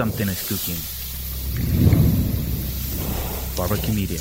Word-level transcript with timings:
something 0.00 0.28
is 0.28 0.48
cooking. 0.48 0.80
Barbecue 3.54 3.92
Media. 3.92 4.18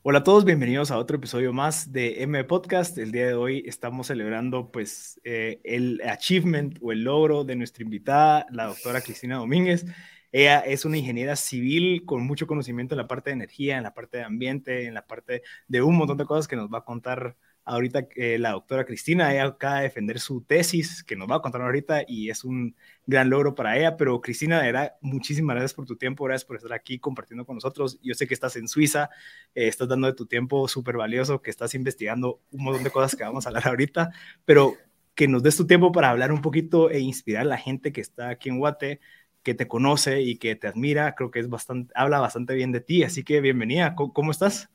Hola 0.00 0.20
a 0.20 0.24
todos, 0.24 0.46
bienvenidos 0.46 0.90
a 0.90 0.96
otro 0.96 1.18
episodio 1.18 1.52
más 1.52 1.92
de 1.92 2.22
M 2.22 2.42
Podcast. 2.44 2.96
El 2.96 3.12
día 3.12 3.26
de 3.26 3.34
hoy 3.34 3.62
estamos 3.66 4.06
celebrando 4.06 4.72
pues 4.72 5.20
eh, 5.24 5.60
el 5.64 6.00
achievement 6.08 6.78
o 6.80 6.90
el 6.92 7.04
logro 7.04 7.44
de 7.44 7.54
nuestra 7.54 7.84
invitada, 7.84 8.46
la 8.50 8.64
doctora 8.64 9.02
Cristina 9.02 9.36
Domínguez. 9.36 9.84
Ella 10.32 10.60
es 10.60 10.86
una 10.86 10.96
ingeniera 10.96 11.36
civil 11.36 12.06
con 12.06 12.26
mucho 12.26 12.46
conocimiento 12.46 12.94
en 12.94 12.98
la 12.98 13.08
parte 13.08 13.28
de 13.28 13.34
energía, 13.34 13.76
en 13.76 13.82
la 13.82 13.92
parte 13.92 14.16
de 14.16 14.24
ambiente, 14.24 14.86
en 14.86 14.94
la 14.94 15.06
parte 15.06 15.42
de 15.68 15.82
un 15.82 15.98
montón 15.98 16.16
de 16.16 16.24
cosas 16.24 16.48
que 16.48 16.56
nos 16.56 16.70
va 16.70 16.78
a 16.78 16.84
contar 16.86 17.36
ahorita 17.64 18.08
eh, 18.16 18.38
la 18.38 18.52
doctora 18.52 18.84
Cristina. 18.84 19.32
Ella 19.32 19.46
acaba 19.46 19.76
de 19.76 19.82
defender 19.84 20.20
su 20.20 20.42
tesis, 20.42 21.02
que 21.04 21.16
nos 21.16 21.30
va 21.30 21.36
a 21.36 21.42
contar 21.42 21.62
ahorita, 21.62 22.04
y 22.06 22.30
es 22.30 22.44
un 22.44 22.74
gran 23.06 23.30
logro 23.30 23.54
para 23.54 23.76
ella. 23.78 23.96
Pero 23.96 24.20
Cristina, 24.20 24.60
de 24.60 24.66
verdad, 24.66 24.94
muchísimas 25.00 25.54
gracias 25.54 25.74
por 25.74 25.86
tu 25.86 25.96
tiempo, 25.96 26.24
gracias 26.24 26.46
por 26.46 26.56
estar 26.56 26.72
aquí 26.72 26.98
compartiendo 26.98 27.44
con 27.44 27.56
nosotros. 27.56 27.98
Yo 28.02 28.14
sé 28.14 28.26
que 28.26 28.34
estás 28.34 28.56
en 28.56 28.68
Suiza, 28.68 29.10
eh, 29.54 29.68
estás 29.68 29.88
dando 29.88 30.06
de 30.06 30.14
tu 30.14 30.26
tiempo 30.26 30.68
súper 30.68 30.96
valioso, 30.96 31.42
que 31.42 31.50
estás 31.50 31.74
investigando 31.74 32.40
un 32.50 32.64
montón 32.64 32.84
de 32.84 32.90
cosas 32.90 33.16
que 33.16 33.24
vamos 33.24 33.46
a 33.46 33.50
hablar 33.50 33.68
ahorita, 33.68 34.10
pero 34.44 34.76
que 35.14 35.28
nos 35.28 35.42
des 35.42 35.56
tu 35.56 35.66
tiempo 35.66 35.92
para 35.92 36.10
hablar 36.10 36.32
un 36.32 36.40
poquito 36.40 36.90
e 36.90 37.00
inspirar 37.00 37.42
a 37.42 37.46
la 37.46 37.58
gente 37.58 37.92
que 37.92 38.00
está 38.00 38.30
aquí 38.30 38.48
en 38.48 38.58
Guate 38.58 39.00
que 39.42 39.54
te 39.54 39.68
conoce 39.68 40.22
y 40.22 40.36
que 40.38 40.56
te 40.56 40.66
admira, 40.66 41.14
creo 41.14 41.30
que 41.30 41.40
es 41.40 41.48
bastante, 41.48 41.92
habla 41.94 42.20
bastante 42.20 42.54
bien 42.54 42.72
de 42.72 42.80
ti, 42.80 43.02
así 43.04 43.24
que 43.24 43.40
bienvenida, 43.40 43.94
¿cómo, 43.94 44.30
estás? 44.30 44.70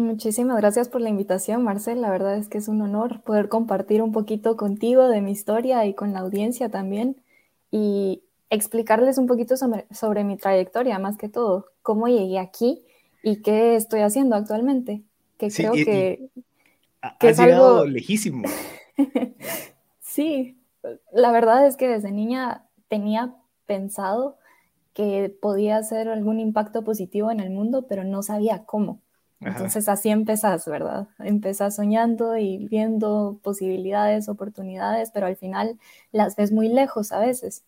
Muchísimas 0.00 0.56
gracias 0.56 0.88
por 0.88 1.02
la 1.02 1.10
invitación, 1.10 1.62
Marcel. 1.62 2.00
La 2.00 2.10
verdad 2.10 2.38
es 2.38 2.48
que 2.48 2.56
es 2.56 2.68
un 2.68 2.80
honor 2.80 3.20
poder 3.20 3.50
compartir 3.50 4.00
un 4.00 4.12
poquito 4.12 4.56
contigo 4.56 5.08
de 5.08 5.20
mi 5.20 5.30
historia 5.30 5.84
y 5.84 5.92
con 5.92 6.14
la 6.14 6.20
audiencia 6.20 6.70
también 6.70 7.16
y 7.70 8.22
explicarles 8.48 9.18
un 9.18 9.26
poquito 9.26 9.56
sobre, 9.58 10.24
mi 10.24 10.38
trayectoria, 10.38 10.98
más 10.98 11.18
que 11.18 11.28
todo, 11.28 11.66
cómo 11.82 12.08
llegué 12.08 12.38
aquí 12.38 12.82
y 13.22 13.42
qué 13.42 13.76
estoy 13.76 14.00
haciendo 14.00 14.36
actualmente, 14.36 15.02
que 15.36 15.50
creo 15.50 15.72
que, 15.72 16.30
que 17.18 17.28
es 17.28 17.38
algo 17.38 17.84
lejísimo. 17.84 18.48
sí, 20.00 20.56
la 21.12 21.30
verdad 21.30 21.66
es 21.66 21.76
que 21.76 21.88
desde 21.88 22.10
niña 22.10 22.64
tenía 22.88 23.34
pensado 23.66 24.38
que 24.94 25.36
podía 25.42 25.76
hacer 25.76 26.08
algún 26.08 26.40
impacto 26.40 26.84
positivo 26.84 27.30
en 27.30 27.40
el 27.40 27.50
mundo, 27.50 27.84
pero 27.86 28.02
no 28.02 28.22
sabía 28.22 28.64
cómo. 28.64 29.02
Entonces 29.44 29.88
así 29.88 30.10
empezás, 30.10 30.66
¿verdad? 30.66 31.08
Empezás 31.18 31.76
soñando 31.76 32.36
y 32.36 32.58
viendo 32.68 33.40
posibilidades, 33.42 34.28
oportunidades, 34.28 35.10
pero 35.12 35.26
al 35.26 35.36
final 35.36 35.78
las 36.12 36.36
ves 36.36 36.52
muy 36.52 36.68
lejos 36.68 37.12
a 37.12 37.20
veces. 37.20 37.64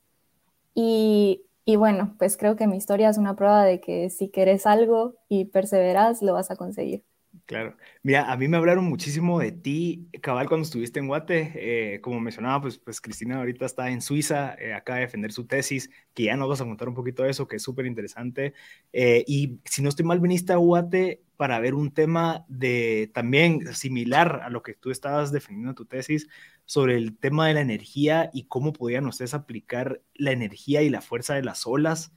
Y, 0.75 1.45
y 1.65 1.77
bueno, 1.77 2.15
pues 2.19 2.37
creo 2.37 2.57
que 2.57 2.67
mi 2.69 2.77
historia 2.79 3.11
es 3.11 3.19
una 3.19 3.37
prueba 3.37 3.65
de 3.65 3.81
que 3.81 4.11
si 4.11 4.29
querés 4.29 4.67
algo 4.67 5.15
y 5.29 5.47
perseveras, 5.47 6.23
lo 6.23 6.35
vas 6.35 6.51
a 6.51 6.57
conseguir. 6.57 7.05
Claro. 7.47 7.77
Mira, 8.03 8.33
a 8.33 8.37
mí 8.37 8.49
me 8.49 8.57
hablaron 8.57 8.85
muchísimo 8.85 9.39
de 9.41 9.53
ti, 9.53 10.09
cabal, 10.23 10.49
cuando 10.49 10.65
estuviste 10.65 11.01
en 11.01 11.09
Guate. 11.09 11.53
Eh, 11.95 12.01
como 12.01 12.21
mencionaba, 12.21 12.63
pues, 12.63 12.79
pues 12.79 13.01
Cristina 13.01 13.39
ahorita 13.39 13.67
está 13.67 13.91
en 13.91 14.01
Suiza, 14.01 14.55
eh, 14.59 14.73
acaba 14.73 14.99
de 15.01 15.07
defender 15.07 15.33
su 15.33 15.47
tesis, 15.47 15.91
que 16.15 16.25
ya 16.25 16.37
nos 16.37 16.49
vas 16.49 16.61
a 16.61 16.65
contar 16.65 16.89
un 16.89 16.95
poquito 16.95 17.25
de 17.25 17.31
eso, 17.31 17.49
que 17.49 17.57
es 17.57 17.63
súper 17.63 17.85
interesante. 17.87 18.55
Eh, 18.93 19.25
y 19.27 19.59
si 19.65 19.83
no 19.83 19.89
estoy 19.89 20.05
mal, 20.07 20.21
viniste 20.21 20.53
a 20.53 20.57
Guate 20.57 21.21
para 21.37 21.59
ver 21.59 21.75
un 21.75 21.93
tema 21.93 22.45
de 22.49 23.11
también 23.13 23.75
similar 23.75 24.41
a 24.45 24.49
lo 24.49 24.63
que 24.63 24.75
tú 24.75 24.91
estabas 24.91 25.33
defendiendo 25.33 25.71
en 25.71 25.75
tu 25.77 25.85
tesis 25.85 26.29
sobre 26.65 26.97
el 26.97 27.19
tema 27.19 27.49
de 27.49 27.55
la 27.55 27.61
energía 27.61 28.31
y 28.33 28.45
cómo 28.45 28.73
podían 28.73 29.07
ustedes 29.07 29.35
aplicar 29.35 30.01
la 30.15 30.31
energía 30.31 30.83
y 30.83 30.91
la 30.91 31.01
fuerza 31.03 31.35
de 31.35 31.43
las 31.43 31.67
olas 31.67 32.13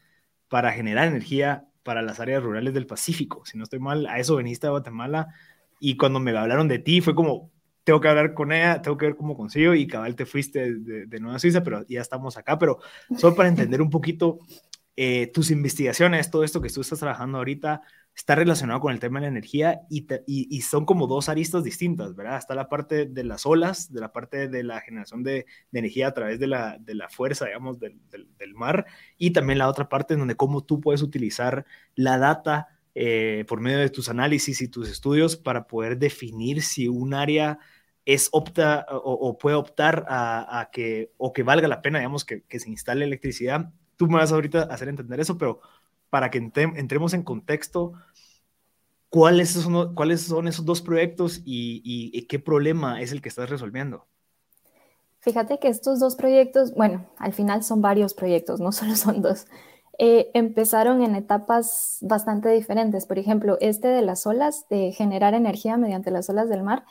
para 0.47 0.71
generar 0.71 1.07
energía 1.07 1.67
para 1.85 2.01
las 2.01 2.19
áreas 2.19 2.41
rurales 2.41 2.73
del 2.73 2.87
Pacífico. 2.87 3.45
Si 3.45 3.59
no 3.59 3.63
estoy 3.63 3.79
mal, 3.79 4.07
a 4.07 4.17
eso 4.17 4.35
veniste 4.35 4.65
a 4.65 4.71
Guatemala 4.71 5.27
y 5.79 5.95
cuando 5.97 6.19
me 6.19 6.35
hablaron 6.35 6.67
de 6.67 6.79
ti 6.79 6.99
fue 6.99 7.13
como, 7.13 7.51
tengo 7.83 8.01
que 8.01 8.07
hablar 8.07 8.33
con 8.33 8.51
ella, 8.51 8.81
tengo 8.81 8.97
que 8.97 9.05
ver 9.05 9.15
cómo 9.15 9.37
consigo 9.37 9.75
y 9.75 9.85
cabal 9.85 10.15
te 10.15 10.25
fuiste 10.25 10.73
de, 10.73 11.19
Nueva 11.19 11.37
Suiza, 11.37 11.63
pero 11.63 11.85
ya 11.87 12.01
estamos 12.01 12.37
acá, 12.37 12.57
pero 12.57 12.79
solo 13.15 13.35
para 13.35 13.49
entender 13.49 13.83
un 13.83 13.91
poquito 13.91 14.39
eh, 14.97 15.27
tus 15.27 15.51
investigaciones, 15.51 16.31
todo 16.31 16.43
esto 16.43 16.61
que 16.61 16.69
tú 16.69 16.81
estás 16.81 16.99
trabajando 16.99 17.37
ahorita, 17.37 17.81
está 18.15 18.33
relacionado 18.35 18.79
con 18.79 18.93
el 18.93 18.99
tema 18.99 19.19
de 19.19 19.25
la 19.25 19.29
energía 19.31 19.81
y, 19.89 20.07
y, 20.25 20.61
son 20.61 20.85
como 20.85 21.05
dos 21.05 21.27
aristas 21.27 21.65
distintas, 21.65 22.15
¿verdad? 22.15 22.37
Está 22.37 22.55
la 22.55 22.69
parte 22.69 23.05
de 23.05 23.23
las 23.25 23.45
olas, 23.45 23.91
de 23.91 23.99
la 23.99 24.13
parte 24.13 24.47
de 24.47 24.63
la 24.63 24.79
generación 24.79 25.21
de, 25.21 25.45
energía 25.73 26.07
a 26.07 26.13
través 26.13 26.39
de 26.39 26.47
la, 26.47 26.77
de 26.79 26.95
la 26.95 27.09
fuerza, 27.09 27.45
digamos, 27.45 27.77
del, 27.77 27.99
del, 28.09 28.53
mar, 28.53 28.85
y 29.17 29.31
también 29.31 29.59
la 29.59 29.67
otra 29.67 29.89
parte 29.89 30.13
en 30.13 30.21
donde 30.21 30.37
cómo 30.37 30.63
tú 30.63 30.79
puedes 30.79 31.01
utilizar 31.01 31.65
la 31.95 32.17
data 32.17 32.69
eh, 32.95 33.43
por 33.49 33.59
medio 33.59 33.79
de 33.79 33.89
tus 33.89 34.07
análisis 34.07 34.61
y 34.61 34.69
tus 34.69 34.89
estudios 34.89 35.35
para 35.35 35.67
poder 35.67 35.97
definir 35.97 36.61
si 36.61 36.87
un 36.87 37.13
área 37.13 37.59
es 38.05 38.29
opta 38.31 38.85
o, 38.89 39.37
puede 39.37 39.57
optar 39.57 40.05
a, 40.07 40.61
a, 40.61 40.71
que, 40.71 41.11
o 41.17 41.33
que 41.33 41.43
valga 41.43 41.67
la 41.67 41.81
pena, 41.81 41.99
digamos, 41.99 42.23
que, 42.23 42.43
que 42.43 42.59
se 42.59 42.69
instale 42.69 43.03
electricidad. 43.03 43.73
Tú 43.97 44.07
me 44.07 44.17
vas 44.17 44.31
ahorita 44.31 44.63
a 44.63 44.73
hacer 44.73 44.89
entender 44.89 45.19
eso, 45.19 45.37
pero 45.37 45.61
para 46.09 46.29
que 46.29 46.37
entremos 46.37 47.13
en 47.13 47.23
contexto, 47.23 47.93
¿cuáles 49.09 49.49
son, 49.49 50.47
esos 50.47 50.65
dos 50.65 50.81
proyectos 50.81 51.41
y, 51.45 52.25
qué 52.27 52.39
problema 52.39 53.01
es 53.01 53.11
el 53.11 53.21
que 53.21 53.29
estás 53.29 53.49
resolviendo? 53.49 54.05
Fíjate 55.19 55.57
que 55.59 55.69
estos 55.69 55.99
dos 55.99 56.15
proyectos, 56.15 56.73
bueno, 56.75 57.07
al 57.17 57.33
final 57.33 57.63
son 57.63 57.81
varios 57.81 58.13
proyectos, 58.13 58.59
no 58.59 58.71
solo 58.73 58.95
son 58.95 59.21
dos. 59.21 59.47
Eh, 59.97 60.29
empezaron 60.33 61.01
en 61.01 61.15
etapas 61.15 61.99
bastante 62.01 62.49
diferentes. 62.49 63.05
Por 63.05 63.17
ejemplo, 63.17 63.57
este 63.61 63.87
de 63.87 64.01
las 64.01 64.27
olas, 64.27 64.67
de 64.69 64.91
generar 64.91 65.33
energía 65.33 65.77
mediante 65.77 66.11
las 66.11 66.29
olas 66.29 66.49
del 66.49 66.63
mar, 66.63 66.83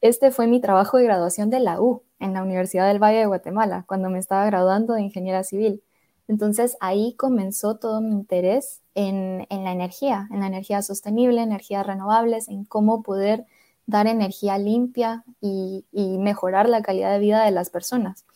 este 0.00 0.30
fue 0.30 0.46
mi 0.46 0.60
trabajo 0.60 0.96
de 0.96 1.04
graduación 1.04 1.50
de 1.50 1.60
la 1.60 1.80
U 1.80 2.02
en 2.18 2.32
la 2.32 2.42
Universidad 2.42 2.88
del 2.88 3.02
Valle 3.02 3.18
de 3.18 3.26
Guatemala, 3.26 3.84
cuando 3.86 4.10
me 4.10 4.18
estaba 4.18 4.44
graduando 4.46 4.94
de 4.94 5.02
ingeniera 5.02 5.42
civil. 5.44 5.82
Entonces 6.28 6.76
ahí 6.80 7.14
comenzó 7.14 7.76
todo 7.76 8.02
mi 8.02 8.10
interés 8.10 8.82
en, 8.94 9.46
la 9.50 9.72
energía, 9.72 10.28
en 10.30 10.40
la 10.40 10.46
energía 10.46 10.82
sostenible, 10.82 11.42
energías 11.42 11.86
renovables, 11.86 12.48
en 12.48 12.64
cómo 12.64 13.02
poder 13.02 13.46
dar 13.86 14.06
energía 14.06 14.58
limpia 14.58 15.24
y, 15.40 15.84
mejorar 16.18 16.68
la 16.68 16.82
calidad 16.82 17.12
de 17.12 17.18
vida 17.18 17.44
de 17.44 17.50
las 17.50 17.70
personas. 17.70 18.26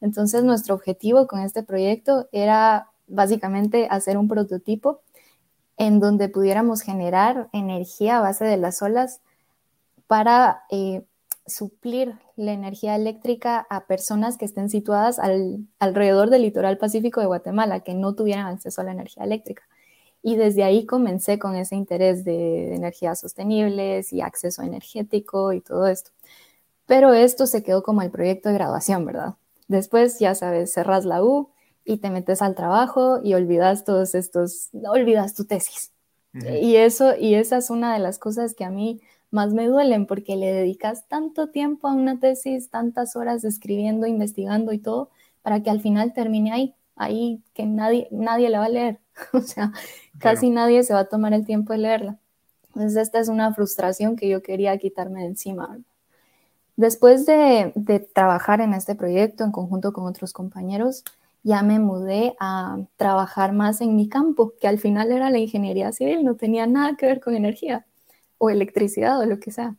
Entonces 0.00 0.42
nuestro 0.42 0.74
objetivo 0.74 1.26
con 1.26 1.40
este 1.40 1.62
proyecto 1.62 2.28
era 2.32 2.88
básicamente 3.06 3.86
hacer 3.90 4.16
un 4.16 4.28
prototipo 4.28 5.02
en 5.76 6.00
donde 6.00 6.30
pudiéramos 6.30 6.80
generar 6.80 7.50
energía 7.52 8.18
a 8.18 8.22
base 8.22 8.46
de 8.46 8.56
las 8.56 8.80
olas 8.80 9.20
para 10.06 10.62
eh, 10.70 11.04
suplir 11.46 12.14
la 12.36 12.52
energía 12.52 12.96
eléctrica 12.96 13.66
a 13.70 13.86
personas 13.86 14.38
que 14.38 14.44
estén 14.44 14.70
situadas 14.70 15.18
alrededor 15.78 16.30
del 16.30 16.42
litoral 16.42 16.78
pacífico 16.78 17.20
de 17.20 17.26
Guatemala, 17.26 17.80
que 17.80 17.94
no 17.94 18.14
tuvieran 18.14 18.46
acceso 18.46 18.80
a 18.80 18.84
la 18.84 18.92
energía 18.92 19.24
eléctrica. 19.24 19.62
Y 20.22 20.36
desde 20.36 20.64
ahí 20.64 20.86
comencé 20.86 21.38
con 21.38 21.54
ese 21.54 21.76
interés 21.76 22.24
de 22.24 22.74
energías 22.74 23.20
sostenibles 23.20 24.12
y 24.12 24.22
acceso 24.22 24.62
energético 24.62 25.52
y 25.52 25.60
todo 25.60 25.86
esto. 25.86 26.10
Pero 26.86 27.12
esto 27.12 27.46
se 27.46 27.62
quedó 27.62 27.82
como 27.82 28.00
el 28.02 28.10
proyecto 28.10 28.48
de 28.48 28.54
graduación, 28.54 29.04
¿verdad? 29.04 29.34
Después, 29.68 30.18
ya 30.18 30.34
sabes, 30.34 30.72
cerras 30.72 31.04
la 31.04 31.22
U 31.22 31.50
y 31.84 31.98
te 31.98 32.10
metes 32.10 32.40
al 32.40 32.54
trabajo 32.54 33.20
y 33.22 33.34
olvidas 33.34 33.84
todos 33.84 34.14
estos, 34.14 34.70
olvidas 34.86 35.34
tu 35.34 35.44
tesis. 35.44 35.92
Y 36.32 36.76
eso, 36.76 37.14
y 37.16 37.34
esa 37.34 37.58
es 37.58 37.70
una 37.70 37.92
de 37.92 38.00
las 38.00 38.18
cosas 38.18 38.54
que 38.54 38.64
a 38.64 38.70
mí 38.70 39.00
más 39.34 39.52
me 39.52 39.66
duelen 39.66 40.06
porque 40.06 40.36
le 40.36 40.52
dedicas 40.52 41.06
tanto 41.08 41.48
tiempo 41.48 41.88
a 41.88 41.92
una 41.92 42.18
tesis, 42.18 42.70
tantas 42.70 43.16
horas 43.16 43.44
escribiendo, 43.44 44.06
investigando 44.06 44.72
y 44.72 44.78
todo, 44.78 45.10
para 45.42 45.62
que 45.62 45.70
al 45.70 45.80
final 45.80 46.14
termine 46.14 46.52
ahí, 46.52 46.74
ahí 46.96 47.42
que 47.52 47.66
nadie, 47.66 48.08
nadie 48.10 48.48
la 48.48 48.60
va 48.60 48.66
a 48.66 48.70
leer. 48.70 49.00
o 49.32 49.40
sea, 49.40 49.72
casi 50.18 50.50
nadie 50.50 50.82
se 50.84 50.94
va 50.94 51.00
a 51.00 51.08
tomar 51.08 51.34
el 51.34 51.44
tiempo 51.44 51.72
de 51.72 51.80
leerla. 51.80 52.18
Entonces, 52.68 52.96
esta 52.96 53.18
es 53.18 53.28
una 53.28 53.52
frustración 53.52 54.16
que 54.16 54.28
yo 54.28 54.42
quería 54.42 54.78
quitarme 54.78 55.20
de 55.20 55.26
encima. 55.26 55.78
Después 56.76 57.26
de, 57.26 57.72
de 57.76 58.00
trabajar 58.00 58.60
en 58.60 58.72
este 58.72 58.94
proyecto 58.94 59.44
en 59.44 59.52
conjunto 59.52 59.92
con 59.92 60.06
otros 60.06 60.32
compañeros, 60.32 61.04
ya 61.42 61.62
me 61.62 61.78
mudé 61.78 62.34
a 62.40 62.78
trabajar 62.96 63.52
más 63.52 63.80
en 63.80 63.94
mi 63.96 64.08
campo, 64.08 64.54
que 64.60 64.66
al 64.66 64.78
final 64.78 65.12
era 65.12 65.30
la 65.30 65.38
ingeniería 65.38 65.92
civil, 65.92 66.24
no 66.24 66.36
tenía 66.36 66.66
nada 66.66 66.96
que 66.96 67.06
ver 67.06 67.20
con 67.20 67.34
energía 67.34 67.84
o 68.38 68.50
electricidad 68.50 69.20
o 69.20 69.26
lo 69.26 69.40
que 69.40 69.50
sea. 69.50 69.76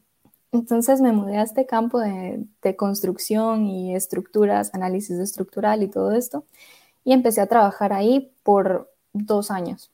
Entonces 0.52 1.02
me 1.02 1.12
mudé 1.12 1.38
a 1.38 1.44
este 1.44 1.66
campo 1.66 2.00
de, 2.00 2.48
construcción 2.78 3.66
y 3.66 3.96
estructuras, 3.96 4.74
análisis 4.74 5.20
estructural 5.20 5.84
y 5.84 5.90
todo 5.90 6.14
esto, 6.14 6.46
y 7.04 7.14
empecé 7.14 7.42
a 7.42 7.48
trabajar 7.48 7.94
ahí 7.94 8.32
por 8.44 8.90
dos 9.14 9.52
años. 9.52 9.92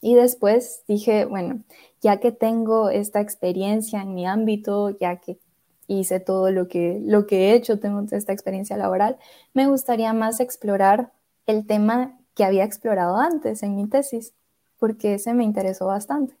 Y 0.00 0.14
después 0.14 0.82
dije, 0.88 1.24
bueno, 1.24 1.62
ya 2.00 2.18
que 2.18 2.32
tengo 2.32 2.90
esta 2.90 3.20
experiencia 3.20 4.02
en 4.02 4.14
mi 4.14 4.26
ámbito, 4.26 4.90
ya 4.90 5.16
que 5.16 5.38
hice 5.86 6.20
todo 6.20 6.50
lo 6.50 6.68
que, 6.68 7.00
lo 7.04 7.26
que 7.26 7.50
he 7.50 7.54
hecho, 7.54 7.78
tengo 7.78 8.04
esta 8.10 8.32
experiencia 8.32 8.76
laboral, 8.76 9.16
me 9.54 9.68
gustaría 9.68 10.12
más 10.12 10.40
explorar 10.40 11.12
el 11.46 11.66
tema 11.66 12.18
que 12.34 12.44
había 12.44 12.64
explorado 12.64 13.16
antes 13.16 13.62
en 13.62 13.76
mi 13.76 13.88
tesis, 13.88 14.34
porque 14.78 15.14
ese 15.14 15.32
me 15.32 15.44
interesó 15.44 15.86
bastante. 15.86 16.34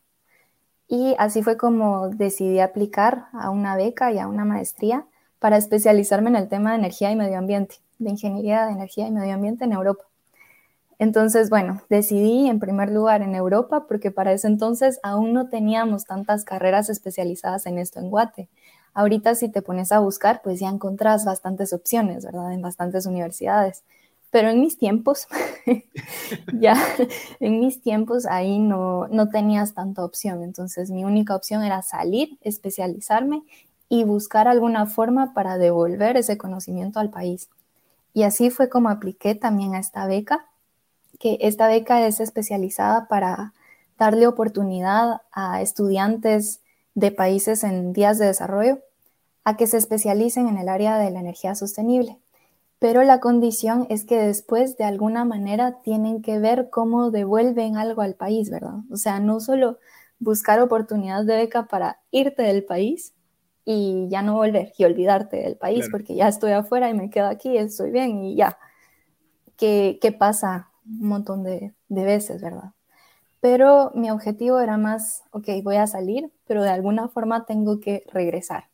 Y 0.88 1.14
así 1.18 1.42
fue 1.42 1.56
como 1.56 2.08
decidí 2.10 2.60
aplicar 2.60 3.26
a 3.32 3.50
una 3.50 3.76
beca 3.76 4.12
y 4.12 4.18
a 4.18 4.28
una 4.28 4.44
maestría 4.44 5.06
para 5.38 5.56
especializarme 5.56 6.30
en 6.30 6.36
el 6.36 6.48
tema 6.48 6.70
de 6.70 6.78
energía 6.78 7.10
y 7.10 7.16
medio 7.16 7.38
ambiente, 7.38 7.76
de 7.98 8.10
ingeniería 8.10 8.66
de 8.66 8.72
energía 8.72 9.06
y 9.06 9.10
medio 9.10 9.34
ambiente 9.34 9.64
en 9.64 9.72
Europa. 9.72 10.04
Entonces, 10.98 11.50
bueno, 11.50 11.82
decidí 11.90 12.48
en 12.48 12.58
primer 12.58 12.90
lugar 12.90 13.20
en 13.22 13.34
Europa 13.34 13.86
porque 13.86 14.10
para 14.10 14.32
ese 14.32 14.46
entonces 14.46 14.98
aún 15.02 15.32
no 15.34 15.48
teníamos 15.48 16.06
tantas 16.06 16.44
carreras 16.44 16.88
especializadas 16.88 17.66
en 17.66 17.78
esto 17.78 18.00
en 18.00 18.08
Guate. 18.08 18.48
Ahorita 18.94 19.34
si 19.34 19.50
te 19.50 19.60
pones 19.60 19.92
a 19.92 19.98
buscar, 19.98 20.40
pues 20.42 20.58
ya 20.58 20.68
encontrás 20.68 21.26
bastantes 21.26 21.74
opciones, 21.74 22.24
¿verdad? 22.24 22.52
En 22.52 22.62
bastantes 22.62 23.04
universidades. 23.04 23.84
Pero 24.30 24.50
en 24.50 24.60
mis 24.60 24.76
tiempos, 24.76 25.28
ya 26.52 26.76
en 27.40 27.60
mis 27.60 27.80
tiempos 27.80 28.26
ahí 28.26 28.58
no, 28.58 29.08
no 29.08 29.28
tenías 29.28 29.74
tanta 29.74 30.04
opción. 30.04 30.42
Entonces 30.42 30.90
mi 30.90 31.04
única 31.04 31.34
opción 31.34 31.62
era 31.62 31.82
salir, 31.82 32.38
especializarme 32.42 33.42
y 33.88 34.04
buscar 34.04 34.48
alguna 34.48 34.86
forma 34.86 35.32
para 35.32 35.58
devolver 35.58 36.16
ese 36.16 36.36
conocimiento 36.36 36.98
al 36.98 37.10
país. 37.10 37.48
Y 38.14 38.24
así 38.24 38.50
fue 38.50 38.68
como 38.68 38.88
apliqué 38.88 39.34
también 39.34 39.74
a 39.74 39.78
esta 39.78 40.06
beca 40.06 40.46
que 41.18 41.38
esta 41.40 41.68
beca 41.68 42.06
es 42.06 42.20
especializada 42.20 43.08
para 43.08 43.52
darle 43.98 44.26
oportunidad 44.26 45.22
a 45.32 45.62
estudiantes 45.62 46.60
de 46.94 47.10
países 47.10 47.64
en 47.64 47.92
vías 47.92 48.18
de 48.18 48.26
desarrollo 48.26 48.80
a 49.44 49.56
que 49.56 49.66
se 49.66 49.76
especialicen 49.76 50.48
en 50.48 50.58
el 50.58 50.68
área 50.68 50.98
de 50.98 51.10
la 51.10 51.20
energía 51.20 51.54
sostenible. 51.54 52.18
Pero 52.86 53.02
la 53.02 53.18
condición 53.18 53.88
es 53.90 54.04
que 54.04 54.16
después 54.16 54.76
de 54.76 54.84
alguna 54.84 55.24
manera 55.24 55.82
tienen 55.82 56.22
que 56.22 56.38
ver 56.38 56.70
cómo 56.70 57.10
devuelven 57.10 57.76
algo 57.76 58.00
al 58.00 58.14
país, 58.14 58.48
¿verdad? 58.48 58.76
O 58.92 58.96
sea, 58.96 59.18
no 59.18 59.40
solo 59.40 59.80
buscar 60.20 60.60
oportunidades 60.60 61.26
de 61.26 61.34
beca 61.34 61.66
para 61.66 61.98
irte 62.12 62.44
del 62.44 62.64
país 62.64 63.12
y 63.64 64.06
ya 64.08 64.22
no 64.22 64.34
volver 64.34 64.72
y 64.78 64.84
olvidarte 64.84 65.38
del 65.38 65.56
país 65.56 65.88
porque 65.90 66.14
ya 66.14 66.28
estoy 66.28 66.52
afuera 66.52 66.88
y 66.88 66.94
me 66.94 67.10
quedo 67.10 67.26
aquí, 67.26 67.58
estoy 67.58 67.90
bien 67.90 68.22
y 68.22 68.36
ya. 68.36 68.56
¿Qué, 69.56 69.98
qué 70.00 70.12
pasa 70.12 70.70
un 70.86 71.08
montón 71.08 71.42
de, 71.42 71.74
veces, 71.88 72.40
¿verdad? 72.40 72.70
Pero 73.40 73.90
mi 73.96 74.12
objetivo 74.12 74.60
era 74.60 74.76
más, 74.76 75.24
ok, 75.32 75.48
voy 75.64 75.74
a 75.74 75.88
salir, 75.88 76.30
pero 76.46 76.62
de 76.62 76.70
alguna 76.70 77.08
forma 77.08 77.46
tengo 77.46 77.80
que 77.80 78.04
regresar. 78.12 78.68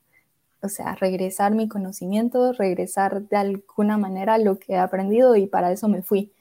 O 0.62 0.68
sea, 0.68 0.94
regresar 0.94 1.54
mi 1.54 1.68
conocimiento, 1.68 2.52
regresar 2.52 3.22
de 3.28 3.36
alguna 3.36 3.98
manera 3.98 4.38
lo 4.38 4.58
que 4.58 4.74
he 4.74 4.78
aprendido 4.78 5.36
y 5.36 5.46
para 5.46 5.72
eso 5.72 5.88
me 5.88 6.02
fui. 6.02 6.32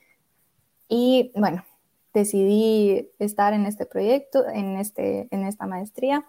Y 0.88 1.32
bueno, 1.36 1.64
decidí 2.14 3.10
estar 3.20 3.54
en 3.54 3.66
este 3.66 3.86
proyecto, 3.86 4.48
en, 4.48 4.78
este, 4.78 5.28
en 5.32 5.46
esta 5.46 5.66
maestría. 5.66 6.26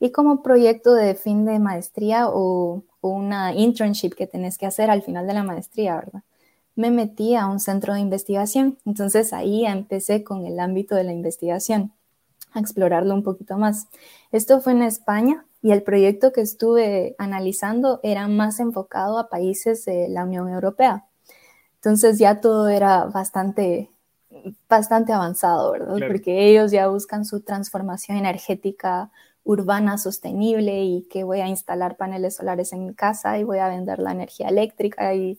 Y 0.00 0.10
como 0.10 0.42
proyecto 0.42 0.94
de 0.94 1.14
fin 1.14 1.44
de 1.46 1.58
maestría 1.58 2.28
o, 2.28 2.84
o 3.00 3.08
una 3.08 3.54
internship 3.54 4.10
que 4.10 4.26
tenés 4.26 4.58
que 4.58 4.66
hacer 4.66 4.90
al 4.90 5.02
final 5.02 5.26
de 5.26 5.34
la 5.34 5.44
maestría, 5.44 5.96
¿verdad? 5.96 6.22
me 6.74 6.90
metí 6.90 7.34
a 7.34 7.46
un 7.46 7.60
centro 7.60 7.94
de 7.94 8.00
investigación. 8.00 8.78
Entonces 8.84 9.32
ahí 9.32 9.66
empecé 9.66 10.24
con 10.24 10.46
el 10.46 10.58
ámbito 10.60 10.94
de 10.94 11.04
la 11.04 11.12
investigación, 11.12 11.92
a 12.52 12.60
explorarlo 12.60 13.14
un 13.14 13.22
poquito 13.22 13.58
más. 13.58 13.88
Esto 14.30 14.60
fue 14.60 14.72
en 14.72 14.82
España 14.82 15.46
y 15.62 15.70
el 15.70 15.82
proyecto 15.82 16.32
que 16.32 16.40
estuve 16.40 17.14
analizando 17.18 18.00
era 18.02 18.26
más 18.28 18.58
enfocado 18.60 19.18
a 19.18 19.28
países 19.28 19.84
de 19.84 20.08
la 20.08 20.24
Unión 20.24 20.48
Europea. 20.48 21.06
Entonces 21.76 22.18
ya 22.18 22.40
todo 22.40 22.68
era 22.68 23.04
bastante, 23.04 23.90
bastante 24.68 25.12
avanzado, 25.12 25.72
¿verdad? 25.72 25.96
Porque 26.06 26.48
ellos 26.48 26.72
ya 26.72 26.88
buscan 26.88 27.24
su 27.24 27.40
transformación 27.40 28.18
energética 28.18 29.10
urbana 29.44 29.98
sostenible 29.98 30.82
y 30.84 31.02
que 31.10 31.24
voy 31.24 31.40
a 31.40 31.48
instalar 31.48 31.96
paneles 31.96 32.36
solares 32.36 32.72
en 32.72 32.86
mi 32.86 32.94
casa 32.94 33.38
y 33.38 33.44
voy 33.44 33.58
a 33.58 33.68
vender 33.68 33.98
la 33.98 34.12
energía 34.12 34.48
eléctrica 34.48 35.14
y 35.14 35.38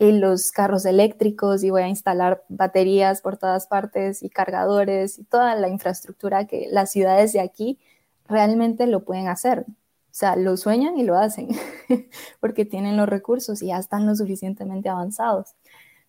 y 0.00 0.12
los 0.12 0.50
carros 0.50 0.86
eléctricos 0.86 1.62
y 1.62 1.68
voy 1.68 1.82
a 1.82 1.88
instalar 1.88 2.42
baterías 2.48 3.20
por 3.20 3.36
todas 3.36 3.66
partes 3.66 4.22
y 4.22 4.30
cargadores 4.30 5.18
y 5.18 5.24
toda 5.24 5.54
la 5.56 5.68
infraestructura 5.68 6.46
que 6.46 6.68
las 6.70 6.90
ciudades 6.90 7.34
de 7.34 7.40
aquí 7.40 7.78
realmente 8.30 8.86
lo 8.86 9.04
pueden 9.04 9.28
hacer. 9.28 9.66
O 9.68 10.12
sea, 10.12 10.36
lo 10.36 10.56
sueñan 10.56 10.98
y 10.98 11.04
lo 11.04 11.16
hacen 11.16 11.48
porque 12.40 12.64
tienen 12.64 12.96
los 12.96 13.08
recursos 13.08 13.62
y 13.62 13.66
ya 13.66 13.78
están 13.78 14.06
lo 14.06 14.14
suficientemente 14.16 14.88
avanzados. 14.88 15.54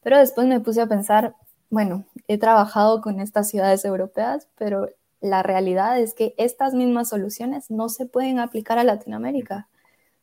Pero 0.01 0.17
después 0.17 0.47
me 0.47 0.59
puse 0.59 0.81
a 0.81 0.87
pensar, 0.87 1.35
bueno, 1.69 2.05
he 2.27 2.37
trabajado 2.37 3.01
con 3.01 3.19
estas 3.19 3.49
ciudades 3.49 3.85
europeas, 3.85 4.47
pero 4.57 4.89
la 5.21 5.43
realidad 5.43 5.99
es 5.99 6.13
que 6.15 6.33
estas 6.37 6.73
mismas 6.73 7.09
soluciones 7.09 7.69
no 7.69 7.89
se 7.89 8.07
pueden 8.07 8.39
aplicar 8.39 8.79
a 8.79 8.83
Latinoamérica, 8.83 9.69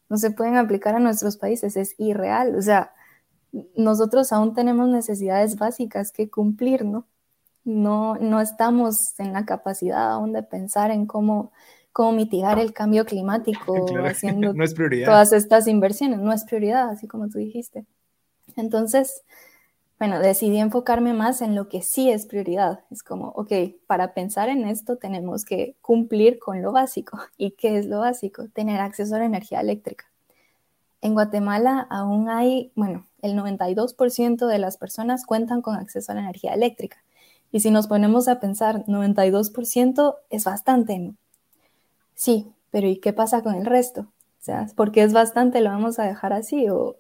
no 0.08 0.16
se 0.16 0.32
pueden 0.32 0.56
aplicar 0.56 0.96
a 0.96 1.00
nuestros 1.00 1.36
países, 1.36 1.76
es 1.76 1.94
irreal. 1.98 2.56
O 2.56 2.62
sea, 2.62 2.92
nosotros 3.76 4.32
aún 4.32 4.54
tenemos 4.54 4.88
necesidades 4.88 5.56
básicas 5.56 6.10
que 6.10 6.30
cumplir, 6.30 6.84
¿no? 6.84 7.06
No, 7.64 8.16
no 8.16 8.40
estamos 8.40 9.18
en 9.20 9.32
la 9.32 9.44
capacidad 9.44 10.10
aún 10.12 10.32
de 10.32 10.42
pensar 10.42 10.90
en 10.90 11.06
cómo, 11.06 11.52
cómo 11.98 12.12
mitigar 12.12 12.60
el 12.60 12.72
cambio 12.72 13.04
climático 13.04 13.74
haciendo 14.06 14.54
todas 15.04 15.32
estas 15.32 15.66
inversiones. 15.66 16.20
No 16.20 16.32
es 16.32 16.44
prioridad, 16.44 16.90
así 16.90 17.08
como 17.08 17.28
tú 17.28 17.38
dijiste. 17.38 17.86
Entonces, 18.54 19.24
bueno, 19.98 20.20
decidí 20.20 20.58
enfocarme 20.58 21.12
más 21.12 21.42
en 21.42 21.56
lo 21.56 21.68
que 21.68 21.82
sí 21.82 22.08
es 22.08 22.26
prioridad. 22.26 22.84
Es 22.92 23.02
como, 23.02 23.30
ok, 23.30 23.50
para 23.88 24.14
pensar 24.14 24.48
en 24.48 24.64
esto 24.64 24.94
tenemos 24.94 25.44
que 25.44 25.74
cumplir 25.80 26.38
con 26.38 26.62
lo 26.62 26.70
básico. 26.70 27.18
¿Y 27.36 27.50
qué 27.50 27.78
es 27.78 27.86
lo 27.86 27.98
básico? 27.98 28.46
Tener 28.46 28.80
acceso 28.80 29.16
a 29.16 29.18
la 29.18 29.24
energía 29.24 29.60
eléctrica. 29.60 30.04
En 31.00 31.14
Guatemala 31.14 31.84
aún 31.90 32.28
hay, 32.28 32.70
bueno, 32.76 33.08
el 33.22 33.36
92% 33.36 34.46
de 34.46 34.58
las 34.60 34.76
personas 34.76 35.26
cuentan 35.26 35.62
con 35.62 35.74
acceso 35.74 36.12
a 36.12 36.14
la 36.14 36.20
energía 36.20 36.54
eléctrica. 36.54 37.02
Y 37.50 37.58
si 37.58 37.72
nos 37.72 37.88
ponemos 37.88 38.28
a 38.28 38.38
pensar, 38.38 38.84
92% 38.86 40.14
es 40.30 40.44
bastante, 40.44 40.96
¿no? 41.00 41.16
Sí, 42.18 42.52
pero 42.70 42.88
¿y 42.88 42.98
qué 42.98 43.12
pasa 43.12 43.42
con 43.44 43.54
el 43.54 43.64
resto? 43.64 44.00
O 44.00 44.40
sea, 44.40 44.66
porque 44.74 45.04
es 45.04 45.12
bastante, 45.12 45.60
lo 45.60 45.70
vamos 45.70 46.00
a 46.00 46.04
dejar 46.04 46.32
así, 46.32 46.66
o, 46.68 46.96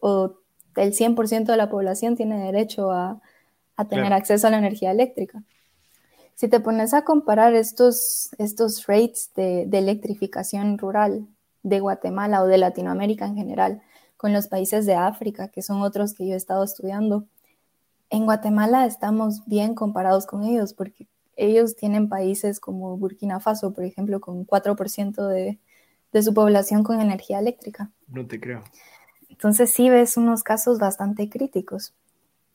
el 0.76 0.92
100% 0.92 1.50
de 1.50 1.56
la 1.56 1.68
población 1.68 2.14
tiene 2.14 2.38
derecho 2.38 2.92
a, 2.92 3.20
tener 3.90 4.12
acceso 4.12 4.46
a 4.46 4.50
la 4.50 4.58
energía 4.58 4.92
eléctrica. 4.92 5.42
Si 6.36 6.46
te 6.46 6.60
pones 6.60 6.94
a 6.94 7.02
comparar 7.02 7.54
estos, 7.54 8.30
estos 8.38 8.86
rates 8.86 9.32
de, 9.34 9.66
de 9.66 9.78
electrificación 9.78 10.78
rural 10.78 11.26
de 11.64 11.80
Guatemala 11.80 12.42
o 12.42 12.46
de 12.46 12.58
Latinoamérica 12.58 13.26
en 13.26 13.34
general, 13.34 13.82
con 14.16 14.32
los 14.32 14.46
países 14.46 14.86
de 14.86 14.94
África, 14.94 15.48
que 15.48 15.62
son 15.62 15.82
otros 15.82 16.14
que 16.14 16.28
yo 16.28 16.34
he 16.34 16.36
estado 16.36 16.62
estudiando. 16.62 17.26
En 18.08 18.24
Guatemala 18.24 18.86
estamos 18.86 19.44
bien 19.46 19.74
comparados 19.74 20.26
con 20.26 20.44
ellos 20.44 20.74
porque 20.74 21.08
ellos 21.38 21.76
tienen 21.76 22.08
países 22.08 22.60
como 22.60 22.96
Burkina 22.96 23.40
Faso, 23.40 23.72
por 23.72 23.84
ejemplo, 23.84 24.20
con 24.20 24.44
4% 24.44 25.28
de, 25.28 25.58
de 26.12 26.22
su 26.22 26.34
población 26.34 26.82
con 26.82 27.00
energía 27.00 27.38
eléctrica. 27.38 27.90
No 28.08 28.26
te 28.26 28.40
creo. 28.40 28.64
Entonces 29.30 29.70
sí 29.70 29.88
ves 29.88 30.16
unos 30.16 30.42
casos 30.42 30.78
bastante 30.78 31.30
críticos. 31.30 31.94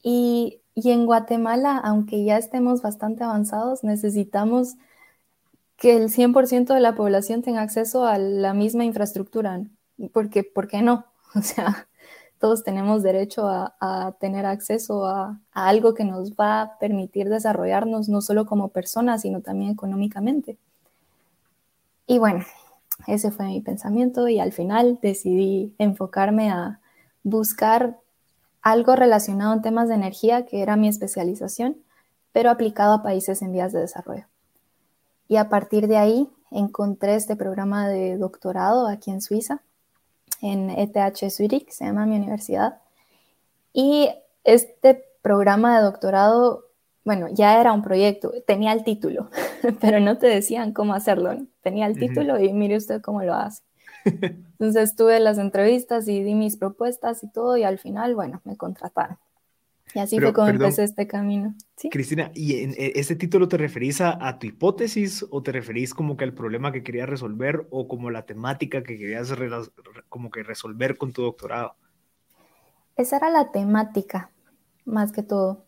Y, 0.01 0.59
y, 0.75 0.91
en 0.91 1.05
Guatemala, 1.05 1.77
aunque 1.77 2.25
ya 2.25 2.37
estemos 2.37 2.81
bastante 2.81 3.23
avanzados, 3.23 3.85
necesitamos 3.85 4.75
que 5.77 5.95
el 5.95 6.09
100% 6.09 6.73
de 6.73 6.79
la 6.81 6.93
población 6.93 7.41
tenga 7.41 7.61
acceso 7.61 8.05
a 8.05 8.17
la 8.17 8.53
misma 8.53 8.83
infraestructura, 8.83 9.61
porque 10.11 10.43
¿por 10.43 10.67
qué 10.67 10.81
no? 10.81 11.05
O 11.35 11.41
sea, 11.41 11.87
todos 12.43 12.65
tenemos 12.65 13.03
derecho 13.03 13.47
a, 13.47 14.17
tener 14.19 14.45
acceso 14.45 15.05
a, 15.05 15.39
algo 15.53 15.93
que 15.93 16.03
nos 16.03 16.33
va 16.33 16.61
a 16.61 16.77
permitir 16.77 17.29
desarrollarnos 17.29 18.09
no 18.09 18.19
solo 18.19 18.45
como 18.45 18.67
personas, 18.67 19.21
sino 19.21 19.39
también 19.39 19.71
económicamente. 19.71 20.57
Y 22.05 22.19
bueno, 22.19 22.43
ese 23.07 23.31
fue 23.31 23.45
mi 23.45 23.61
pensamiento 23.61 24.27
y 24.27 24.41
al 24.41 24.51
final 24.51 24.99
decidí 25.01 25.73
enfocarme 25.77 26.51
a 26.51 26.81
buscar 27.23 27.97
algo 28.61 28.97
relacionado 28.97 29.53
en 29.53 29.61
temas 29.61 29.87
de 29.87 29.95
energía, 29.95 30.45
que 30.45 30.61
era 30.61 30.75
mi 30.75 30.89
especialización, 30.89 31.77
pero 32.33 32.49
aplicado 32.49 32.95
a 32.95 33.03
países 33.03 33.41
en 33.41 33.53
vías 33.53 33.71
de 33.71 33.79
desarrollo. 33.79 34.25
Y 35.29 35.37
a 35.37 35.47
partir 35.47 35.87
de 35.87 35.95
ahí 35.95 36.29
encontré 36.51 37.15
este 37.15 37.37
programa 37.37 37.87
de 37.87 38.17
doctorado 38.17 38.87
aquí 38.87 39.11
en 39.11 39.21
Suiza, 39.21 39.61
en 40.43 40.69
ETH 40.69 41.29
Zurich, 41.31 41.69
se 41.69 41.85
llama 41.85 42.05
mi 42.05 42.17
universidad. 42.17 42.81
Y 43.71 44.09
este 44.43 45.03
programa 45.21 45.77
de 45.77 45.83
doctorado, 45.83 46.65
bueno, 47.05 47.27
ya 47.31 47.59
era 47.59 47.71
un 47.71 47.81
proyecto, 47.81 48.33
tenía 48.45 48.73
el 48.73 48.83
título, 48.83 49.29
pero 49.81 49.99
no 49.99 50.17
te 50.17 50.27
decían 50.27 50.73
cómo 50.73 50.93
hacerlo. 50.93 51.35
Tenía 51.61 51.87
el 51.87 51.97
título 51.97 52.39
y 52.39 52.51
mire 52.51 52.75
usted 52.77 53.01
cómo 53.01 53.23
lo 53.23 53.33
hace. 53.33 53.63
Entonces 54.05 54.95
tuve 54.95 55.19
las 55.21 55.37
entrevistas 55.37 56.07
y 56.09 56.21
di 56.21 56.35
mis 56.35 56.57
propuestas 56.57 57.23
y 57.23 57.31
todo 57.31 57.55
y 57.55 57.63
al 57.63 57.79
final, 57.79 58.13
bueno, 58.13 58.41
me 58.43 58.57
contrataron. 58.57 59.17
Y 59.93 59.99
así 59.99 60.19
fue 60.19 60.33
como 60.33 60.47
empecé 60.47 60.83
este 60.83 61.07
camino. 61.07 61.53
Cristina, 61.91 62.31
¿y 62.33 62.63
en 62.63 62.71
e, 62.71 62.93
este 62.95 63.15
título 63.15 63.47
te 63.47 63.57
referís 63.57 64.01
a, 64.01 64.39
tu 64.39 64.47
hipótesis 64.47 65.25
o 65.29 65.43
te 65.43 65.51
referís 65.51 65.93
como 65.93 66.17
que 66.17 66.23
al 66.23 66.33
problema 66.33 66.71
que 66.71 66.83
querías 66.83 67.09
resolver 67.09 67.67
o 67.69 67.87
como 67.87 68.09
la 68.09 68.25
temática 68.25 68.81
que 68.81 68.97
querías 68.97 69.33
como 70.09 70.31
que 70.31 70.43
resolver 70.43 70.97
con 70.97 71.13
tu 71.13 71.21
doctorado? 71.21 71.75
Esa 72.95 73.17
era 73.17 73.29
la 73.29 73.51
temática, 73.51 74.31
más 74.85 75.11
que 75.11 75.23
todo. 75.23 75.65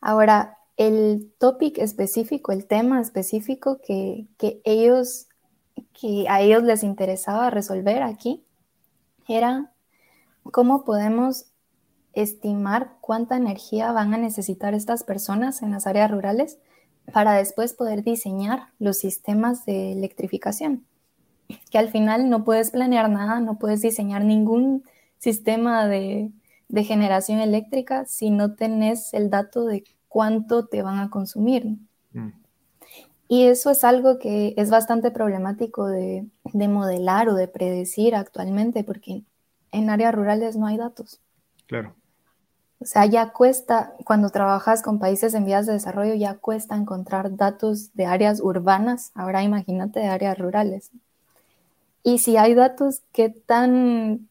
Ahora, 0.00 0.58
el 0.76 1.32
topic 1.38 1.78
específico, 1.78 2.52
el 2.52 2.66
tema 2.66 3.00
específico 3.00 3.80
que, 3.84 4.26
que 4.38 4.60
ellos, 4.64 5.28
que 5.92 6.26
a 6.28 6.40
ellos 6.40 6.62
les 6.62 6.82
interesaba 6.82 7.50
resolver 7.50 8.02
aquí, 8.02 8.44
era 9.28 9.72
cómo 10.42 10.84
podemos 10.84 11.46
estimar 12.14 12.96
cuánta 13.00 13.36
energía 13.36 13.92
van 13.92 14.14
a 14.14 14.18
necesitar 14.18 14.74
estas 14.74 15.04
personas 15.04 15.62
en 15.62 15.70
las 15.70 15.86
áreas 15.86 16.10
rurales 16.10 16.58
para 17.12 17.34
después 17.34 17.74
poder 17.74 18.02
diseñar 18.02 18.68
los 18.78 18.98
sistemas 18.98 19.64
de 19.66 19.92
electrificación. 19.92 20.84
Que 21.70 21.78
al 21.78 21.90
final 21.90 22.30
no 22.30 22.44
puedes 22.44 22.70
planear 22.70 23.10
nada, 23.10 23.40
no 23.40 23.58
puedes 23.58 23.82
diseñar 23.82 24.24
ningún 24.24 24.84
sistema 25.18 25.86
de, 25.86 26.30
generación 26.74 27.38
eléctrica 27.38 28.04
si 28.04 28.30
no 28.30 28.54
tenés 28.56 29.14
el 29.14 29.30
dato 29.30 29.64
de 29.64 29.84
cuánto 30.08 30.66
te 30.66 30.82
van 30.82 30.98
a 30.98 31.10
consumir. 31.10 31.76
Mm. 32.12 32.30
Y 33.28 33.44
eso 33.44 33.70
es 33.70 33.84
algo 33.84 34.18
que 34.18 34.54
es 34.56 34.70
bastante 34.70 35.10
problemático 35.10 35.86
de, 35.86 36.26
de 36.52 36.68
modelar 36.68 37.28
o 37.28 37.34
de 37.34 37.48
predecir 37.48 38.14
actualmente, 38.14 38.82
porque 38.82 39.22
en 39.70 39.90
áreas 39.90 40.14
rurales 40.14 40.56
no 40.56 40.66
hay 40.66 40.76
datos. 40.76 41.20
Claro. 41.66 41.94
O 42.84 42.86
sea, 42.86 43.06
ya 43.06 43.30
cuesta, 43.30 43.94
cuando 44.04 44.28
trabajas 44.28 44.82
con 44.82 44.98
países 44.98 45.32
en 45.32 45.46
vías 45.46 45.64
de 45.64 45.72
desarrollo, 45.72 46.12
ya 46.16 46.34
cuesta 46.34 46.76
encontrar 46.76 47.34
datos 47.34 47.94
de 47.94 48.04
áreas 48.04 48.40
urbanas, 48.42 49.10
ahora 49.14 49.42
imagínate 49.42 50.00
de 50.00 50.08
áreas 50.08 50.36
rurales. 50.36 50.90
Y 52.02 52.18
si 52.18 52.36
hay 52.36 52.52
datos, 52.52 53.00
¿qué, 53.10 53.30
tan, 53.30 54.28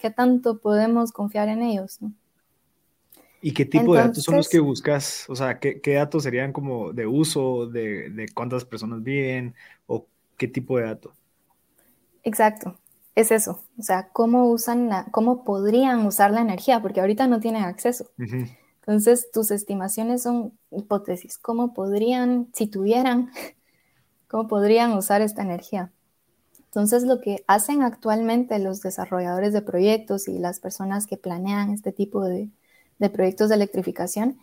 qué 0.00 0.10
tanto 0.10 0.58
podemos 0.58 1.12
confiar 1.12 1.48
en 1.48 1.62
ellos? 1.62 2.00
¿Y 3.40 3.54
qué 3.54 3.64
tipo 3.64 3.94
de 3.94 4.00
datos 4.00 4.24
son 4.24 4.38
los 4.38 4.48
que 4.48 4.58
buscas? 4.58 5.26
O 5.28 5.36
sea, 5.36 5.60
¿qué, 5.60 5.80
¿qué, 5.80 5.94
datos 5.94 6.24
serían 6.24 6.52
como 6.52 6.92
de 6.92 7.06
uso, 7.06 7.68
de, 7.68 8.10
de 8.10 8.28
cuántas 8.34 8.64
personas 8.64 9.04
viven 9.04 9.54
o 9.86 10.04
qué 10.36 10.48
tipo 10.48 10.78
de 10.78 10.86
datos? 10.86 11.14
Exacto 12.24 12.76
es 13.14 13.30
eso, 13.30 13.60
o 13.78 13.82
sea, 13.82 14.08
cómo 14.12 14.50
usan 14.50 14.88
la, 14.88 15.06
cómo 15.12 15.44
podrían 15.44 16.04
usar 16.06 16.32
la 16.32 16.40
energía, 16.40 16.82
porque 16.82 17.00
ahorita 17.00 17.26
no 17.26 17.40
tienen 17.40 17.62
acceso. 17.62 18.10
Entonces, 18.80 19.30
tus 19.32 19.50
estimaciones 19.50 20.22
son 20.22 20.58
hipótesis, 20.70 21.38
cómo 21.38 21.72
podrían, 21.74 22.48
si 22.52 22.66
tuvieran, 22.66 23.30
cómo 24.28 24.48
podrían 24.48 24.92
usar 24.92 25.22
esta 25.22 25.42
energía. 25.42 25.92
Entonces, 26.64 27.04
lo 27.04 27.20
que 27.20 27.44
hacen 27.46 27.82
actualmente 27.82 28.58
los 28.58 28.80
desarrolladores 28.80 29.52
de 29.52 29.62
proyectos 29.62 30.26
y 30.26 30.40
las 30.40 30.58
personas 30.58 31.06
que 31.06 31.16
planean 31.16 31.70
este 31.70 31.92
tipo 31.92 32.24
de, 32.24 32.50
proyectos 33.12 33.48
de 33.48 33.54
electrificación 33.54 34.38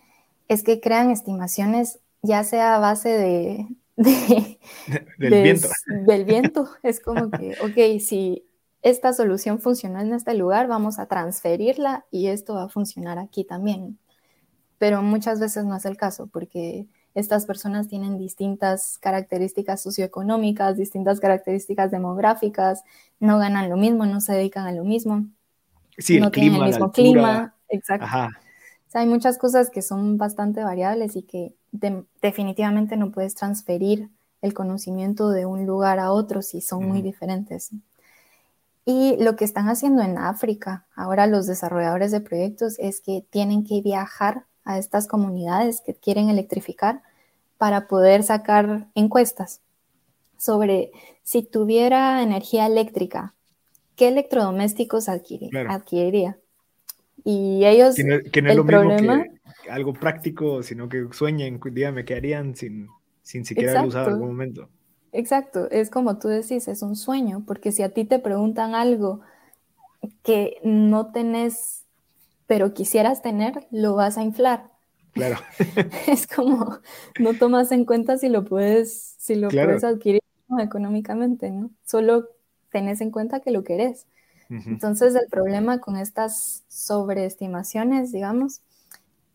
es 0.47 0.63
que 0.63 0.79
crean 0.79 1.09
estimaciones 1.09 1.99
ya 2.21 2.43
sea 2.43 2.75
a 2.75 2.79
base 2.79 3.09
de, 3.09 3.67
del 5.17 5.43
viento. 5.43 5.67
Del 6.05 6.25
viento. 6.25 6.69
Es 6.83 6.99
como 7.01 7.29
que, 7.31 7.57
ok, 7.61 7.99
si 7.99 8.45
esta 8.81 9.13
solución 9.13 9.59
funcionó 9.59 9.99
en 9.99 10.13
este 10.13 10.33
lugar, 10.33 10.67
vamos 10.67 10.97
a 10.99 11.05
transferirla 11.05 12.05
y 12.09 12.27
esto 12.27 12.55
va 12.55 12.63
a 12.63 12.69
funcionar 12.69 13.19
aquí 13.19 13.43
también. 13.43 13.99
Pero 14.77 15.03
muchas 15.03 15.39
veces 15.39 15.65
no 15.65 15.75
es 15.75 15.85
el 15.85 15.97
caso 15.97 16.27
porque 16.27 16.87
estas 17.13 17.45
personas 17.45 17.87
tienen 17.87 18.17
distintas 18.17 18.97
características 18.99 19.81
socioeconómicas, 19.81 20.77
distintas 20.77 21.19
características 21.19 21.91
demográficas, 21.91 22.83
no 23.19 23.37
ganan 23.37 23.69
lo 23.69 23.77
mismo, 23.77 24.05
no 24.05 24.21
se 24.21 24.33
dedican 24.33 24.65
a 24.65 24.71
lo 24.71 24.83
mismo. 24.83 25.25
Sí, 25.97 26.19
no 26.19 26.27
el 26.27 26.31
tienen 26.31 26.53
clima, 26.53 26.65
el 26.65 26.71
mismo 26.71 26.91
clima. 26.91 27.55
Exacto. 27.69 28.05
hay 28.93 29.07
muchas 29.07 29.37
cosas 29.37 29.69
que 29.69 29.81
son 29.81 30.17
bastante 30.17 30.63
variables 30.63 31.15
y 31.15 31.23
que 31.23 31.53
definitivamente 32.21 32.97
no 32.97 33.11
puedes 33.11 33.35
transferir 33.35 34.09
el 34.41 34.53
conocimiento 34.53 35.29
de 35.29 35.45
un 35.45 35.65
lugar 35.65 35.99
a 35.99 36.11
otro 36.11 36.41
si 36.41 36.61
son 36.61 36.87
muy 36.87 37.01
diferentes. 37.01 37.71
Y 38.85 39.17
lo 39.23 39.35
que 39.35 39.45
están 39.45 39.69
haciendo 39.69 40.01
en 40.01 40.17
África, 40.17 40.85
ahora 40.95 41.27
los 41.27 41.45
desarrolladores 41.45 42.11
de 42.11 42.21
proyectos, 42.21 42.79
es 42.79 43.01
que 43.01 43.23
tienen 43.29 43.63
que 43.63 43.81
viajar 43.81 44.45
a 44.63 44.77
estas 44.77 45.07
comunidades 45.07 45.81
que 45.85 45.93
quieren 45.93 46.29
electrificar 46.29 47.01
para 47.57 47.87
poder 47.87 48.23
sacar 48.23 48.87
encuestas 48.95 49.61
sobre 50.37 50.91
si 51.21 51.43
tuviera 51.43 52.23
energía 52.23 52.65
eléctrica, 52.65 53.35
¿qué 53.95 54.07
electrodomésticos 54.07 55.07
adquiriría? 55.09 56.39
Y 57.23 57.63
ellos, 57.65 57.95
que 57.95 58.41
no, 58.41 58.49
es 58.49 58.55
lo 58.55 58.65
problema, 58.65 59.23
que 59.63 59.69
algo 59.69 59.93
práctico, 59.93 60.63
sino 60.63 60.89
que 60.89 61.05
sueñen, 61.11 61.59
dígame, 61.63 62.03
¿qué 62.03 62.15
harían 62.15 62.55
sin, 62.55 62.87
sin 63.21 63.45
siquiera 63.45 63.73
haber 63.73 63.89
usado 63.89 64.07
en 64.07 64.13
algún 64.13 64.29
momento? 64.29 64.69
Exacto, 65.13 65.69
es 65.71 65.89
como 65.89 66.17
tú 66.19 66.29
decís, 66.29 66.67
es 66.67 66.81
un 66.81 66.95
sueño, 66.95 67.43
porque 67.45 67.71
si 67.71 67.83
a 67.83 67.89
ti 67.89 68.05
te 68.05 68.19
preguntan 68.19 68.75
algo 68.75 69.21
que 70.23 70.57
no 70.63 71.11
tenés, 71.11 71.83
pero 72.47 72.73
quisieras 72.73 73.21
tener, 73.21 73.67
lo 73.71 73.95
vas 73.95 74.17
a 74.17 74.23
inflar. 74.23 74.69
Claro. 75.13 75.37
es 76.07 76.27
como, 76.27 76.79
no 77.19 77.33
tomas 77.33 77.71
en 77.71 77.85
cuenta 77.85 78.17
si 78.17 78.29
lo 78.29 78.45
puedes, 78.45 79.15
si 79.17 79.35
lo 79.35 79.49
puedes 79.49 79.83
adquirir 79.83 80.21
económicamente, 80.59 81.49
¿no? 81.49 81.71
Solo 81.85 82.29
tenés 82.71 83.01
en 83.01 83.11
cuenta 83.11 83.41
que 83.41 83.51
lo 83.51 83.63
querés. 83.63 84.05
Entonces, 84.49 85.15
el 85.15 85.27
problema 85.29 85.79
con 85.79 85.95
estas 85.95 86.65
sobreestimaciones, 86.67 88.11
digamos, 88.11 88.59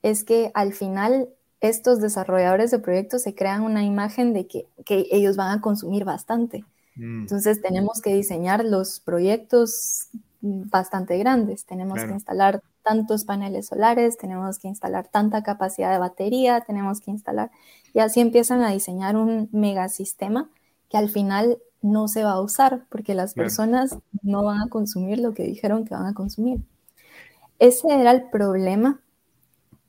es 0.03 0.25
que 0.25 0.51
al 0.53 0.75
final 0.75 1.31
estos 1.61 2.01
desarrolladores 2.01 2.71
de 2.71 2.79
proyectos 2.79 3.23
se 3.23 3.35
crean 3.35 3.63
una 3.63 3.85
imagen 3.85 4.33
de 4.33 4.47
que, 4.47 4.67
ellos 4.87 5.37
van 5.37 5.59
a 5.59 5.61
consumir 5.61 6.05
bastante. 6.05 6.65
Mm. 6.97 7.23
Entonces 7.23 7.61
tenemos 7.61 8.01
que 8.01 8.15
diseñar 8.15 8.65
los 8.65 9.01
proyectos 9.01 10.09
bastante 10.41 11.19
grandes. 11.19 11.65
Tenemos 11.65 12.03
que 12.05 12.13
instalar 12.13 12.63
tantos 12.83 13.25
paneles 13.25 13.67
solares, 13.67 14.17
tenemos 14.17 14.59
que 14.59 14.69
instalar 14.69 15.09
tanta 15.09 15.43
capacidad 15.43 15.91
de 15.91 15.99
batería, 15.99 16.61
tenemos 16.61 17.01
que 17.01 17.11
instalar, 17.11 17.51
y 17.93 17.99
así 17.99 18.21
empiezan 18.21 18.63
a 18.63 18.71
diseñar 18.71 19.17
un 19.17 19.49
megasistema 19.51 20.49
que 20.89 20.97
al 20.97 21.09
final 21.09 21.59
no 21.83 22.07
se 22.07 22.23
va 22.23 22.33
a 22.33 22.41
usar 22.41 22.85
porque 22.89 23.15
las 23.15 23.35
personas 23.35 23.97
no 24.23 24.45
van 24.45 24.61
a 24.61 24.69
consumir 24.69 25.19
lo 25.19 25.35
que 25.35 25.45
dijeron 25.45 25.85
que 25.85 25.95
van 25.95 26.07
a 26.07 26.15
consumir. 26.15 26.61
Ese 27.59 27.89
era 27.89 28.13
el 28.13 28.29
problema 28.31 29.01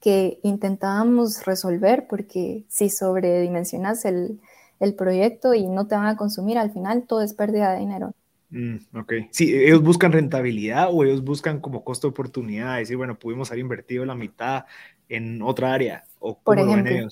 que 0.02 0.40
intentábamos 0.44 1.46
resolver, 1.46 2.08
porque 2.08 2.64
si 2.68 2.90
sobredimensionas 2.90 4.06
el, 4.06 4.40
el 4.80 4.94
proyecto 4.94 5.54
y 5.54 5.68
no 5.68 5.88
te 5.88 5.96
van 5.96 6.08
a 6.08 6.18
consumir, 6.18 6.58
al 6.58 6.72
final 6.72 7.04
todo 7.08 7.22
es 7.22 7.34
pérdida 7.34 7.74
de 7.74 7.80
dinero. 7.80 8.14
Mm, 8.50 8.78
ok. 8.98 9.14
Sí, 9.32 9.54
ellos 9.54 9.82
buscan 9.82 10.12
rentabilidad 10.12 10.90
o 10.92 11.04
ellos 11.04 11.24
buscan 11.24 11.60
como 11.60 11.84
costo 11.84 12.08
de 12.08 12.12
oportunidad, 12.12 12.78
decir, 12.78 12.98
bueno, 12.98 13.18
pudimos 13.20 13.50
haber 13.52 13.60
invertido 13.60 14.06
la 14.06 14.16
mitad 14.16 14.66
en 15.10 15.42
otra 15.42 15.74
área. 15.74 16.06
O 16.20 16.38
Por 16.38 16.60
ejemplo. 16.60 17.10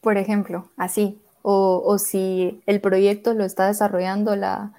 Por 0.00 0.16
ejemplo, 0.16 0.70
así. 0.76 1.20
O, 1.42 1.82
o, 1.84 1.98
si 1.98 2.62
el 2.66 2.80
proyecto 2.80 3.34
lo 3.34 3.44
está 3.44 3.66
desarrollando 3.66 4.36
la, 4.36 4.72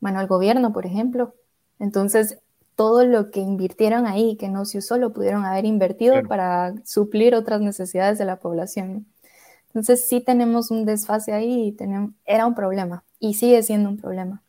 bueno, 0.00 0.20
el 0.20 0.26
gobierno, 0.26 0.72
por 0.72 0.86
ejemplo. 0.86 1.34
Entonces, 1.78 2.38
todo 2.80 3.04
lo 3.04 3.30
que 3.30 3.40
invirtieron 3.40 4.06
ahí, 4.06 4.36
que 4.36 4.48
no 4.48 4.64
se 4.64 4.78
usó, 4.78 4.96
lo 4.96 5.12
pudieron 5.12 5.44
haber 5.44 5.66
invertido 5.66 6.22
para 6.26 6.72
suplir 6.86 7.34
otras 7.34 7.60
necesidades 7.60 8.16
de 8.16 8.24
la 8.24 8.36
población. 8.36 9.06
Entonces 9.66 10.08
sí 10.08 10.22
tenemos 10.22 10.70
un 10.70 10.86
desfase 10.86 11.34
ahí 11.34 11.66
y 11.66 11.72
tenemos, 11.72 12.12
era 12.24 12.46
un 12.46 12.54
problema 12.54 13.04
y 13.18 13.34
sigue 13.34 13.62
siendo 13.62 13.90
un 13.90 13.98
problema. 13.98 14.42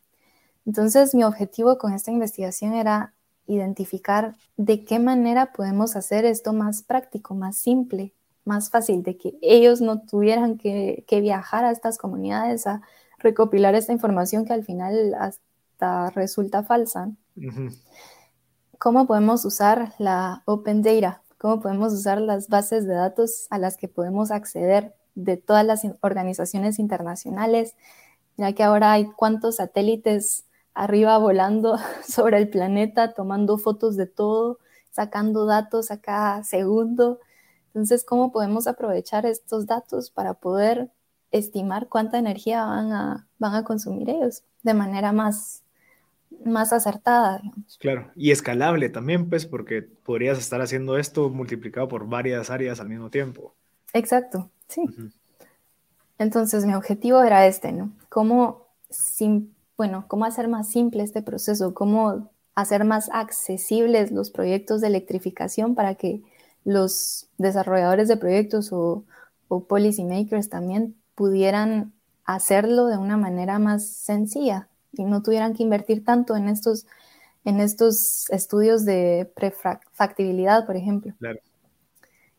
Entonces 0.64 1.14
mi 1.14 1.24
objetivo 1.24 1.76
con 1.76 1.92
esta 1.92 2.10
investigación 2.10 2.72
era 2.72 3.12
identificar 3.46 4.34
de 4.56 4.82
qué 4.82 4.98
manera 4.98 5.52
podemos 5.52 5.94
hacer 5.94 6.24
esto 6.24 6.54
más 6.54 6.82
práctico, 6.82 7.34
más 7.34 7.58
simple, 7.58 8.14
más 8.46 8.70
fácil, 8.70 9.02
de 9.02 9.18
que 9.18 9.34
ellos 9.42 9.82
no 9.82 10.00
tuvieran 10.00 10.56
que, 10.56 11.04
viajar 11.20 11.66
a 11.66 11.70
estas 11.70 11.98
comunidades 11.98 12.66
a 12.66 12.80
recopilar 13.18 13.74
esta 13.74 13.92
información 13.92 14.46
que 14.46 14.54
al 14.54 14.64
final 14.64 15.12
hasta 15.20 16.08
resulta 16.08 16.62
falsa 16.62 17.10
cómo 18.82 19.06
podemos 19.06 19.44
usar 19.44 19.92
la 19.98 20.42
Open 20.44 20.82
Data, 20.82 21.22
cómo 21.38 21.60
podemos 21.60 21.92
usar 21.92 22.20
las 22.20 22.48
bases 22.48 22.84
de 22.84 22.94
datos 22.94 23.46
a 23.50 23.58
las 23.58 23.76
que 23.76 23.86
podemos 23.86 24.32
acceder 24.32 24.96
de 25.14 25.36
todas 25.36 25.64
las 25.64 25.82
organizaciones 26.00 26.80
internacionales, 26.80 27.76
ya 28.36 28.52
que 28.54 28.64
ahora 28.64 28.90
hay 28.90 29.04
cuantos 29.12 29.56
satélites 29.56 30.46
arriba 30.74 31.16
volando 31.18 31.78
sobre 32.08 32.38
el 32.38 32.50
planeta, 32.50 33.14
tomando 33.14 33.56
fotos 33.56 33.96
de 33.96 34.06
todo 34.06 34.58
sacando 34.90 35.46
datos 35.46 35.92
a 35.92 36.00
cada 36.00 36.42
segundo. 36.42 37.20
Entonces, 37.68 38.04
¿cómo 38.04 38.32
podemos 38.32 38.66
aprovechar 38.66 39.26
estos 39.26 39.66
datos 39.66 40.10
para 40.10 40.34
poder 40.34 40.90
estimar 41.30 41.88
cuánta 41.88 42.18
energía 42.18 42.64
van 42.64 42.92
a, 42.92 43.28
van 43.38 43.54
a 43.54 43.62
consumir 43.62 44.10
ellos 44.10 44.42
de 44.64 44.74
manera 44.74 45.12
más, 45.12 45.62
más 46.44 46.72
acertada? 46.72 47.38
Digamos. 47.38 47.78
Claro, 47.78 48.10
y 48.14 48.30
escalable 48.30 48.88
también, 48.88 49.28
pues, 49.28 49.46
porque 49.46 49.82
podrías 49.82 50.38
estar 50.38 50.60
haciendo 50.60 50.98
esto 50.98 51.30
multiplicado 51.30 51.88
por 51.88 52.08
varias 52.08 52.50
áreas 52.50 52.80
al 52.80 52.88
mismo 52.88 53.10
tiempo. 53.10 53.54
Exacto, 53.92 54.50
sí. 54.68 54.82
Entonces, 56.18 56.64
mi 56.64 56.74
objetivo 56.74 57.22
era 57.22 57.46
este, 57.46 57.72
¿no? 57.72 57.92
¿Cómo, 58.08 58.66
bueno, 59.76 60.04
cómo 60.08 60.24
hacer 60.24 60.48
más 60.48 60.68
simple 60.68 61.02
este 61.02 61.22
proceso? 61.22 61.74
¿Cómo 61.74 62.30
hacer 62.54 62.84
más 62.84 63.08
accesibles 63.12 64.12
los 64.12 64.30
proyectos 64.30 64.80
de 64.80 64.88
electrificación 64.88 65.74
para 65.74 65.94
que 65.94 66.22
los 66.64 67.28
desarrolladores 67.38 68.08
de 68.08 68.16
proyectos 68.16 68.72
o, 68.72 69.04
o 69.48 69.64
policy 69.64 70.04
makers 70.04 70.48
también 70.48 70.94
pudieran 71.14 71.92
hacerlo 72.24 72.86
de 72.86 72.98
una 72.98 73.16
manera 73.16 73.58
más 73.58 73.86
sencilla 73.86 74.68
y 74.92 75.04
no 75.04 75.22
tuvieran 75.22 75.54
que 75.54 75.62
invertir 75.62 76.04
tanto 76.04 76.36
en 76.36 76.48
estos, 76.48 76.86
en 77.44 77.60
estos 77.60 78.28
estudios 78.30 78.84
de 78.84 79.30
prefactibilidad, 79.34 80.66
por 80.66 80.76
ejemplo. 80.76 81.14
Claro. 81.18 81.40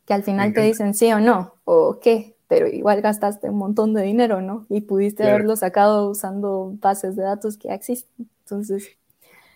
Que 0.05 0.13
al 0.13 0.23
final 0.23 0.53
te 0.53 0.61
dicen 0.61 0.93
sí 0.93 1.11
o 1.13 1.19
no, 1.19 1.55
o 1.63 1.99
qué, 2.01 2.35
pero 2.47 2.67
igual 2.67 3.01
gastaste 3.01 3.49
un 3.49 3.57
montón 3.57 3.93
de 3.93 4.03
dinero, 4.03 4.41
¿no? 4.41 4.65
Y 4.69 4.81
pudiste 4.81 5.23
haberlo 5.23 5.55
sacado 5.55 6.09
usando 6.09 6.73
bases 6.81 7.15
de 7.15 7.23
datos 7.23 7.57
que 7.57 7.69
ya 7.69 7.73
existen. 7.73 8.29
Entonces, 8.39 8.97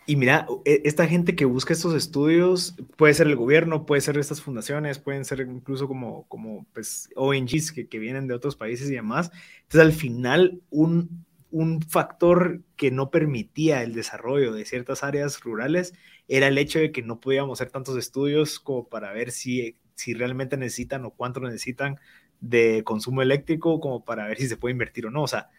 y 0.10 0.16
mira, 0.16 0.48
e, 0.64 0.82
esta 0.86 1.06
gente 1.06 1.36
que 1.36 1.44
busca 1.44 1.74
estos 1.74 1.94
estudios 1.94 2.76
puede 2.96 3.14
ser 3.14 3.28
el 3.28 3.36
gobierno, 3.36 3.86
puede 3.86 4.00
ser 4.00 4.18
estas 4.18 4.42
fundaciones, 4.42 5.00
pueden 5.00 5.26
ser 5.26 5.42
incluso 5.42 5.90
como, 5.90 6.24
como 6.30 6.66
pues, 6.74 7.10
ONGs 7.18 7.74
que, 7.74 7.88
que 7.88 8.00
vienen 8.00 8.26
de 8.26 8.34
otros 8.34 8.56
países 8.56 8.90
y 8.90 8.94
demás. 8.94 9.32
Entonces, 9.64 9.82
al 9.82 9.92
final, 9.92 10.62
un, 10.70 11.26
un 11.58 11.82
factor 11.82 12.62
que 12.76 12.92
no 12.92 13.10
permitía 13.10 13.82
el 13.82 13.94
desarrollo 13.94 14.54
de 14.54 14.64
ciertas 14.64 15.04
áreas 15.04 15.40
rurales 15.42 15.96
era 16.28 16.48
el 16.48 16.58
hecho 16.60 16.78
de 16.78 16.92
que 16.92 17.02
no 17.02 17.20
podíamos 17.20 17.60
hacer 17.60 17.72
tantos 17.72 17.98
estudios 17.98 18.60
como 18.60 18.88
para 18.88 19.12
ver 19.12 19.32
si, 19.32 19.76
si 19.96 20.14
realmente 20.14 20.56
necesitan 20.56 21.04
o 21.06 21.12
cuánto 21.12 21.40
necesitan 21.40 22.00
de 22.42 22.84
consumo 22.84 23.24
eléctrico 23.24 23.80
como 23.80 24.06
para 24.06 24.28
ver 24.28 24.38
si 24.38 24.48
se 24.48 24.58
puede 24.58 24.74
invertir 24.74 25.08
o 25.08 25.10
no. 25.10 25.24
O 25.24 25.28
sea, 25.28 25.50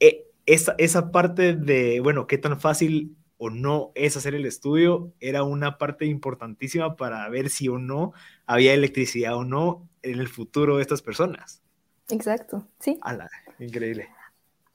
e, 0.00 0.26
esa, 0.44 0.74
esa 0.78 1.12
parte 1.12 1.54
de, 1.54 2.00
bueno, 2.00 2.26
qué 2.26 2.36
tan 2.36 2.60
fácil 2.60 3.16
o 3.36 3.48
no 3.48 3.92
es 3.94 4.16
hacer 4.16 4.34
el 4.34 4.46
estudio, 4.46 5.12
era 5.20 5.44
una 5.44 5.78
parte 5.78 6.06
importantísima 6.06 6.96
para 6.96 7.28
ver 7.28 7.48
si 7.48 7.68
o 7.68 7.78
no 7.78 8.12
había 8.46 8.74
electricidad 8.74 9.36
o 9.36 9.44
no 9.44 9.88
en 10.02 10.18
el 10.18 10.26
futuro 10.26 10.76
de 10.76 10.82
estas 10.82 11.00
personas. 11.00 11.62
Exacto, 12.10 12.66
sí. 12.80 12.98
Ala, 13.02 13.30
increíble. 13.60 14.08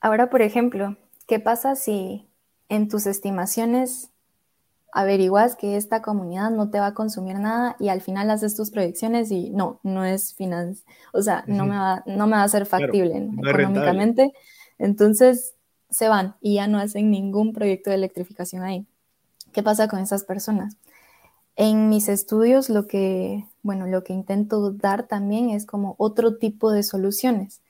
Ahora, 0.00 0.30
por 0.30 0.42
ejemplo, 0.42 0.96
¿qué 1.26 1.40
pasa 1.40 1.76
si 1.76 2.26
en 2.68 2.88
tus 2.88 3.06
estimaciones 3.06 4.10
averiguas 4.92 5.56
que 5.56 5.76
esta 5.76 6.02
comunidad 6.02 6.50
no 6.50 6.70
te 6.70 6.80
va 6.80 6.88
a 6.88 6.94
consumir 6.94 7.38
nada 7.38 7.76
y 7.78 7.88
al 7.88 8.00
final 8.00 8.30
haces 8.30 8.56
tus 8.56 8.70
proyecciones 8.70 9.30
y 9.30 9.50
no, 9.50 9.78
no 9.82 10.04
es 10.04 10.34
finance, 10.34 10.84
o 11.12 11.22
sea, 11.22 11.44
no, 11.46 11.64
me 11.66 11.76
va, 11.76 12.02
no 12.06 12.26
me 12.26 12.36
va 12.36 12.42
a 12.42 12.48
ser 12.48 12.66
factible 12.66 13.28
económicamente. 13.44 14.32
Entonces, 14.78 15.54
se 15.90 16.08
van 16.08 16.36
y 16.40 16.54
ya 16.54 16.66
no 16.66 16.78
hacen 16.78 17.10
ningún 17.10 17.52
proyecto 17.52 17.90
de 17.90 17.96
electrificación 17.96 18.62
ahí. 18.62 18.86
¿Qué 19.52 19.62
pasa 19.62 19.88
con 19.88 19.98
esas 20.00 20.24
personas? 20.24 20.76
En 21.56 21.88
mis 21.88 22.08
estudios 22.08 22.70
lo 22.70 22.86
que, 22.86 23.44
bueno, 23.62 23.86
lo 23.86 24.02
que 24.04 24.12
intento 24.12 24.70
dar 24.70 25.06
también 25.06 25.50
es 25.50 25.66
como 25.66 25.94
otro 25.98 26.36
tipo 26.36 26.70
de 26.70 26.82
soluciones. 26.82 27.60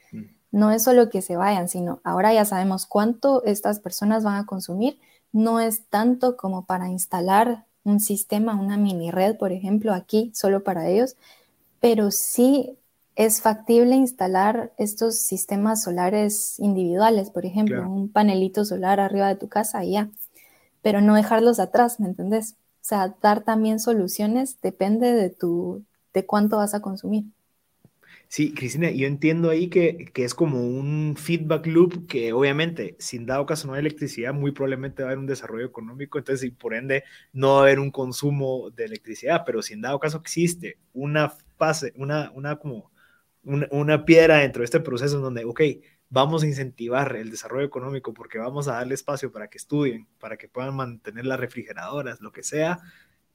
No 0.52 0.70
es 0.70 0.82
solo 0.82 1.10
que 1.10 1.22
se 1.22 1.36
vayan, 1.36 1.68
sino 1.68 2.00
ahora 2.04 2.32
ya 2.32 2.44
sabemos 2.44 2.86
cuánto 2.86 3.44
estas 3.44 3.78
personas 3.80 4.24
van 4.24 4.36
a 4.36 4.46
consumir. 4.46 4.98
No 5.32 5.60
es 5.60 5.84
tanto 5.88 6.36
como 6.36 6.64
para 6.64 6.88
instalar 6.88 7.64
un 7.84 8.00
sistema, 8.00 8.54
una 8.54 8.76
mini 8.76 9.10
red, 9.10 9.36
por 9.36 9.52
ejemplo, 9.52 9.94
aquí 9.94 10.32
solo 10.34 10.62
para 10.64 10.88
ellos, 10.88 11.16
pero 11.80 12.10
sí 12.10 12.76
es 13.16 13.42
factible 13.42 13.96
instalar 13.96 14.72
estos 14.78 15.18
sistemas 15.18 15.82
solares 15.82 16.58
individuales, 16.58 17.30
por 17.30 17.44
ejemplo, 17.44 17.88
un 17.88 18.08
panelito 18.08 18.64
solar 18.64 19.00
arriba 19.00 19.28
de 19.28 19.36
tu 19.36 19.48
casa 19.48 19.84
y 19.84 19.92
ya, 19.92 20.08
pero 20.82 21.00
no 21.00 21.14
dejarlos 21.14 21.60
atrás, 21.60 22.00
¿me 22.00 22.08
entendés? 22.08 22.54
O 22.82 22.84
sea, 22.84 23.14
dar 23.20 23.42
también 23.42 23.78
soluciones 23.78 24.56
depende 24.62 25.12
de 25.12 25.30
tu, 25.30 25.84
de 26.14 26.24
cuánto 26.24 26.56
vas 26.56 26.74
a 26.74 26.80
consumir. 26.80 27.24
Sí, 28.32 28.54
Cristina, 28.54 28.92
yo 28.92 29.08
entiendo 29.08 29.50
ahí 29.50 29.68
que, 29.68 30.04
que, 30.14 30.22
es 30.24 30.34
como 30.36 30.60
un 30.62 31.16
feedback 31.18 31.66
loop 31.66 32.06
que 32.06 32.32
obviamente, 32.32 32.94
sin 33.00 33.26
dado 33.26 33.44
caso 33.44 33.66
no 33.66 33.74
hay 33.74 33.80
electricidad, 33.80 34.32
muy 34.32 34.52
probablemente 34.52 35.02
va 35.02 35.08
a 35.08 35.10
haber 35.10 35.18
un 35.18 35.26
desarrollo 35.26 35.66
económico, 35.66 36.16
entonces 36.16 36.46
y 36.46 36.52
por 36.52 36.74
ende 36.74 37.02
no 37.32 37.54
va 37.54 37.58
a 37.58 37.62
haber 37.62 37.80
un 37.80 37.90
consumo 37.90 38.70
de 38.70 38.84
electricidad, 38.84 39.42
pero 39.44 39.62
sin 39.62 39.80
dado 39.80 39.98
caso 39.98 40.18
existe 40.18 40.78
una 40.92 41.30
fase, 41.58 41.92
una, 41.96 42.30
una 42.32 42.54
como 42.54 42.92
una, 43.42 44.04
piedra 44.04 44.38
dentro 44.38 44.60
de 44.60 44.66
este 44.66 44.78
proceso 44.78 45.16
en 45.16 45.22
donde, 45.22 45.44
ok, 45.44 45.60
vamos 46.08 46.44
a 46.44 46.46
incentivar 46.46 47.16
el 47.16 47.30
desarrollo 47.32 47.66
económico 47.66 48.14
porque 48.14 48.38
vamos 48.38 48.68
a 48.68 48.74
darle 48.74 48.94
espacio 48.94 49.32
para 49.32 49.48
que 49.48 49.58
estudien, 49.58 50.06
para 50.20 50.36
que 50.36 50.46
puedan 50.48 50.76
mantener 50.76 51.26
las 51.26 51.40
refrigeradoras, 51.40 52.20
lo 52.20 52.30
que 52.30 52.44
sea, 52.44 52.78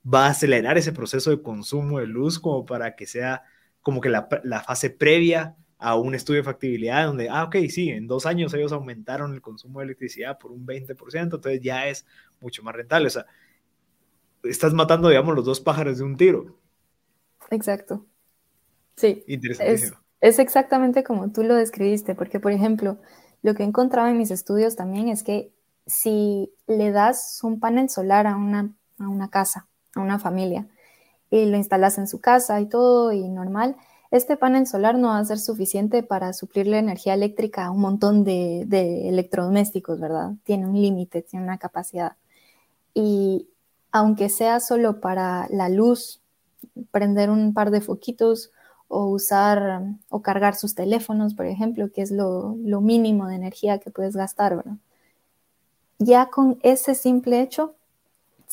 va 0.05 0.27
a 0.27 0.29
acelerar 0.29 0.77
ese 0.77 0.93
proceso 0.93 1.31
de 1.31 1.41
consumo 1.41 1.99
de 1.99 2.07
luz 2.07 2.39
como 2.39 2.65
para 2.65 2.95
que 2.95 3.07
sea 3.07 3.43
como 3.85 4.01
que 4.01 4.09
la, 4.09 4.27
fase 4.65 4.89
previa 4.89 5.55
a 5.77 5.95
un 5.95 6.15
estudio 6.15 6.39
de 6.39 6.45
factibilidad 6.45 7.05
donde, 7.05 7.29
ah, 7.29 7.43
ok, 7.43 7.55
sí, 7.69 7.91
en 7.91 8.07
dos 8.07 8.25
años 8.25 8.51
ellos 8.55 8.71
aumentaron 8.71 9.31
el 9.31 9.41
consumo 9.41 9.77
de 9.77 9.85
electricidad 9.85 10.39
por 10.39 10.51
un 10.51 10.65
20%, 10.65 11.21
entonces 11.21 11.61
ya 11.61 11.87
es 11.87 12.03
mucho 12.41 12.63
más 12.63 12.73
rentable. 12.73 13.05
O 13.05 13.11
sea, 13.11 13.27
estás 14.43 14.73
matando, 14.73 15.07
digamos, 15.09 15.35
los 15.35 15.45
dos 15.45 15.61
pájaros 15.61 15.99
de 15.99 16.03
un 16.03 16.17
tiro. 16.17 16.57
Exacto. 17.51 18.07
Sí. 18.95 19.23
Interesantísimo. 19.27 19.99
Es, 20.19 20.39
exactamente 20.39 21.03
como 21.03 21.31
tú 21.31 21.43
lo 21.43 21.53
describiste, 21.53 22.15
porque, 22.15 22.39
por 22.39 22.53
ejemplo, 22.53 22.97
lo 23.43 23.53
que 23.53 23.61
he 23.61 23.67
encontrado 23.67 24.07
en 24.07 24.17
mis 24.17 24.31
estudios 24.31 24.75
también 24.75 25.09
es 25.09 25.21
que 25.21 25.53
si 25.85 26.51
le 26.65 26.89
das 26.89 27.39
un 27.43 27.59
panel 27.59 27.87
solar 27.91 28.25
a 28.25 28.35
una, 28.35 28.73
a 28.97 29.07
una 29.07 29.29
casa, 29.29 29.67
a 29.93 29.99
una 29.99 30.17
familia, 30.17 30.67
y 31.41 31.45
lo 31.45 31.57
instalas 31.57 31.97
en 31.97 32.07
su 32.07 32.19
casa 32.21 32.59
y 32.61 32.67
todo, 32.67 33.11
y 33.11 33.27
normal, 33.27 33.75
este 34.11 34.37
panel 34.37 34.67
solar 34.67 34.97
no 34.97 35.09
va 35.09 35.17
a 35.17 35.25
ser 35.25 35.39
suficiente 35.39 36.03
para 36.03 36.31
suplirle 36.33 36.77
energía 36.77 37.13
eléctrica 37.13 37.65
a 37.65 37.71
un 37.71 37.81
montón 37.81 38.23
de, 38.23 38.61
electrodomésticos, 39.09 39.99
¿verdad? 39.99 40.33
Tiene 40.43 40.67
un 40.67 40.79
límite, 40.79 41.21
tiene 41.21 41.43
una 41.43 41.57
capacidad. 41.57 42.13
Y 42.93 43.49
aunque 43.91 44.29
sea 44.29 44.59
solo 44.59 45.01
para 45.01 45.47
la 45.49 45.69
luz, 45.69 46.21
prender 46.91 47.29
un 47.29 47.53
par 47.53 47.71
de 47.71 47.81
foquitos 47.81 48.51
o 48.87 49.07
usar 49.07 49.83
o 50.09 50.21
cargar 50.21 50.55
sus 50.55 50.75
teléfonos, 50.75 51.33
por 51.33 51.47
ejemplo, 51.47 51.91
que 51.91 52.01
es 52.01 52.11
lo, 52.11 52.55
mínimo 52.55 53.27
de 53.27 53.35
energía 53.35 53.79
que 53.79 53.91
puedes 53.91 54.15
gastar, 54.15 54.55
¿verdad? 54.55 54.77
Ya 55.97 56.27
con 56.27 56.59
ese 56.61 56.95
simple 56.95 57.41
hecho, 57.41 57.75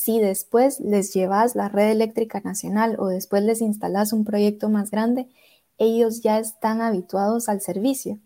si 0.03 0.19
después 0.19 0.81
les 0.81 1.15
llevas 1.15 1.55
la 1.55 1.69
red 1.69 1.93
eléctrica 1.93 2.41
nacional 2.41 2.97
o 2.99 3.07
después 3.07 3.45
les 3.45 3.61
instalas 3.61 4.13
un 4.13 4.25
proyecto 4.25 4.69
más 4.69 4.91
grande, 4.91 5.29
ellos 5.79 6.23
ya 6.23 6.41
están 6.41 6.81
habituados 6.81 7.49
al 7.49 7.61
servicio. 7.61 8.19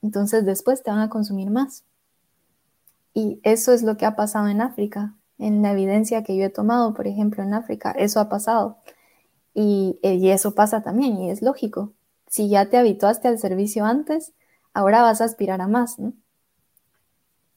Entonces 0.00 0.46
después 0.46 0.84
te 0.84 0.92
van 0.92 1.00
a 1.00 1.08
consumir 1.08 1.50
más. 1.50 1.82
Y 3.14 3.40
eso 3.42 3.72
es 3.72 3.82
lo 3.82 3.96
que 3.96 4.06
ha 4.06 4.14
pasado 4.14 4.46
en 4.46 4.60
África. 4.60 5.16
En 5.36 5.60
la 5.60 5.72
evidencia 5.72 6.22
que 6.22 6.36
yo 6.36 6.44
he 6.44 6.50
tomado, 6.50 6.94
por 6.94 7.08
ejemplo, 7.08 7.42
en 7.42 7.52
África, 7.52 7.90
eso 7.90 8.20
ha 8.20 8.28
pasado. 8.28 8.78
Eh, 9.56 9.96
y, 10.04 10.28
eso 10.28 10.54
pasa 10.54 10.84
también, 10.84 11.20
y 11.20 11.32
es 11.32 11.42
lógico. 11.42 11.94
Si 12.28 12.48
ya 12.48 12.66
te 12.66 12.76
habituaste 12.76 13.26
al 13.26 13.40
servicio 13.40 13.84
antes, 13.84 14.32
ahora 14.72 15.02
vas 15.02 15.20
a 15.20 15.24
aspirar 15.24 15.60
a 15.60 15.66
más. 15.66 15.96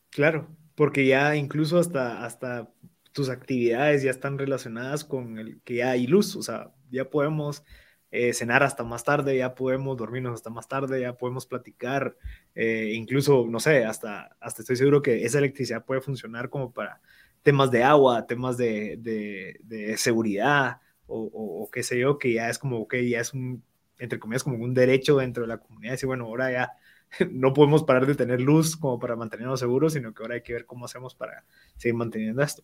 Claro, 0.10 0.48
porque 0.74 1.06
ya 1.06 1.36
incluso 1.36 1.78
hasta, 1.78 2.26
hasta 2.26 2.70
tus 3.18 3.30
actividades 3.30 4.04
ya 4.04 4.12
están 4.12 4.38
relacionadas 4.38 5.04
con 5.04 5.40
el 5.40 5.60
que 5.64 5.78
ya 5.78 5.90
hay 5.90 6.06
luz, 6.06 6.36
o 6.36 6.44
sea, 6.44 6.72
ya 6.92 7.10
podemos 7.10 7.64
eh, 8.12 8.32
cenar 8.32 8.62
hasta 8.62 8.84
más 8.84 9.04
tarde, 9.04 9.36
ya 9.36 9.56
podemos 9.56 9.98
dormirnos 9.98 10.36
hasta 10.36 10.52
más 10.52 10.68
tarde, 10.68 11.02
ya 11.02 11.18
podemos 11.18 11.48
platicar, 11.48 12.16
eh, 12.54 12.92
incluso, 12.94 13.48
no 13.50 13.60
sé, 13.60 13.86
hasta, 13.86 14.38
hasta 14.40 14.62
estoy 14.62 14.76
seguro 14.76 15.02
que 15.02 15.26
esa 15.26 15.40
electricidad 15.40 15.84
puede 15.84 16.02
funcionar 16.02 16.52
como 16.52 16.72
para 16.72 17.02
temas 17.42 17.72
de 17.72 17.84
agua, 17.84 18.28
temas 18.28 18.56
de, 18.56 18.98
de, 19.00 19.60
de 19.64 19.98
seguridad, 19.98 20.80
o, 21.08 21.68
qué 21.74 21.82
sé 21.82 21.98
yo, 21.98 22.20
que 22.20 22.34
ya 22.34 22.50
es 22.50 22.60
como, 22.60 22.88
que 22.88 23.10
ya 23.10 23.20
es 23.22 23.34
un, 23.34 23.64
entre 23.98 24.20
comillas, 24.20 24.44
como 24.44 24.64
un 24.64 24.76
derecho 24.76 25.18
dentro 25.18 25.42
de 25.42 25.48
la 25.48 25.58
comunidad, 25.58 25.98
y 26.00 26.06
bueno, 26.06 26.26
ahora 26.26 26.52
ya 26.52 26.72
no 27.32 27.52
podemos 27.52 27.84
parar 27.84 28.06
de 28.06 28.14
tener 28.14 28.42
luz 28.42 28.78
como 28.78 29.00
para 29.00 29.16
mantenernos 29.16 29.60
seguros, 29.60 29.94
sino 29.94 30.14
que 30.14 30.22
ahora 30.22 30.36
hay 30.36 30.44
que 30.44 30.54
ver 30.54 30.68
cómo 30.68 30.86
hacemos 30.86 31.16
para 31.16 31.46
seguir 31.78 31.96
manteniendo 31.96 32.44
esto. 32.44 32.64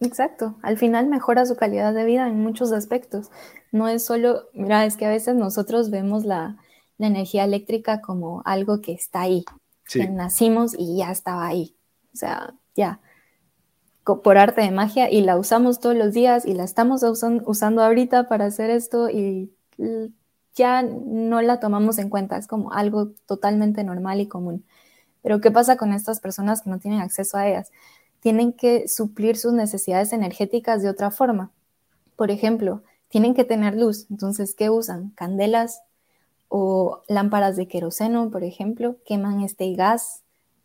Exacto, 0.00 0.56
al 0.62 0.78
final 0.78 1.08
mejora 1.08 1.44
su 1.44 1.56
calidad 1.56 1.92
de 1.92 2.04
vida 2.06 2.26
en 2.26 2.40
muchos 2.40 2.72
aspectos. 2.72 3.30
No 3.70 3.86
es 3.86 4.04
solo, 4.04 4.48
mira, 4.54 4.86
es 4.86 4.96
que 4.96 5.04
a 5.04 5.10
veces 5.10 5.36
nosotros 5.36 5.90
vemos 5.90 6.24
la, 6.24 6.56
energía 6.98 7.44
eléctrica 7.44 8.02
como 8.02 8.42
algo 8.44 8.82
que 8.82 8.92
está 8.92 9.22
ahí, 9.22 9.46
que 9.90 10.06
nacimos 10.10 10.74
y 10.76 10.98
ya 10.98 11.10
estaba 11.10 11.46
ahí. 11.46 11.74
O 12.12 12.16
sea, 12.16 12.52
ya, 12.76 13.00
por 14.04 14.36
arte 14.36 14.60
de 14.60 14.70
magia 14.70 15.10
y 15.10 15.22
la 15.22 15.38
usamos 15.38 15.80
todos 15.80 15.96
los 15.96 16.12
días 16.12 16.44
y 16.44 16.52
la 16.52 16.64
estamos 16.64 17.02
usando 17.02 17.82
ahorita 17.82 18.28
para 18.28 18.46
hacer 18.46 18.68
esto 18.68 19.08
y 19.08 19.50
ya 20.54 20.82
no 20.82 21.40
la 21.40 21.58
tomamos 21.58 21.98
en 21.98 22.10
cuenta, 22.10 22.36
es 22.36 22.46
como 22.46 22.72
algo 22.72 23.12
totalmente 23.26 23.82
normal 23.84 24.20
y 24.20 24.28
común. 24.28 24.66
Pero 25.22 25.40
¿qué 25.40 25.50
pasa 25.50 25.76
con 25.76 25.92
estas 25.92 26.20
personas 26.20 26.62
que 26.62 26.70
no 26.70 26.78
tienen 26.78 27.00
acceso 27.00 27.36
a 27.36 27.48
ellas? 27.48 27.70
Tienen 28.20 28.52
que 28.52 28.88
suplir 28.88 29.36
sus 29.36 29.52
necesidades 29.52 30.12
energéticas 30.12 30.82
de 30.82 30.88
otra 30.88 31.10
forma. 31.10 31.50
Por 32.16 32.30
ejemplo, 32.30 32.82
tienen 33.08 33.34
que 33.34 33.44
tener 33.44 33.74
luz. 33.74 34.06
Entonces, 34.10 34.54
¿qué 34.54 34.70
usan? 34.70 35.10
Candelas 35.10 35.82
o 36.48 37.02
lámparas 37.08 37.56
de 37.56 37.68
queroseno, 37.68 38.30
por 38.30 38.44
ejemplo, 38.44 38.96
queman 39.04 39.40
este 39.40 39.72
gas 39.74 40.22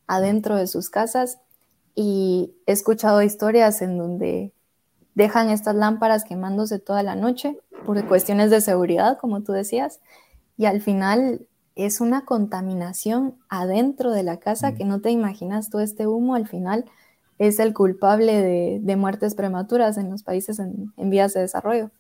adentro 0.08 0.56
de 0.56 0.68
sus 0.68 0.90
casas 0.90 1.40
y 1.94 2.54
he 2.66 2.72
escuchado 2.72 3.22
historias 3.22 3.82
en 3.82 3.98
donde 3.98 4.52
dejan 5.14 5.50
estas 5.50 5.76
lámparas 5.76 6.24
quemándose 6.24 6.80
toda 6.80 7.04
la 7.04 7.16
noche 7.16 7.58
por 7.86 8.06
cuestiones 8.08 8.50
de 8.50 8.62
seguridad, 8.62 9.18
como 9.18 9.42
tú 9.42 9.54
decías, 9.54 10.02
y 10.58 10.66
al 10.66 10.82
final 10.82 11.48
es 11.76 12.02
una 12.02 12.26
contaminación 12.26 13.36
adentro 13.50 14.12
de 14.12 14.24
la 14.24 14.38
casa 14.38 14.74
que 14.74 14.86
no 14.86 15.02
te 15.02 15.12
imaginas 15.12 15.70
todo 15.70 15.82
este 15.82 16.08
humo 16.08 16.36
al 16.36 16.48
final 16.48 16.86
es 17.38 17.60
el 17.60 17.74
culpable 17.74 18.80
de, 18.82 18.96
muertes 18.96 19.36
prematuras 19.36 19.98
en 19.98 20.10
los 20.10 20.24
países 20.24 20.60
en, 20.60 20.94
vías 20.98 21.34
de 21.34 21.42
desarrollo. 21.42 21.92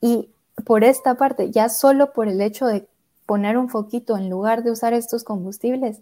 Y 0.00 0.30
por 0.64 0.84
esta 0.84 1.16
parte, 1.16 1.50
ya 1.50 1.68
solo 1.68 2.12
por 2.12 2.28
el 2.28 2.40
hecho 2.40 2.66
de 2.66 2.88
poner 3.26 3.58
un 3.58 3.68
foquito 3.68 4.16
en 4.16 4.30
lugar 4.30 4.62
de 4.62 4.70
usar 4.70 4.92
estos 4.92 5.24
combustibles, 5.24 6.00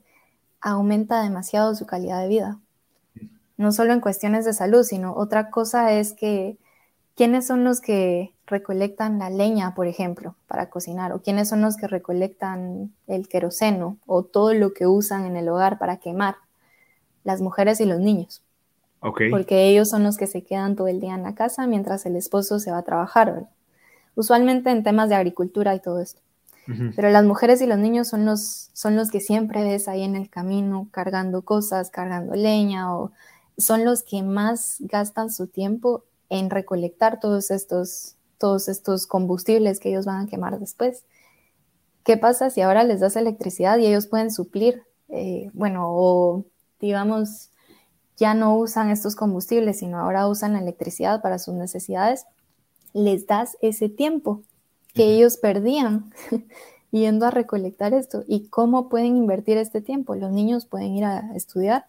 aumenta 0.61 1.23
demasiado 1.23 1.75
su 1.75 1.87
calidad 1.87 2.23
de 2.23 2.29
vida. 2.29 2.59
No 3.57 3.73
solo 3.73 3.93
en 3.93 4.01
cuestiones 4.01 4.45
de 4.45 4.53
salud, 4.53 4.85
sino 4.85 5.15
otra 5.15 5.51
cosa 5.51 5.93
es 5.93 6.13
que 6.13 6.59
quiénes 7.17 7.47
son 7.47 7.65
los 7.65 7.81
que 7.81 8.33
recolectan 8.47 9.19
la 9.19 9.31
leña, 9.31 9.75
por 9.75 9.89
ejemplo, 9.89 10.37
para 10.47 10.71
cocinar, 10.71 11.13
o 11.13 11.21
quiénes 11.23 11.49
son 11.49 11.61
los 11.61 11.77
que 11.77 11.89
recolectan 11.89 12.95
el 13.09 13.29
queroseno 13.29 13.99
o 14.07 14.23
todo 14.23 14.55
lo 14.55 14.73
que 14.73 14.87
usan 14.87 15.25
en 15.27 15.37
el 15.37 15.49
hogar 15.49 15.79
para 15.79 15.99
quemar, 15.99 16.37
las 17.25 17.41
mujeres 17.41 17.81
y 17.81 17.85
los 17.85 18.01
niños. 18.01 18.43
Porque 19.01 19.69
ellos 19.69 19.89
son 19.89 20.03
los 20.03 20.17
que 20.17 20.27
se 20.27 20.43
quedan 20.43 20.75
todo 20.75 20.89
el 20.89 21.01
día 21.01 21.15
en 21.15 21.23
la 21.23 21.35
casa 21.35 21.67
mientras 21.67 22.05
el 22.07 22.17
esposo 22.17 22.59
se 22.59 22.73
va 22.73 22.79
a 22.79 22.83
trabajar, 22.83 23.47
usualmente 24.17 24.71
en 24.71 24.83
temas 24.83 25.09
de 25.09 25.15
agricultura 25.15 25.75
y 25.75 25.81
todo 25.81 26.01
esto. 26.01 26.21
Pero 26.95 27.09
las 27.09 27.25
mujeres 27.25 27.63
y 27.63 27.67
los 27.67 27.79
niños 27.79 28.09
son 28.09 28.27
los, 28.27 28.69
son 28.75 28.95
los 28.95 29.11
que 29.11 29.21
siempre 29.21 29.65
ves 29.65 29.89
ahí 29.89 30.03
en 30.03 30.17
el 30.17 30.29
camino 30.29 30.89
cargando 30.91 31.41
cosas, 31.41 31.89
cargando 31.89 32.35
leña, 32.35 32.95
o 32.95 33.11
son 33.57 33.87
los 33.87 34.03
que 34.03 34.23
más 34.23 34.77
gastan 34.81 35.33
su 35.33 35.47
tiempo 35.47 36.05
en 36.29 36.51
recolectar 36.51 37.21
todos 37.21 37.51
estos 37.51 38.17
todos 38.39 38.69
estos 38.69 39.07
combustibles 39.07 39.81
que 39.81 39.91
ellos 39.91 40.07
van 40.07 40.25
a 40.25 40.29
quemar 40.29 40.59
después. 40.59 41.05
¿Qué 42.05 42.17
pasa 42.17 42.51
si 42.51 42.63
ahora 42.63 42.85
les 42.85 43.01
das 43.01 43.17
electricidad 43.17 43.77
y 43.79 43.87
ellos 43.87 44.07
pueden 44.07 44.31
suplir? 44.31 44.85
Eh, 45.09 45.51
bueno, 45.53 45.87
o 45.89 46.45
digamos, 46.81 47.51
ya 48.17 48.35
no 48.35 48.57
usan 48.57 48.91
estos 48.91 49.17
combustibles, 49.17 49.79
sino 49.79 49.99
ahora 49.99 50.29
usan 50.29 50.55
la 50.55 50.61
electricidad 50.61 51.23
para 51.23 51.39
sus 51.39 51.55
necesidades, 51.55 52.27
les 52.93 53.27
das 53.27 53.57
ese 53.61 53.89
tiempo 53.89 54.43
que 54.95 55.15
ellos 55.15 55.37
perdían 55.37 56.13
yendo 56.91 57.27
a 57.27 57.31
recolectar 57.31 57.95
esto. 57.95 58.25
¿Y 58.27 58.49
cómo 58.49 58.89
pueden 58.89 59.17
invertir 59.17 59.57
este 59.59 59.81
tiempo? 59.81 60.15
Los 60.15 60.33
niños 60.33 60.67
pueden 60.67 60.95
ir 60.97 61.05
a 61.05 61.35
estudiar 61.35 61.87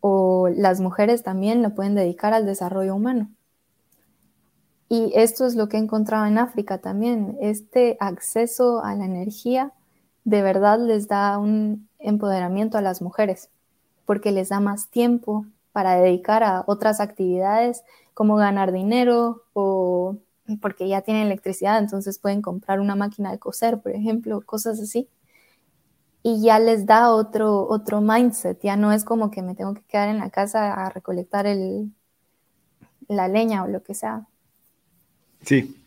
o 0.00 0.48
las 0.48 0.80
mujeres 0.80 1.22
también 1.22 1.62
lo 1.62 1.74
pueden 1.74 1.94
dedicar 1.94 2.32
al 2.32 2.46
desarrollo 2.46 2.94
humano. 2.94 3.30
Y 4.88 5.12
esto 5.14 5.46
es 5.46 5.54
lo 5.54 5.68
que 5.68 5.76
he 5.76 5.80
encontrado 5.80 6.26
en 6.26 6.38
África 6.38 6.78
también. 6.78 7.38
Este 7.40 7.96
acceso 8.00 8.82
a 8.82 8.94
la 8.96 9.04
energía 9.04 9.72
de 10.24 10.42
verdad 10.42 10.80
les 10.80 11.06
da 11.06 11.38
un 11.38 11.88
empoderamiento 11.98 12.76
a 12.76 12.82
las 12.82 13.00
mujeres, 13.00 13.50
porque 14.10 14.32
les 14.32 14.48
da 14.48 14.58
más 14.58 14.88
tiempo 14.88 15.46
para 15.70 15.94
dedicar 15.94 16.42
a 16.42 16.64
otras 16.66 16.98
actividades 16.98 17.84
como 18.12 18.34
ganar 18.34 18.72
dinero 18.72 19.44
o 19.52 20.16
porque 20.60 20.88
ya 20.88 21.02
tienen 21.02 21.26
electricidad, 21.26 21.78
entonces 21.78 22.18
pueden 22.18 22.42
comprar 22.42 22.80
una 22.80 22.96
máquina 22.96 23.30
de 23.30 23.38
coser, 23.38 23.80
por 23.80 23.92
ejemplo, 23.92 24.40
cosas 24.40 24.80
así. 24.80 25.08
Y 26.24 26.42
ya 26.42 26.58
les 26.58 26.86
da 26.86 27.12
otro, 27.14 27.68
otro 27.68 28.00
mindset, 28.00 28.60
ya 28.60 28.74
no 28.74 28.90
es 28.90 29.04
como 29.04 29.30
que 29.30 29.42
me 29.42 29.54
tengo 29.54 29.74
que 29.74 29.82
quedar 29.82 30.08
en 30.08 30.18
la 30.18 30.30
casa 30.30 30.72
a 30.74 30.90
recolectar 30.90 31.46
el, 31.46 31.92
la 33.06 33.28
leña 33.28 33.62
o 33.62 33.68
lo 33.68 33.84
que 33.84 33.94
sea. 33.94 34.26
Sí, 35.42 35.80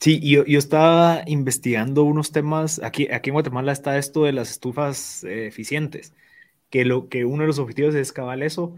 sí, 0.00 0.18
yo, 0.28 0.44
yo 0.46 0.58
estaba 0.58 1.22
investigando 1.26 2.02
unos 2.02 2.32
temas, 2.32 2.80
aquí, 2.82 3.06
aquí 3.12 3.30
en 3.30 3.34
Guatemala 3.34 3.70
está 3.70 3.98
esto 3.98 4.24
de 4.24 4.32
las 4.32 4.50
estufas 4.50 5.22
eh, 5.22 5.46
eficientes, 5.46 6.12
que, 6.70 6.84
lo, 6.84 7.08
que 7.08 7.24
uno 7.24 7.42
de 7.42 7.48
los 7.48 7.58
objetivos 7.58 7.94
es 7.94 8.12
cabal 8.12 8.42
eso, 8.42 8.74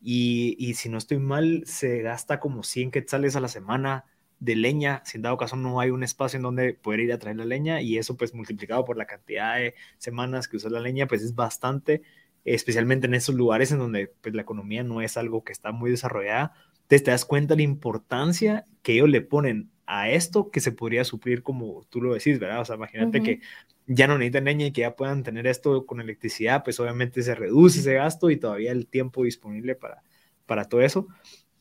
y, 0.00 0.56
y, 0.58 0.74
si 0.74 0.88
no 0.90 0.98
estoy 0.98 1.18
mal, 1.18 1.62
se 1.66 2.02
gasta 2.02 2.38
como 2.38 2.62
100 2.62 2.90
quetzales 2.90 3.36
a 3.36 3.40
la 3.40 3.48
semana 3.48 4.04
de 4.38 4.56
leña, 4.56 5.02
si 5.06 5.16
en 5.16 5.22
dado 5.22 5.38
caso 5.38 5.56
no 5.56 5.80
hay 5.80 5.90
un 5.90 6.04
espacio 6.04 6.36
en 6.36 6.42
donde 6.42 6.74
poder 6.74 7.00
ir 7.00 7.12
a 7.12 7.18
traer 7.18 7.36
la 7.38 7.46
leña, 7.46 7.80
y 7.80 7.96
eso 7.96 8.16
pues 8.16 8.34
multiplicado 8.34 8.84
por 8.84 8.96
la 8.98 9.06
cantidad 9.06 9.56
de 9.56 9.74
semanas 9.98 10.48
que 10.48 10.56
usas 10.58 10.72
la 10.72 10.80
leña, 10.80 11.06
pues 11.06 11.22
es 11.22 11.34
bastante, 11.34 12.02
especialmente 12.44 13.06
en 13.06 13.14
esos 13.14 13.34
lugares 13.34 13.72
en 13.72 13.78
donde 13.78 14.12
pues 14.20 14.34
la 14.34 14.42
economía 14.42 14.82
no 14.84 15.00
es 15.00 15.16
algo 15.16 15.44
que 15.44 15.52
está 15.52 15.72
muy 15.72 15.90
desarrollada, 15.90 16.52
te, 16.86 17.00
te 17.00 17.10
das 17.10 17.24
cuenta 17.24 17.54
de 17.54 17.58
la 17.58 17.70
importancia 17.70 18.64
que 18.82 18.92
ellos 18.94 19.08
le 19.08 19.22
ponen 19.22 19.70
a 19.86 20.10
esto 20.10 20.50
que 20.50 20.60
se 20.60 20.72
podría 20.72 21.04
suplir 21.04 21.42
como 21.42 21.84
tú 21.90 22.00
lo 22.00 22.14
decís, 22.14 22.38
¿verdad? 22.38 22.60
O 22.60 22.64
sea, 22.64 22.76
imagínate 22.76 23.22
que 23.22 23.40
ya 23.86 24.06
no 24.06 24.16
necesitan 24.16 24.44
leña 24.44 24.66
y 24.66 24.72
que 24.72 24.82
ya 24.82 24.96
puedan 24.96 25.22
tener 25.22 25.46
esto 25.46 25.84
con 25.86 26.00
electricidad, 26.00 26.64
pues 26.64 26.80
obviamente 26.80 27.22
se 27.22 27.34
reduce 27.34 27.80
ese 27.80 27.94
gasto 27.94 28.30
y 28.30 28.36
todavía 28.36 28.72
el 28.72 28.86
tiempo 28.86 29.24
disponible 29.24 29.74
para, 29.74 30.02
para 30.46 30.64
todo 30.64 30.80
eso. 30.80 31.06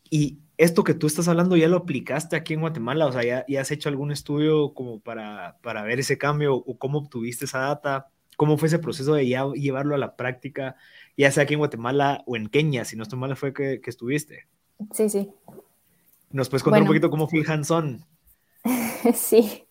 Y 0.10 0.40
esto 0.58 0.84
que 0.84 0.94
tú 0.94 1.08
estás 1.08 1.28
hablando 1.28 1.58
ya 1.58 1.68
lo 1.68 1.78
aplicaste 1.78 2.36
aquí 2.36 2.54
en 2.54 2.62
Guatemala, 2.62 3.08
o 3.08 3.12
sea, 3.12 3.24
ya, 3.24 3.46
ya 3.48 3.62
has 3.62 3.72
hecho 3.72 3.90
algún 3.90 4.12
estudio 4.12 4.74
como 4.74 5.00
para, 5.00 5.58
para 5.62 5.84
ver 5.84 6.00
ese 6.00 6.18
cambio 6.18 6.56
o 6.56 6.78
cómo 6.78 7.00
obtuviste 7.00 7.46
esa 7.46 7.60
data, 7.60 8.10
cómo 8.38 8.58
fue 8.58 8.68
ese 8.68 8.80
proceso 8.80 9.16
de 9.16 9.28
ya 9.28 9.46
llevarlo 9.54 9.96
a 9.96 9.98
la 9.98 10.16
práctica, 10.16 10.76
ya 11.18 11.32
sea 11.32 11.44
aquí 11.44 11.54
en 11.54 11.60
Guatemala 11.60 12.24
o 12.26 12.36
en 12.36 12.48
Kenia, 12.48 12.86
si 12.86 12.96
no 12.96 13.04
estoy 13.04 13.20
mal 13.20 13.36
fue 13.36 13.54
que, 13.54 13.82
que 13.82 13.90
estuviste. 13.90 14.48
Sí, 14.92 15.10
sí. 15.10 15.30
¿Nos 16.32 16.50
puedes 16.50 16.64
contar 16.64 16.82
un 16.82 16.88
poquito 16.88 17.10
cómo 17.10 17.28
fue 17.28 17.40
el 17.40 17.50
hands-on? 17.50 18.06
sí. 19.13 19.67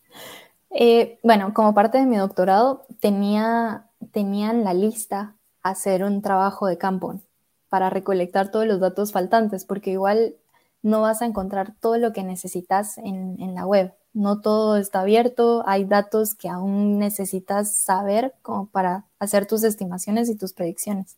Eh, 0.71 1.19
bueno, 1.23 1.53
como 1.55 1.75
parte 1.75 1.99
de 1.99 2.07
mi 2.07 2.17
doctorado 2.17 2.87
tenía, 3.01 3.89
en 4.15 4.65
la 4.65 4.75
lista 4.75 5.37
hacer 5.63 6.05
un 6.05 6.23
trabajo 6.23 6.67
de 6.67 6.79
campo 6.79 7.21
para 7.69 7.91
recolectar 7.91 8.51
todos 8.51 8.67
los 8.67 8.81
datos 8.81 9.13
faltantes, 9.13 9.65
porque 9.65 9.91
igual 9.93 10.37
no 10.83 11.03
vas 11.03 11.23
a 11.23 11.27
encontrar 11.27 11.75
todo 11.81 11.99
lo 11.99 12.13
que 12.13 12.23
necesitas 12.23 12.99
en, 12.99 13.41
en 13.41 13.55
la 13.55 13.67
web. 13.67 13.95
No 14.15 14.41
todo 14.41 14.77
está 14.77 15.01
abierto, 15.01 15.63
hay 15.67 15.85
datos 15.85 16.35
que 16.35 16.49
aún 16.49 16.99
necesitas 16.99 17.75
saber 17.75 18.35
como 18.43 18.67
para 18.67 19.07
hacer 19.19 19.47
tus 19.47 19.63
estimaciones 19.65 20.29
y 20.29 20.37
tus 20.37 20.53
predicciones. 20.53 21.17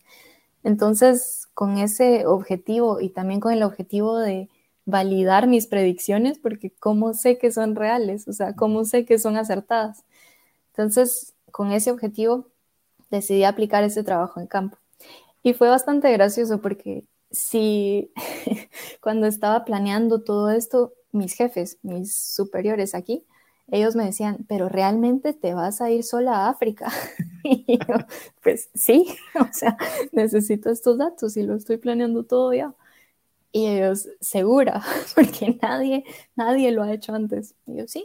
Entonces, 0.62 1.48
con 1.54 1.78
ese 1.78 2.26
objetivo 2.26 3.00
y 3.00 3.10
también 3.10 3.40
con 3.40 3.52
el 3.52 3.62
objetivo 3.62 4.18
de 4.18 4.48
validar 4.87 5.47
mis 5.47 5.66
predicciones 5.66 6.38
porque 6.38 6.70
cómo 6.70 7.14
sé 7.14 7.38
que 7.38 7.53
son 7.53 7.75
reales, 7.75 8.29
o 8.29 8.33
sea, 8.33 8.55
cómo 8.55 8.85
sé 8.85 9.05
que 9.05 9.18
son 9.18 9.37
acertadas. 9.37 10.05
Entonces, 10.73 11.35
con 11.51 11.73
ese 11.73 11.90
objetivo, 11.90 12.49
decidí 13.11 13.44
aplicar 13.44 13.85
ese 13.85 14.03
trabajo 14.03 14.40
en 14.40 14.47
campo. 14.47 14.79
Y 15.42 15.55
fue 15.55 15.68
bastante 15.68 16.11
gracioso 16.12 16.61
porque 16.61 17.05
si 17.31 18.12
cuando 19.01 19.27
estaba 19.27 19.64
planeando 19.64 20.23
todo 20.23 20.51
esto, 20.51 20.92
mis 21.12 21.35
jefes, 21.35 21.79
mis 21.83 22.14
superiores 22.14 22.94
aquí, 22.94 23.25
ellos 23.68 23.97
me 23.97 24.05
decían, 24.05 24.44
pero 24.49 24.68
realmente 24.68 25.33
te 25.33 25.55
vas 25.55 25.81
a 25.81 25.90
ir 25.90 26.05
sola 26.05 26.47
a 26.47 26.49
África. 26.51 26.90
y 27.44 27.79
yo, 27.79 27.97
pues 28.42 28.68
sí, 28.75 29.07
o 29.40 29.53
sea, 29.53 29.77
necesito 30.12 30.70
estos 30.70 30.99
datos 30.99 31.37
y 31.37 31.42
lo 31.42 31.55
estoy 31.55 31.79
planeando 31.79 32.25
todo 32.25 32.53
ya. 32.53 32.75
Y 33.56 33.68
ellos, 33.68 34.08
segura, 34.20 34.82
porque 35.14 35.56
nadie, 35.62 36.02
nadie 36.34 36.72
lo 36.72 36.82
ha 36.82 36.92
hecho 36.92 37.14
antes. 37.14 37.54
Y 37.66 37.76
yo, 37.76 37.86
sí. 37.86 38.04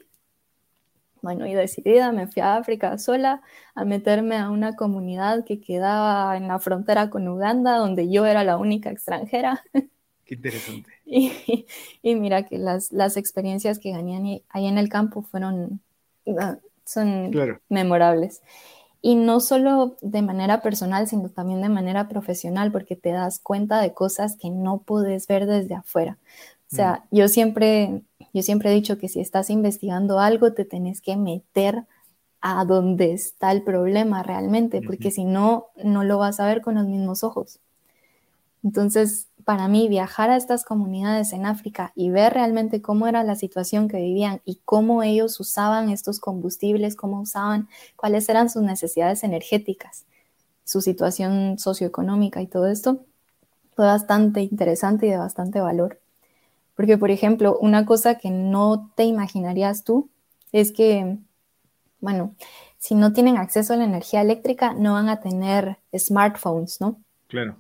Bueno, 1.24 1.48
y 1.48 1.56
decidida 1.56 2.12
me 2.12 2.28
fui 2.28 2.44
a 2.44 2.56
África 2.56 2.96
sola 3.00 3.42
a 3.74 3.84
meterme 3.84 4.38
a 4.38 4.52
una 4.52 4.76
comunidad 4.76 5.44
que 5.46 5.60
quedaba 5.60 6.38
en 6.38 6.48
la 6.48 6.60
frontera 6.60 7.10
con 7.10 7.28
Uganda, 7.28 7.78
donde 7.78 8.12
yo 8.12 8.28
era 8.28 8.44
la 8.44 8.58
única 8.58 8.92
extranjera. 8.92 9.64
Qué 10.26 10.36
interesante. 10.36 10.92
Y, 12.04 12.16
mira 12.16 12.46
que 12.46 12.60
las, 12.60 12.92
las 12.92 13.18
experiencias 13.18 13.80
que 13.80 13.92
gané 13.92 14.44
ahí 14.50 14.68
en 14.68 14.78
el 14.78 14.88
campo 14.88 15.24
fueron, 15.24 15.82
ah, 16.40 16.60
son 16.86 17.32
memorables. 17.70 18.44
Y 19.02 19.16
no 19.16 19.40
solo 19.40 19.96
de 20.02 20.22
manera 20.22 20.62
personal, 20.62 21.08
sino 21.08 21.30
también 21.30 21.62
de 21.62 21.70
manera 21.70 22.10
profesional, 22.10 22.72
porque 22.72 22.96
te 22.96 23.12
das 23.12 23.40
cuenta 23.40 23.80
de 23.82 23.94
cosas 23.94 24.36
que 24.36 24.50
no 24.50 24.80
puedes 24.80 25.28
ver 25.28 25.46
desde 25.46 25.76
afuera. 25.76 26.18
O 26.72 26.76
sea, 26.76 27.04
mm. 27.10 27.16
yo 27.16 27.28
siempre, 27.30 28.04
yo 28.34 28.44
siempre 28.44 28.72
he 28.72 28.76
dicho 28.76 28.98
que 28.98 29.08
si 29.08 29.22
estás 29.22 29.50
investigando 29.50 30.20
algo, 30.20 30.54
te 30.54 30.66
tenés 30.66 31.02
que 31.02 31.16
meter 31.16 31.86
a 32.42 32.66
donde 32.66 33.14
está 33.14 33.52
el 33.52 33.64
problema 33.64 34.24
realmente, 34.24 34.82
porque 34.82 35.12
si 35.12 35.24
no, 35.24 35.68
no 35.84 36.04
lo 36.04 36.18
vas 36.18 36.40
a 36.40 36.46
ver 36.46 36.62
con 36.62 36.76
los 36.76 36.86
mismos 36.86 37.24
ojos. 37.24 37.60
Entonces, 38.64 39.29
para 39.50 39.68
mí, 39.68 39.88
viajar 39.88 40.30
a 40.30 40.38
estas 40.38 40.64
comunidades 40.64 41.34
en 41.34 41.48
África 41.48 41.92
y 41.96 42.12
ver 42.12 42.34
realmente 42.36 42.84
cómo 42.84 43.08
era 43.08 43.24
la 43.24 43.36
situación 43.36 43.88
que 43.88 43.98
vivían 43.98 44.42
y 44.46 44.62
cómo 44.64 45.02
ellos 45.02 45.40
usaban 45.40 45.90
estos 45.90 46.20
combustibles, 46.20 46.96
cómo 46.96 47.20
usaban, 47.20 47.68
cuáles 47.96 48.30
eran 48.30 48.52
sus 48.52 48.62
necesidades 48.62 49.24
energéticas, 49.24 50.06
su 50.66 50.82
situación 50.82 51.58
socioeconómica 51.58 52.44
y 52.44 52.46
todo 52.46 52.68
esto, 52.68 53.00
fue 53.76 53.88
bastante 53.88 54.42
interesante 54.44 55.08
y 55.08 55.10
de 55.10 55.18
bastante 55.18 55.60
valor. 55.62 56.00
Porque, 56.76 57.00
por 57.00 57.10
ejemplo, 57.10 57.58
una 57.60 57.88
cosa 57.88 58.20
que 58.20 58.30
no 58.30 58.92
te 58.94 59.06
imaginarías 59.06 59.84
tú 59.84 60.12
es 60.52 60.72
que, 60.72 61.18
bueno, 62.02 62.36
si 62.78 62.94
no 62.94 63.14
tienen 63.14 63.38
acceso 63.38 63.74
a 63.74 63.78
la 63.78 63.86
energía 63.86 64.22
eléctrica, 64.22 64.76
no 64.76 64.94
van 64.94 65.10
a 65.10 65.22
tener 65.22 65.80
smartphones, 65.98 66.80
¿no? 66.80 67.02
Claro. 67.28 67.56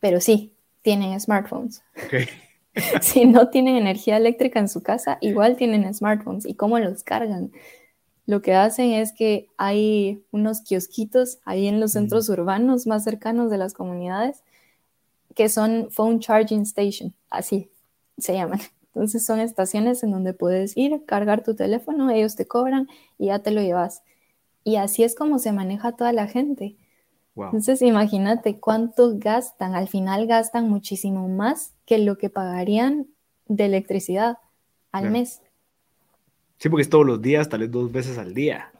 Pero 0.00 0.20
sí, 0.20 0.56
tienen 0.88 1.20
smartphones. 1.20 1.82
si 3.02 3.26
no 3.26 3.50
tienen 3.50 3.76
energía 3.76 4.16
eléctrica 4.16 4.58
en 4.58 4.70
su 4.70 4.82
casa, 4.82 5.18
igual 5.20 5.54
tienen 5.56 5.92
smartphones. 5.92 6.46
¿Y 6.46 6.54
cómo 6.54 6.78
los 6.78 7.02
cargan? 7.02 7.52
Lo 8.24 8.40
que 8.40 8.54
hacen 8.54 8.92
es 8.92 9.12
que 9.12 9.48
hay 9.58 10.22
unos 10.30 10.62
kiosquitos 10.62 11.40
ahí 11.44 11.66
en 11.66 11.78
los 11.78 11.92
centros 11.92 12.30
urbanos 12.30 12.86
más 12.86 13.04
cercanos 13.04 13.50
de 13.50 13.58
las 13.58 13.74
comunidades 13.74 14.42
que 15.34 15.50
son 15.50 15.90
phone 15.90 16.20
charging 16.20 16.62
station, 16.62 17.14
así, 17.28 17.70
se 18.16 18.32
llaman. 18.32 18.60
Entonces 18.86 19.26
son 19.26 19.40
estaciones 19.40 20.02
en 20.02 20.10
donde 20.10 20.32
puedes 20.32 20.74
ir, 20.74 21.04
cargar 21.04 21.44
tu 21.44 21.54
teléfono, 21.54 22.08
ellos 22.10 22.34
te 22.34 22.48
cobran 22.48 22.88
y 23.18 23.26
ya 23.26 23.40
te 23.40 23.50
lo 23.50 23.60
llevas. 23.60 24.02
Y 24.64 24.76
así 24.76 25.04
es 25.04 25.14
como 25.14 25.38
se 25.38 25.52
maneja 25.52 25.92
toda 25.92 26.14
la 26.14 26.28
gente. 26.28 26.76
Entonces 27.46 27.82
imagínate 27.82 28.58
cuánto 28.58 29.12
gastan. 29.18 29.74
Al 29.74 29.88
final 29.88 30.26
gastan 30.26 30.68
muchísimo 30.68 31.28
más 31.28 31.72
que 31.86 31.98
lo 31.98 32.18
que 32.18 32.30
pagarían 32.30 33.06
de 33.46 33.66
electricidad 33.66 34.38
al 34.92 35.10
mes. 35.10 35.42
Sí, 36.58 36.68
porque 36.68 36.82
es 36.82 36.90
todos 36.90 37.06
los 37.06 37.22
días, 37.22 37.48
tal 37.48 37.60
vez 37.60 37.70
dos 37.70 37.90
veces 37.92 38.18
al 38.18 38.34
día. 38.34 38.72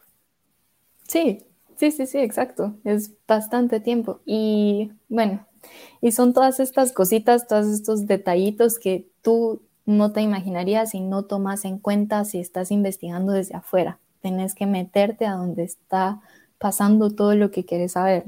Sí, 1.06 1.44
sí, 1.76 1.90
sí, 1.90 2.06
sí, 2.06 2.18
exacto. 2.18 2.74
Es 2.84 3.12
bastante 3.26 3.80
tiempo. 3.80 4.20
Y 4.26 4.92
bueno, 5.08 5.46
y 6.00 6.12
son 6.12 6.32
todas 6.32 6.60
estas 6.60 6.92
cositas, 6.92 7.46
todos 7.46 7.66
estos 7.66 8.06
detallitos 8.06 8.78
que 8.78 9.08
tú 9.22 9.62
no 9.86 10.12
te 10.12 10.20
imaginarías 10.20 10.94
y 10.94 11.00
no 11.00 11.24
tomas 11.24 11.64
en 11.64 11.78
cuenta 11.78 12.24
si 12.24 12.38
estás 12.38 12.70
investigando 12.70 13.32
desde 13.32 13.56
afuera. 13.56 13.98
Tienes 14.20 14.54
que 14.54 14.66
meterte 14.66 15.24
a 15.26 15.34
donde 15.34 15.62
está 15.62 16.20
pasando 16.58 17.10
todo 17.10 17.34
lo 17.34 17.50
que 17.50 17.64
quieres 17.64 17.92
saber. 17.92 18.24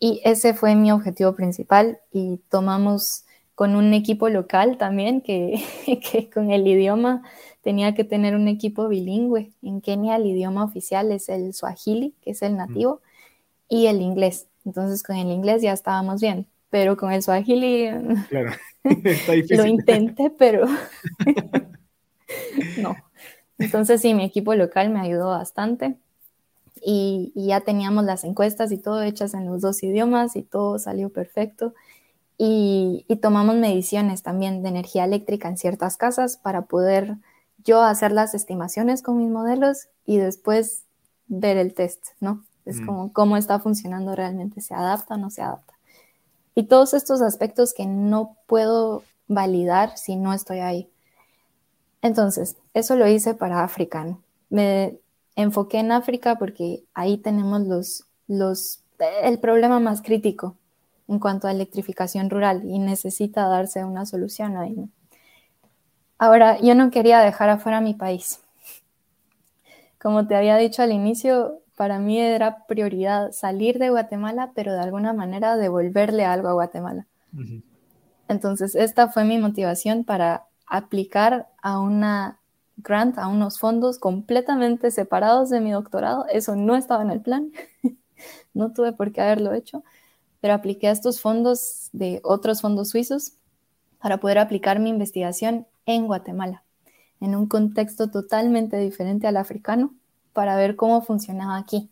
Y 0.00 0.20
ese 0.24 0.54
fue 0.54 0.74
mi 0.74 0.92
objetivo 0.92 1.34
principal 1.34 1.98
y 2.12 2.38
tomamos 2.48 3.24
con 3.54 3.74
un 3.74 3.92
equipo 3.92 4.28
local 4.28 4.78
también 4.78 5.20
que, 5.20 5.60
que, 6.12 6.30
con 6.30 6.50
el 6.50 6.66
idioma 6.66 7.22
tenía 7.62 7.94
que 7.94 8.04
tener 8.04 8.36
un 8.36 8.46
equipo 8.46 8.88
bilingüe. 8.88 9.50
En 9.62 9.80
Kenia 9.80 10.16
el 10.16 10.26
idioma 10.26 10.64
oficial 10.64 11.10
es 11.10 11.28
el 11.28 11.52
swahili, 11.52 12.14
que 12.22 12.30
es 12.30 12.42
el 12.42 12.56
nativo, 12.56 13.00
y 13.68 13.86
el 13.86 14.00
inglés. 14.00 14.46
Entonces 14.64 15.02
con 15.02 15.16
el 15.16 15.30
inglés 15.30 15.62
ya 15.62 15.72
estábamos 15.72 16.20
bien, 16.20 16.46
pero 16.70 16.96
con 16.96 17.10
el 17.12 17.22
swahili 17.22 17.90
claro. 18.28 18.52
Está 18.84 19.34
lo 19.56 19.66
intenté, 19.66 20.30
pero 20.30 20.66
no. 22.78 22.96
Entonces 23.58 24.00
sí, 24.00 24.14
mi 24.14 24.24
equipo 24.24 24.54
local 24.54 24.88
me 24.90 25.00
ayudó 25.00 25.30
bastante 25.30 25.96
y, 26.82 27.32
ya 27.34 27.60
teníamos 27.60 28.04
las 28.04 28.24
encuestas 28.24 28.72
y 28.72 28.78
todo 28.78 29.02
hechas 29.02 29.34
en 29.34 29.46
los 29.46 29.60
dos 29.60 29.82
idiomas 29.82 30.36
y 30.36 30.42
todo 30.42 30.78
salió 30.78 31.10
perfecto. 31.10 31.74
Y, 32.36 33.04
y, 33.08 33.16
tomamos 33.16 33.56
mediciones 33.56 34.22
también 34.22 34.62
de 34.62 34.68
energía 34.68 35.04
eléctrica 35.04 35.48
en 35.48 35.56
ciertas 35.56 35.96
casas 35.96 36.36
para 36.36 36.62
poder 36.62 37.16
yo 37.64 37.82
hacer 37.82 38.12
las 38.12 38.34
estimaciones 38.34 39.02
con 39.02 39.18
mis 39.18 39.30
modelos 39.30 39.88
y 40.06 40.18
después 40.18 40.84
ver 41.26 41.56
el 41.56 41.74
test, 41.74 42.06
¿no? 42.20 42.44
Es 42.64 42.80
mm. 42.80 42.86
como 42.86 43.12
cómo 43.12 43.36
está 43.36 43.58
funcionando 43.58 44.14
realmente, 44.14 44.60
se 44.60 44.74
adapta 44.74 45.14
o 45.14 45.18
no 45.18 45.30
se 45.30 45.42
adapta. 45.42 45.74
Y 46.54 46.64
todos 46.64 46.94
estos 46.94 47.22
aspectos 47.22 47.72
que 47.72 47.86
no 47.86 48.36
puedo 48.46 49.02
validar 49.28 49.96
si 49.96 50.16
no 50.16 50.32
estoy 50.32 50.58
ahí. 50.58 50.90
Entonces, 52.02 52.56
eso 52.74 52.96
lo 52.96 53.06
hice 53.06 53.34
para 53.34 53.62
African. 53.62 54.18
Me 54.50 54.98
enfoqué 55.38 55.78
en 55.78 55.92
África 55.92 56.34
porque 56.36 56.82
ahí 56.94 57.16
tenemos 57.16 57.60
los, 57.62 58.04
los, 58.26 58.82
el 59.22 59.38
problema 59.38 59.78
más 59.78 60.02
crítico 60.02 60.56
en 61.06 61.20
cuanto 61.20 61.46
a 61.46 61.52
electrificación 61.52 62.28
rural 62.28 62.62
y 62.64 62.80
necesita 62.80 63.46
darse 63.46 63.84
una 63.84 64.04
solución 64.04 64.56
ahí. 64.56 64.90
Ahora, 66.18 66.58
yo 66.60 66.74
no 66.74 66.90
quería 66.90 67.20
dejar 67.20 67.48
afuera 67.50 67.80
mi 67.80 67.94
país. 67.94 68.40
Como 70.00 70.26
te 70.26 70.34
había 70.34 70.56
dicho 70.56 70.82
al 70.82 70.90
inicio, 70.90 71.62
para 71.76 72.00
mí 72.00 72.18
era 72.18 72.66
prioridad 72.66 73.30
salir 73.30 73.78
de 73.78 73.90
Guatemala, 73.90 74.50
pero 74.56 74.72
de 74.72 74.80
alguna 74.80 75.12
manera 75.12 75.56
devolverle 75.56 76.24
algo 76.24 76.48
a 76.48 76.54
Guatemala. 76.54 77.06
Entonces, 78.26 78.74
esta 78.74 79.06
fue 79.08 79.24
mi 79.24 79.38
motivación 79.38 80.02
para 80.02 80.46
aplicar 80.66 81.46
a 81.62 81.78
una 81.78 82.40
grant, 82.78 83.18
a 83.18 83.28
unos 83.28 83.58
fondos 83.58 83.98
completamente 83.98 84.90
separados 84.90 85.50
de 85.50 85.60
mi 85.60 85.70
doctorado. 85.72 86.26
Eso 86.30 86.56
no 86.56 86.76
estaba 86.76 87.02
en 87.02 87.10
el 87.10 87.20
plan, 87.20 87.52
no 88.54 88.72
tuve 88.72 88.92
por 88.92 89.12
qué 89.12 89.20
haberlo 89.20 89.52
hecho, 89.52 89.84
pero 90.40 90.54
apliqué 90.54 90.88
a 90.88 90.92
estos 90.92 91.20
fondos 91.20 91.90
de 91.92 92.20
otros 92.24 92.60
fondos 92.60 92.90
suizos 92.90 93.34
para 94.00 94.18
poder 94.18 94.38
aplicar 94.38 94.78
mi 94.78 94.90
investigación 94.90 95.66
en 95.86 96.06
Guatemala, 96.06 96.62
en 97.20 97.34
un 97.34 97.46
contexto 97.46 98.10
totalmente 98.10 98.76
diferente 98.78 99.26
al 99.26 99.36
africano, 99.36 99.94
para 100.32 100.56
ver 100.56 100.76
cómo 100.76 101.02
funcionaba 101.02 101.56
aquí. 101.56 101.90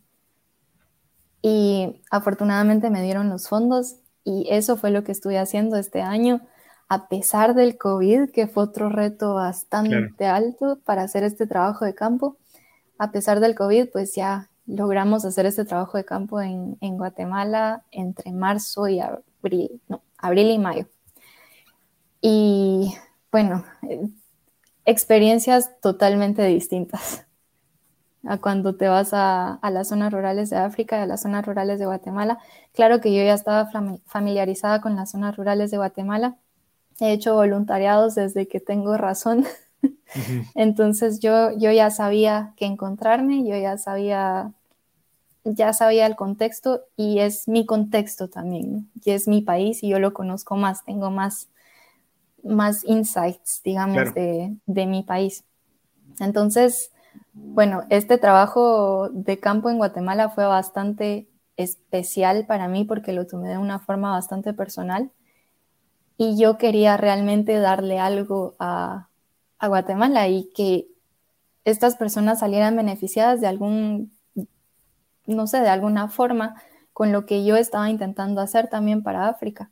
Y 1.41 2.01
afortunadamente 2.09 2.89
me 2.89 3.01
dieron 3.01 3.29
los 3.29 3.49
fondos 3.49 3.97
y 4.23 4.47
eso 4.49 4.77
fue 4.77 4.91
lo 4.91 5.03
que 5.03 5.11
estuve 5.11 5.37
haciendo 5.37 5.75
este 5.77 6.01
año 6.01 6.41
a 6.89 7.07
pesar 7.07 7.53
del 7.53 7.77
COVID, 7.77 8.29
que 8.31 8.47
fue 8.47 8.63
otro 8.63 8.89
reto 8.89 9.35
bastante 9.35 10.25
alto 10.25 10.79
para 10.85 11.03
hacer 11.03 11.23
este 11.23 11.45
trabajo 11.45 11.85
de 11.85 11.93
campo, 11.93 12.37
a 12.97 13.11
pesar 13.11 13.39
del 13.39 13.55
COVID, 13.55 13.89
pues 13.91 14.15
ya 14.15 14.49
logramos 14.65 15.25
hacer 15.25 15.45
este 15.45 15.65
trabajo 15.65 15.97
de 15.97 16.05
campo 16.05 16.41
en, 16.41 16.77
Guatemala 16.79 17.83
entre 17.91 18.31
marzo 18.31 18.87
y 18.87 18.99
abril, 18.99 19.81
no, 19.87 20.01
abril 20.17 20.51
y 20.51 20.59
mayo. 20.59 20.87
Y 22.21 22.93
bueno, 23.31 23.65
eh, 23.87 24.07
experiencias 24.85 25.79
totalmente 25.81 26.43
distintas 26.45 27.25
a 28.25 28.37
cuando 28.39 28.75
te 28.75 28.87
vas 28.87 29.13
a, 29.13 29.53
a, 29.53 29.71
las 29.71 29.89
zonas 29.89 30.11
rurales 30.11 30.49
de 30.49 30.57
África 30.57 30.97
y 30.97 31.01
a 31.01 31.05
las 31.05 31.21
zonas 31.21 31.45
rurales 31.45 31.79
de 31.79 31.85
Guatemala. 31.85 32.39
Claro 32.73 32.99
que 32.99 33.13
yo 33.15 33.23
ya 33.23 33.33
estaba 33.33 33.69
familiarizada 34.05 34.81
con 34.81 34.95
las 34.95 35.11
zonas 35.11 35.37
rurales 35.37 35.71
de 35.71 35.77
Guatemala, 35.77 36.37
he 36.99 37.11
hecho 37.11 37.35
voluntariados 37.35 38.15
desde 38.15 38.47
que 38.47 38.59
tengo 38.59 38.97
razón. 38.97 39.45
Entonces 40.55 41.19
yo, 41.19 41.51
yo 41.57 41.71
ya 41.71 41.89
sabía 41.91 42.53
qué 42.57 42.65
encontrarme, 42.65 43.47
yo 43.47 43.55
ya 43.57 43.77
sabía, 43.77 44.53
ya 45.43 45.73
sabía 45.73 46.05
el 46.05 46.15
contexto 46.15 46.81
y 46.95 47.19
es 47.19 47.47
mi 47.47 47.65
contexto 47.65 48.29
también, 48.29 48.89
y 49.03 49.11
es 49.11 49.27
mi 49.27 49.41
país 49.41 49.83
y 49.83 49.89
yo 49.89 49.99
lo 49.99 50.13
conozco 50.13 50.55
más, 50.55 50.83
tengo 50.85 51.11
más, 51.11 51.49
más 52.43 52.83
insights, 52.83 53.61
digamos, 53.63 54.13
de, 54.13 54.55
de 54.65 54.85
mi 54.85 55.03
país. 55.03 55.43
Entonces, 56.19 56.91
bueno, 57.33 57.83
este 57.89 58.17
trabajo 58.17 59.09
de 59.09 59.39
campo 59.39 59.69
en 59.69 59.77
Guatemala 59.77 60.29
fue 60.29 60.45
bastante 60.45 61.27
especial 61.55 62.45
para 62.45 62.67
mí 62.67 62.83
porque 62.85 63.13
lo 63.13 63.27
tomé 63.27 63.49
de 63.49 63.57
una 63.57 63.79
forma 63.79 64.11
bastante 64.11 64.53
personal 64.53 65.11
y 66.17 66.37
yo 66.37 66.57
quería 66.57 66.97
realmente 66.97 67.59
darle 67.59 67.99
algo 67.99 68.55
a, 68.59 69.09
Guatemala 69.59 70.27
y 70.27 70.51
que 70.55 70.87
estas 71.65 71.95
personas 71.95 72.39
salieran 72.39 72.75
beneficiadas 72.75 73.41
de 73.41 73.47
algún, 73.47 74.11
no 75.25 75.47
sé, 75.47 75.61
de 75.61 75.69
alguna 75.69 76.09
forma 76.09 76.61
con 76.93 77.11
lo 77.11 77.25
que 77.25 77.43
yo 77.43 77.55
estaba 77.55 77.89
intentando 77.89 78.39
hacer 78.41 78.69
también 78.69 79.01
para 79.01 79.27
África. 79.27 79.71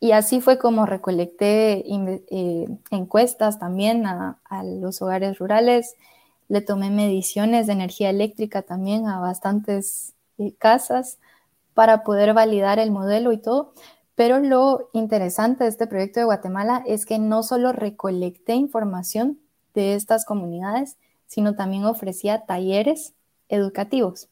Y 0.00 0.12
así 0.12 0.40
fue 0.40 0.58
como 0.58 0.86
recolecté 0.86 1.84
eh, 1.88 2.68
encuestas 2.90 3.58
también 3.58 4.06
a, 4.06 4.38
los 4.64 5.02
hogares 5.02 5.38
rurales. 5.38 5.94
Le 6.48 6.60
tomé 6.60 6.90
mediciones 6.90 7.66
de 7.66 7.74
energía 7.74 8.10
eléctrica 8.10 8.62
también 8.62 9.06
a 9.06 9.20
bastantes 9.20 10.14
eh, 10.38 10.52
casas 10.58 11.18
para 11.74 12.02
poder 12.02 12.34
validar 12.34 12.78
el 12.78 12.90
modelo 12.90 13.32
y 13.32 13.38
todo. 13.38 13.72
Pero 14.18 14.40
lo 14.40 14.90
interesante 14.94 15.62
de 15.62 15.70
este 15.70 15.86
proyecto 15.86 16.18
de 16.18 16.24
Guatemala 16.24 16.82
es 16.88 17.06
que 17.06 17.20
no 17.20 17.44
solo 17.44 17.70
recolecté 17.70 18.54
información 18.54 19.38
de 19.74 19.94
estas 19.94 20.24
comunidades, 20.24 20.96
sino 21.28 21.54
también 21.54 21.84
ofrecía 21.84 22.44
talleres 22.44 23.14
educativos 23.48 24.28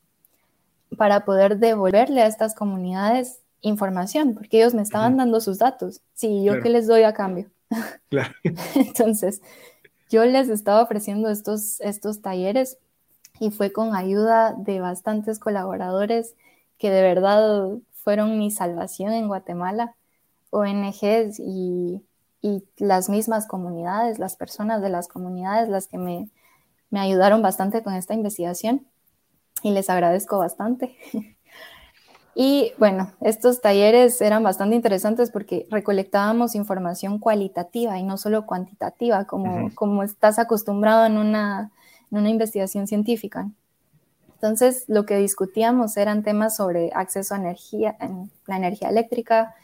para 0.96 1.25
poder 1.25 1.59
devolverle 1.59 2.22
a 2.22 2.27
estas 2.27 2.57
comunidades 2.57 3.38
información, 3.61 4.35
porque 4.35 4.57
ellos 4.57 4.75
me 4.75 4.83
estaban 4.83 5.18
dando 5.18 5.40
sus 5.40 5.59
datos. 5.59 6.01
Sí, 6.14 6.42
¿yo 6.42 6.61
qué 6.61 6.68
les 6.68 6.88
doy 6.88 7.05
a 7.05 7.14
cambio? 7.14 7.49
Claro. 8.09 8.35
Entonces, 8.75 9.40
yo 10.11 10.25
les 10.25 10.49
estaba 10.49 10.83
ofreciendo 10.83 11.31
estos, 11.31 11.81
estos 11.81 12.22
talleres 12.22 12.79
y 13.38 13.53
fue 13.53 13.70
con 13.70 13.94
ayuda 13.94 14.53
de 14.53 14.81
bastantes 14.81 15.38
colaboradores 15.38 16.35
que 16.77 16.90
de 16.90 17.03
verdad 17.03 17.79
fueron 18.07 18.38
mi 18.38 18.53
salvación 18.53 19.12
en 19.12 19.27
Guatemala, 19.27 19.97
ONGs 20.51 21.40
y, 21.40 22.07
y 22.40 22.62
las 22.77 23.09
mismas 23.09 23.49
comunidades, 23.49 24.21
las 24.21 24.37
personas 24.37 24.81
de 24.81 24.90
las 24.90 25.09
comunidades, 25.09 25.69
las 25.69 25.88
que 25.88 25.99
me, 25.99 26.31
me 26.88 27.01
ayudaron 27.01 27.42
bastante 27.42 27.83
con 27.83 27.95
esta 27.95 28.14
investigación 28.14 28.87
y 29.64 29.73
les 29.73 29.90
agradezco 29.90 30.38
bastante. 30.38 30.97
Y 32.38 32.75
bueno, 32.77 33.12
estos 33.23 33.62
talleres 33.62 34.21
eran 34.21 34.42
bastante 34.42 34.77
interesantes 34.77 35.31
porque 35.31 35.66
recolectábamos 35.71 36.55
información 36.55 37.19
cualitativa 37.19 37.99
y 37.99 38.03
no 38.03 38.19
solo 38.19 38.45
cuantitativa, 38.45 39.25
como, 39.25 39.75
como 39.75 40.03
estás 40.03 40.38
acostumbrado 40.38 41.07
en 41.07 41.16
una, 41.16 41.73
en 42.12 42.19
una 42.19 42.29
investigación 42.29 42.87
científica. 42.87 43.49
Entonces, 44.37 44.85
lo 44.87 45.07
que 45.07 45.16
discutíamos 45.16 45.96
eran 45.96 46.22
temas 46.22 46.57
sobre 46.57 46.90
acceso 46.94 47.35
a 47.35 47.38
energía, 47.38 47.96
la 48.46 48.57
energía 48.57 48.90
eléctrica, 48.90 49.55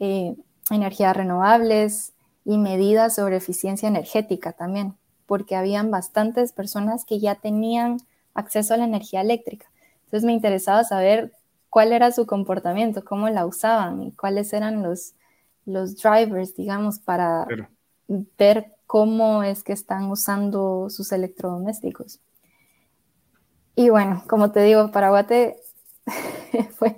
eh, 0.00 0.34
energías 0.70 1.16
renovables 1.16 2.12
y 2.44 2.58
medidas 2.58 3.14
sobre 3.14 3.36
eficiencia 3.36 3.88
energética 3.88 4.52
también, 4.52 4.94
porque 5.26 5.54
habían 5.54 5.92
bastantes 5.92 6.52
personas 6.52 7.04
que 7.04 7.20
ya 7.20 7.36
tenían 7.36 7.98
acceso 8.34 8.74
a 8.74 8.78
la 8.78 8.84
energía 8.84 9.20
eléctrica. 9.20 9.66
Entonces 10.06 10.24
me 10.24 10.32
interesaba 10.32 10.82
saber 10.82 11.32
cuál 11.70 11.92
era 11.92 12.10
su 12.10 12.26
comportamiento, 12.26 13.04
cómo 13.04 13.28
la 13.28 13.46
usaban 13.46 14.02
y 14.02 14.12
cuáles 14.12 14.52
eran 14.52 14.82
los, 14.82 15.14
los 15.66 16.02
drivers, 16.02 16.56
digamos, 16.56 16.98
para 16.98 17.46
ver 18.08 18.72
cómo 18.86 19.44
es 19.44 19.62
que 19.62 19.72
están 19.72 20.10
usando 20.10 20.90
sus 20.90 21.12
electrodomésticos. 21.12 22.20
Y 23.76 23.90
bueno, 23.90 24.24
como 24.26 24.50
te 24.50 24.62
digo, 24.62 24.90
Paraguate 24.90 25.58
fue, 26.76 26.96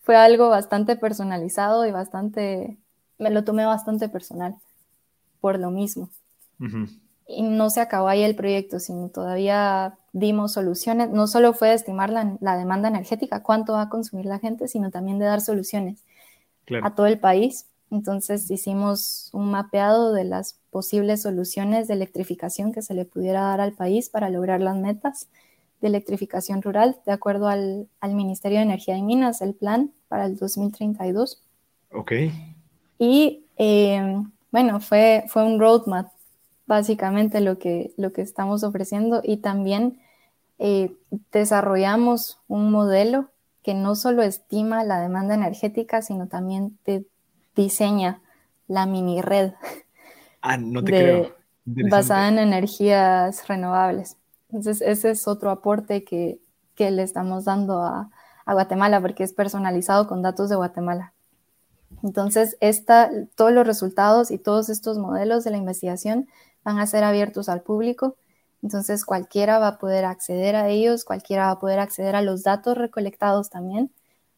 fue 0.00 0.16
algo 0.16 0.48
bastante 0.48 0.96
personalizado 0.96 1.86
y 1.86 1.92
bastante, 1.92 2.78
me 3.18 3.30
lo 3.30 3.44
tomé 3.44 3.66
bastante 3.66 4.08
personal 4.08 4.56
por 5.40 5.58
lo 5.58 5.70
mismo. 5.70 6.08
Y 7.26 7.42
no 7.42 7.68
se 7.68 7.82
acabó 7.82 8.08
ahí 8.08 8.22
el 8.22 8.34
proyecto, 8.34 8.80
sino 8.80 9.10
todavía 9.10 9.98
dimos 10.14 10.52
soluciones. 10.52 11.10
No 11.10 11.26
solo 11.26 11.52
fue 11.52 11.68
de 11.68 11.74
estimar 11.74 12.08
la, 12.08 12.56
demanda 12.56 12.88
energética, 12.88 13.42
cuánto 13.42 13.74
va 13.74 13.82
a 13.82 13.88
consumir 13.90 14.24
la 14.24 14.38
gente, 14.38 14.68
sino 14.68 14.90
también 14.90 15.18
de 15.18 15.26
dar 15.26 15.42
soluciones 15.42 16.02
a 16.82 16.94
todo 16.94 17.06
el 17.06 17.18
país. 17.18 17.66
Entonces 17.90 18.50
hicimos 18.50 19.28
un 19.34 19.50
mapeado 19.50 20.14
de 20.14 20.24
las 20.24 20.58
posibles 20.70 21.20
soluciones 21.20 21.88
de 21.88 21.94
electrificación 21.94 22.72
que 22.72 22.80
se 22.80 22.94
le 22.94 23.04
pudiera 23.04 23.42
dar 23.42 23.60
al 23.60 23.74
país 23.74 24.08
para 24.08 24.30
lograr 24.30 24.62
las 24.62 24.76
metas 24.76 25.28
de 25.84 25.88
electrificación 25.88 26.62
rural, 26.62 26.96
de 27.04 27.12
acuerdo 27.12 27.46
al, 27.46 27.88
Ministerio 28.02 28.56
de 28.56 28.64
Energía 28.64 28.96
y 28.96 29.02
Minas, 29.02 29.42
el 29.42 29.52
plan 29.52 29.92
para 30.08 30.24
el 30.24 30.38
2032. 30.38 31.42
Ok. 31.92 32.12
Y 32.98 33.44
eh, 33.58 34.22
bueno, 34.50 34.80
fue, 34.80 35.24
fue 35.28 35.44
un 35.44 35.60
roadmap, 35.60 36.10
básicamente 36.64 37.42
lo 37.42 37.58
que, 37.58 37.92
lo 37.98 38.14
que 38.14 38.22
estamos 38.22 38.64
ofreciendo 38.64 39.20
y 39.22 39.36
también 39.36 40.00
eh, 40.58 40.96
desarrollamos 41.30 42.38
un 42.48 42.70
modelo 42.70 43.28
que 43.62 43.74
no 43.74 43.94
solo 43.94 44.22
estima 44.22 44.84
la 44.84 45.00
demanda 45.00 45.34
energética, 45.34 46.00
sino 46.00 46.28
también 46.28 46.78
te 46.84 47.04
diseña 47.54 48.22
la 48.68 48.86
mini 48.86 49.20
red. 49.20 49.52
Ah, 50.40 50.56
no 50.56 50.82
te 50.82 50.92
creo. 50.92 51.36
Basada 51.66 52.28
en 52.28 52.38
energías 52.38 53.46
renovables. 53.48 54.16
Entonces, 54.54 54.80
ese 54.80 55.10
es 55.10 55.26
otro 55.26 55.50
aporte 55.50 56.04
que, 56.04 56.40
que 56.74 56.90
le 56.90 57.02
estamos 57.02 57.44
dando 57.44 57.80
a, 57.80 58.10
a, 58.46 58.52
Guatemala, 58.54 59.00
porque 59.00 59.24
es 59.24 59.32
personalizado 59.32 60.06
con 60.06 60.22
datos 60.22 60.48
de 60.48 60.56
Guatemala. 60.56 61.12
Entonces, 62.02 62.56
esta, 62.60 63.10
todos 63.34 63.52
los 63.52 63.66
resultados 63.66 64.30
y 64.30 64.38
todos 64.38 64.68
estos 64.68 64.98
modelos 64.98 65.44
de 65.44 65.50
la 65.50 65.56
investigación 65.56 66.28
van 66.62 66.78
a 66.78 66.86
ser 66.86 67.04
abiertos 67.04 67.48
al 67.48 67.62
público 67.62 68.16
entonces 68.64 69.04
cualquiera 69.04 69.58
va 69.58 69.68
a 69.68 69.78
poder 69.78 70.06
acceder 70.06 70.56
a 70.56 70.70
ellos, 70.70 71.04
cualquiera 71.04 71.44
va 71.44 71.50
a 71.50 71.58
poder 71.58 71.78
acceder 71.78 72.16
a 72.16 72.22
los 72.22 72.42
datos 72.42 72.78
recolectados 72.78 73.50
también, 73.50 73.92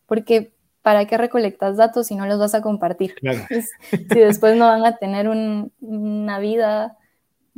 porque 0.04 0.52
¿para 0.82 1.06
qué 1.06 1.16
recolectas 1.16 1.76
datos 1.76 2.08
si 2.08 2.16
no 2.16 2.26
los 2.26 2.40
vas 2.40 2.56
a 2.56 2.60
compartir? 2.60 3.14
si 3.90 4.18
después 4.18 4.56
no 4.56 4.66
van 4.66 4.84
a 4.84 4.96
tener 4.96 5.28
una 5.28 6.38
vida 6.40 6.98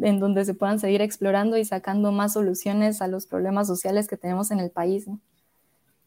en 0.01 0.21
donde 0.21 0.45
se 0.45 0.55
puedan 0.55 0.79
seguir 0.79 1.03
explorando 1.03 1.57
y 1.57 1.65
sacando 1.65 2.13
más 2.13 2.35
soluciones 2.35 3.03
a 3.03 3.09
los 3.09 3.27
problemas 3.27 3.67
sociales 3.67 4.07
que 4.07 4.17
tenemos 4.17 4.51
en 4.51 4.61
el 4.61 4.71
país. 4.71 5.07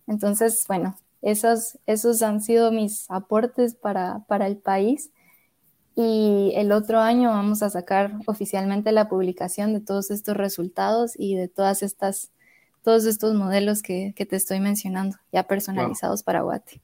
Entonces, 0.08 0.66
bueno, 0.68 0.98
esos, 1.22 1.78
esos 1.86 2.22
han 2.22 2.42
sido 2.42 2.72
mis 2.72 3.10
aportes 3.10 3.76
para, 3.76 4.26
para 4.28 4.48
el 4.48 4.58
país 4.58 5.12
y 5.96 6.54
el 6.56 6.72
otro 6.72 7.00
año 7.00 7.30
vamos 7.30 7.62
a 7.64 7.70
sacar 7.70 8.14
oficialmente 8.26 8.92
la 8.92 9.10
publicación 9.10 9.74
de 9.74 9.82
todos 9.82 10.10
estos 10.10 10.38
resultados 10.38 11.14
y 11.18 11.36
de 11.36 11.48
todas 11.48 11.84
estas, 11.84 12.32
todos 12.84 13.06
estos 13.06 13.36
modelos 13.36 13.82
que, 13.82 14.14
que 14.16 14.26
te 14.26 14.38
estoy 14.38 14.60
mencionando, 14.60 15.18
ya 15.32 15.44
personalizados 15.44 16.24
para 16.24 16.42
Guate. 16.42 16.82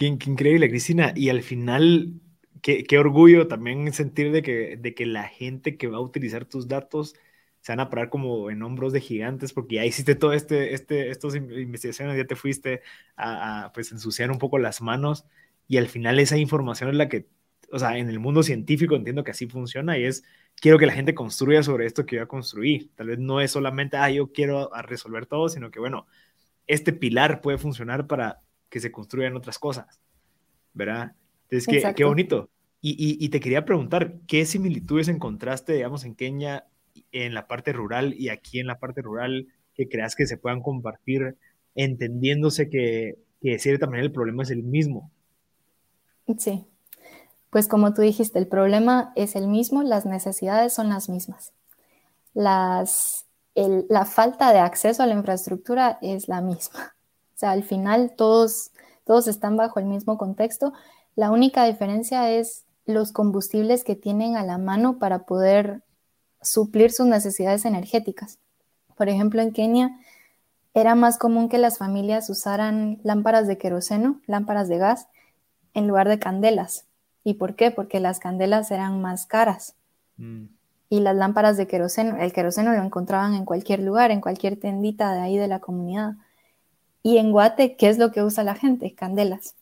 Qué, 0.00 0.06
increíble, 0.06 0.70
Cristina. 0.70 1.12
Y 1.14 1.28
al 1.28 1.42
final, 1.42 2.14
qué, 2.62 2.84
qué, 2.84 2.98
orgullo 2.98 3.48
también 3.48 3.92
sentir 3.92 4.32
de 4.32 4.42
que, 4.42 4.76
de 4.76 4.94
que 4.94 5.06
la 5.06 5.24
gente 5.28 5.76
que 5.76 5.88
va 5.88 5.98
a 5.98 6.00
utilizar 6.00 6.44
tus 6.44 6.68
datos 6.68 7.14
se 7.60 7.72
van 7.72 7.80
a 7.80 7.90
parar 7.90 8.10
como 8.10 8.50
en 8.50 8.62
hombros 8.62 8.92
de 8.92 9.00
gigantes 9.00 9.52
porque 9.52 9.76
ya 9.76 9.84
hiciste 9.84 10.14
todo 10.14 10.32
este, 10.32 10.74
este, 10.74 11.10
estas 11.10 11.34
investigaciones, 11.34 12.16
ya 12.16 12.24
te 12.26 12.36
fuiste 12.36 12.82
a, 13.16 13.66
a 13.66 13.72
pues 13.72 13.92
ensuciar 13.92 14.30
un 14.30 14.38
poco 14.38 14.58
las 14.58 14.80
manos 14.80 15.26
y 15.68 15.76
al 15.76 15.88
final 15.88 16.18
esa 16.18 16.38
información 16.38 16.90
es 16.90 16.96
la 16.96 17.08
que 17.08 17.26
o 17.72 17.78
sea, 17.78 17.96
en 17.98 18.08
el 18.08 18.18
mundo 18.18 18.42
científico 18.42 18.96
entiendo 18.96 19.24
que 19.24 19.30
así 19.30 19.46
funciona 19.46 19.98
y 19.98 20.04
es, 20.04 20.24
quiero 20.56 20.78
que 20.78 20.86
la 20.86 20.92
gente 20.92 21.14
construya 21.14 21.62
sobre 21.62 21.86
esto 21.86 22.06
que 22.06 22.16
yo 22.16 22.22
a 22.22 22.26
construir. 22.28 22.90
Tal 22.94 23.08
vez 23.08 23.18
no 23.18 23.40
es 23.40 23.52
solamente, 23.52 23.96
ah, 23.96 24.10
yo 24.10 24.32
quiero 24.32 24.70
resolver 24.82 25.26
todo, 25.26 25.48
sino 25.48 25.70
que, 25.70 25.80
bueno, 25.80 26.06
este 26.66 26.92
pilar 26.92 27.40
puede 27.40 27.58
funcionar 27.58 28.06
para 28.06 28.42
que 28.68 28.80
se 28.80 28.92
construyan 28.92 29.36
otras 29.36 29.58
cosas, 29.58 30.00
¿verdad? 30.72 31.14
Entonces, 31.50 31.82
qué, 31.82 31.94
qué 31.94 32.04
bonito. 32.04 32.48
Y, 32.82 33.22
y, 33.22 33.28
te 33.28 33.40
quería 33.40 33.66
preguntar, 33.66 34.14
¿qué 34.26 34.46
similitudes 34.46 35.08
encontraste, 35.08 35.74
digamos, 35.74 36.04
en 36.04 36.14
Kenia, 36.14 36.64
en 37.12 37.34
la 37.34 37.46
parte 37.46 37.74
rural 37.74 38.14
y 38.14 38.30
aquí 38.30 38.58
en 38.58 38.66
la 38.66 38.78
parte 38.78 39.02
rural, 39.02 39.48
que 39.74 39.86
creas 39.86 40.16
que 40.16 40.26
se 40.26 40.38
puedan 40.38 40.62
compartir, 40.62 41.36
entendiéndose 41.74 42.70
que, 42.70 43.18
que 43.42 43.50
de 43.50 43.58
cierta 43.58 43.86
manera 43.86 44.04
el 44.04 44.12
problema 44.12 44.44
es 44.44 44.50
el 44.50 44.62
mismo? 44.62 45.10
Sí, 46.38 46.64
pues 47.50 47.66
como 47.66 47.92
tú 47.92 48.02
dijiste, 48.02 48.38
el 48.38 48.46
problema 48.46 49.12
es 49.16 49.34
el 49.34 49.48
mismo, 49.48 49.82
las 49.82 50.06
necesidades 50.06 50.72
son 50.72 50.88
las 50.88 51.08
mismas. 51.08 51.52
Las, 52.32 53.26
la 53.54 54.04
falta 54.04 54.52
de 54.52 54.60
acceso 54.60 55.02
a 55.02 55.06
la 55.06 55.14
infraestructura 55.14 55.98
es 56.00 56.28
la 56.28 56.40
misma. 56.40 56.94
O 57.34 57.38
sea, 57.40 57.50
al 57.50 57.64
final 57.64 58.14
todos, 58.16 58.70
todos 59.04 59.26
están 59.26 59.56
bajo 59.56 59.80
el 59.80 59.86
mismo 59.86 60.16
contexto. 60.16 60.72
La 61.20 61.30
única 61.30 61.66
diferencia 61.66 62.30
es 62.30 62.64
los 62.86 63.12
combustibles 63.12 63.84
que 63.84 63.94
tienen 63.94 64.38
a 64.38 64.42
la 64.42 64.56
mano 64.56 64.98
para 64.98 65.26
poder 65.26 65.82
suplir 66.40 66.92
sus 66.92 67.04
necesidades 67.04 67.66
energéticas. 67.66 68.38
Por 68.96 69.10
ejemplo, 69.10 69.42
en 69.42 69.52
Kenia 69.52 69.98
era 70.72 70.94
más 70.94 71.18
común 71.18 71.50
que 71.50 71.58
las 71.58 71.76
familias 71.76 72.30
usaran 72.30 73.00
lámparas 73.02 73.46
de 73.46 73.58
queroseno, 73.58 74.18
lámparas 74.24 74.68
de 74.68 74.78
gas, 74.78 75.08
en 75.74 75.88
lugar 75.88 76.08
de 76.08 76.18
candelas, 76.18 76.86
¿Y 77.22 77.34
por 77.34 77.54
qué? 77.54 77.70
Porque 77.70 78.00
las 78.00 78.18
candelas 78.18 78.70
eran 78.70 79.02
más 79.02 79.26
caras. 79.26 79.74
Mm. 80.16 80.44
Y 80.88 81.00
las 81.00 81.14
lámparas 81.14 81.58
de 81.58 81.66
queroseno, 81.66 82.16
el 82.16 82.32
queroseno 82.32 82.72
lo 82.72 82.82
encontraban 82.82 83.34
en 83.34 83.44
cualquier 83.44 83.80
lugar, 83.80 84.10
en 84.10 84.22
cualquier 84.22 84.58
tendita 84.58 85.12
de 85.12 85.20
ahí 85.20 85.36
de 85.36 85.48
la 85.48 85.60
comunidad. 85.60 86.14
Y 87.02 87.18
en 87.18 87.30
Guate, 87.30 87.76
¿qué 87.76 87.90
es 87.90 87.98
lo 87.98 88.10
que 88.10 88.22
usa 88.22 88.42
la 88.42 88.54
gente? 88.54 88.94
Candelas. 88.94 89.54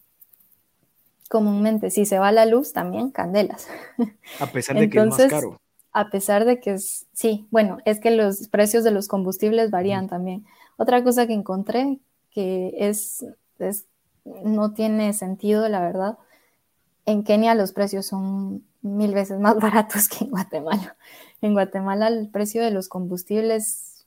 Comúnmente, 1.29 1.91
si 1.91 2.07
se 2.07 2.19
va 2.19 2.33
la 2.33 2.47
luz, 2.47 2.73
también 2.73 3.11
candelas. 3.11 3.69
A 4.41 4.47
pesar 4.47 4.77
de 4.77 4.91
que 4.91 4.99
es 4.99 5.07
más 5.07 5.27
caro. 5.27 5.61
A 5.93 6.11
pesar 6.11 6.45
de 6.45 6.61
que 6.61 6.73
es, 6.73 7.07
sí, 7.13 7.47
bueno, 7.51 7.79
es 7.85 8.01
que 8.01 8.11
los 8.11 8.49
precios 8.49 8.85
de 8.85 8.91
los 8.91 9.09
combustibles 9.09 9.71
varían 9.71 10.09
también. 10.09 10.47
Otra 10.77 11.03
cosa 11.03 11.27
que 11.27 11.33
encontré 11.33 11.99
que 12.31 12.73
es, 12.77 13.25
es, 13.59 13.87
no 14.25 14.73
tiene 14.73 15.13
sentido, 15.13 15.69
la 15.69 15.81
verdad, 15.81 16.19
en 17.07 17.25
Kenia 17.25 17.55
los 17.55 17.73
precios 17.73 18.07
son 18.07 18.65
mil 18.83 19.15
veces 19.15 19.41
más 19.41 19.57
baratos 19.61 20.09
que 20.09 20.25
en 20.25 20.31
Guatemala. 20.31 20.97
En 21.41 21.53
Guatemala 21.53 22.09
el 22.09 22.29
precio 22.29 22.63
de 22.63 22.71
los 22.71 22.89
combustibles, 22.89 24.05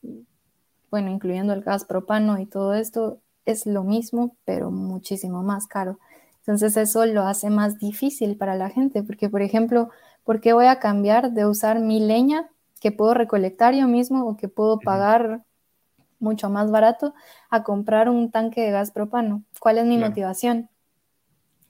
bueno, 0.90 1.10
incluyendo 1.10 1.52
el 1.52 1.62
gas 1.62 1.84
propano 1.84 2.38
y 2.38 2.46
todo 2.46 2.74
esto, 2.74 3.18
es 3.44 3.66
lo 3.66 3.82
mismo, 3.82 4.36
pero 4.44 4.70
muchísimo 4.70 5.42
más 5.42 5.66
caro. 5.66 5.98
Entonces 6.42 6.76
eso 6.76 7.06
lo 7.06 7.22
hace 7.22 7.50
más 7.50 7.78
difícil 7.78 8.36
para 8.36 8.56
la 8.56 8.68
gente, 8.68 9.04
porque 9.04 9.28
por 9.28 9.42
ejemplo, 9.42 9.90
¿por 10.24 10.40
qué 10.40 10.52
voy 10.52 10.66
a 10.66 10.80
cambiar 10.80 11.32
de 11.32 11.46
usar 11.46 11.78
mi 11.78 12.00
leña 12.00 12.50
que 12.80 12.90
puedo 12.90 13.14
recolectar 13.14 13.74
yo 13.74 13.86
mismo 13.86 14.26
o 14.26 14.36
que 14.36 14.48
puedo 14.48 14.80
pagar 14.80 15.44
mucho 16.18 16.50
más 16.50 16.70
barato 16.72 17.14
a 17.48 17.62
comprar 17.62 18.08
un 18.08 18.32
tanque 18.32 18.60
de 18.60 18.72
gas 18.72 18.90
propano? 18.90 19.44
¿Cuál 19.60 19.78
es 19.78 19.86
mi 19.86 19.98
motivación? 19.98 20.68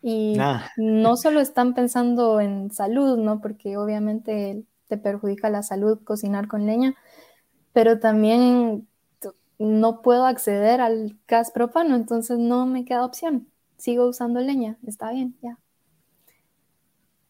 Y 0.01 0.39
no 0.79 1.17
solo 1.17 1.41
están 1.41 1.75
pensando 1.75 2.41
en 2.41 2.71
salud, 2.71 3.19
¿no? 3.19 3.43
Porque 3.43 3.77
obviamente 3.77 4.65
te 4.89 4.97
perjudica 4.97 5.51
la 5.51 5.63
salud 5.63 6.01
cocinar 6.03 6.49
con 6.49 6.65
leña, 6.65 6.95
pero 7.75 8.01
también 8.01 8.89
no 9.59 10.01
puedo 10.01 10.25
acceder 10.25 10.81
al 10.81 11.19
gas 11.29 11.51
propano, 11.51 11.95
entonces 11.95 12.39
no 12.39 12.65
me 12.65 12.87
queda 12.87 13.05
opción 13.05 13.52
sigo 13.83 14.07
usando 14.07 14.41
leña, 14.41 14.79
está 14.87 15.11
bien, 15.11 15.35
ya. 15.43 15.59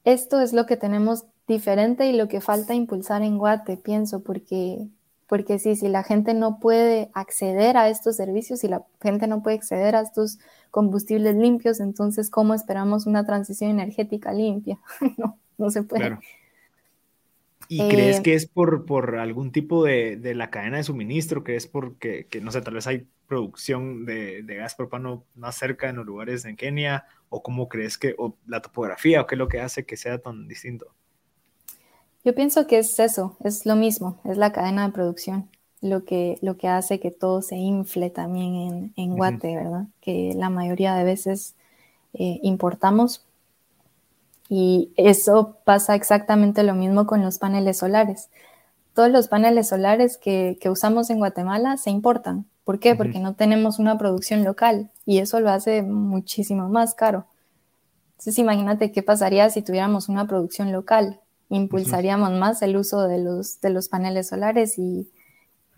Esto 0.04 0.38
es 0.42 0.52
lo 0.52 0.66
que 0.66 0.76
tenemos 0.76 1.24
diferente 1.48 2.10
y 2.10 2.12
lo 2.12 2.28
que 2.28 2.42
falta 2.42 2.74
impulsar 2.74 3.22
en 3.22 3.38
Guate, 3.38 3.78
pienso, 3.78 4.22
porque, 4.22 4.86
porque 5.26 5.58
sí, 5.58 5.76
si 5.76 5.88
la 5.88 6.02
gente 6.02 6.34
no 6.34 6.60
puede 6.60 7.10
acceder 7.14 7.78
a 7.78 7.88
estos 7.88 8.16
servicios, 8.16 8.60
si 8.60 8.68
la 8.68 8.84
gente 9.00 9.26
no 9.28 9.42
puede 9.42 9.56
acceder 9.56 9.96
a 9.96 10.02
estos 10.02 10.40
combustibles 10.70 11.36
limpios, 11.36 11.80
entonces, 11.80 12.28
¿cómo 12.28 12.52
esperamos 12.52 13.06
una 13.06 13.24
transición 13.24 13.70
energética 13.70 14.34
limpia? 14.34 14.78
no, 15.16 15.38
no 15.56 15.70
se 15.70 15.82
puede. 15.84 16.18
¿Y 17.66 17.88
crees 17.88 18.18
eh, 18.18 18.22
que 18.22 18.34
es 18.34 18.46
por, 18.46 18.84
por 18.84 19.16
algún 19.16 19.52
tipo 19.52 19.84
de, 19.84 20.18
de, 20.18 20.34
la 20.34 20.50
cadena 20.50 20.76
de 20.76 20.84
suministro? 20.84 21.44
¿Crees 21.44 21.66
porque, 21.66 22.26
que, 22.26 22.42
no 22.42 22.52
sé, 22.52 22.60
tal 22.60 22.74
vez 22.74 22.86
hay 22.86 23.06
producción 23.32 24.04
de, 24.04 24.42
de, 24.42 24.56
gas 24.56 24.74
propano 24.74 25.24
más 25.34 25.56
cerca 25.56 25.88
en 25.88 25.96
los 25.96 26.06
lugares 26.06 26.44
en 26.44 26.56
Kenia? 26.56 27.06
¿O 27.30 27.42
cómo 27.42 27.68
crees 27.68 27.96
que, 27.96 28.14
o 28.18 28.36
la 28.46 28.60
topografía, 28.60 29.22
o 29.22 29.26
qué 29.26 29.36
es 29.36 29.38
lo 29.38 29.48
que 29.48 29.60
hace 29.60 29.86
que 29.86 29.96
sea 29.96 30.18
tan 30.18 30.46
distinto? 30.46 30.86
Yo 32.24 32.34
pienso 32.34 32.66
que 32.66 32.78
es 32.78 32.98
eso, 32.98 33.36
es 33.42 33.64
lo 33.64 33.74
mismo, 33.74 34.20
es 34.24 34.36
la 34.36 34.52
cadena 34.52 34.86
de 34.86 34.92
producción 34.92 35.48
lo 35.82 36.04
que, 36.04 36.38
lo 36.40 36.56
que 36.56 36.68
hace 36.68 37.00
que 37.00 37.10
todo 37.10 37.42
se 37.42 37.56
infle 37.56 38.08
también 38.08 38.54
en, 38.54 38.92
en 38.96 39.16
Guate, 39.16 39.56
¿verdad? 39.56 39.86
Que 40.00 40.32
la 40.34 40.48
mayoría 40.48 40.94
de 40.94 41.04
veces 41.04 41.56
eh, 42.14 42.38
importamos 42.42 43.26
y 44.48 44.92
eso 44.96 45.56
pasa 45.64 45.94
exactamente 45.96 46.62
lo 46.62 46.74
mismo 46.74 47.06
con 47.06 47.22
los 47.22 47.38
paneles 47.38 47.78
solares. 47.78 48.30
Todos 48.94 49.10
los 49.10 49.28
paneles 49.28 49.68
solares 49.68 50.18
que, 50.18 50.58
usamos 50.70 51.10
en 51.10 51.18
Guatemala 51.18 51.76
se 51.76 51.90
importan. 51.90 52.46
¿Por 52.64 52.78
qué? 52.78 52.94
Porque 52.94 53.18
no 53.18 53.34
tenemos 53.34 53.78
una 53.78 53.98
producción 53.98 54.44
local 54.44 54.90
y 55.04 55.18
eso 55.18 55.40
lo 55.40 55.50
hace 55.50 55.82
muchísimo 55.82 56.68
más 56.68 56.94
caro. 56.94 57.26
Entonces 58.12 58.38
imagínate 58.38 58.92
qué 58.92 59.02
pasaría 59.02 59.50
si 59.50 59.62
tuviéramos 59.62 60.08
una 60.08 60.26
producción 60.26 60.70
local. 60.70 61.20
Impulsaríamos 61.48 62.30
más 62.32 62.62
el 62.62 62.76
uso 62.76 63.08
de 63.08 63.18
los, 63.18 63.60
de 63.60 63.70
los 63.70 63.88
paneles 63.88 64.28
solares 64.28 64.78
y, 64.78 65.10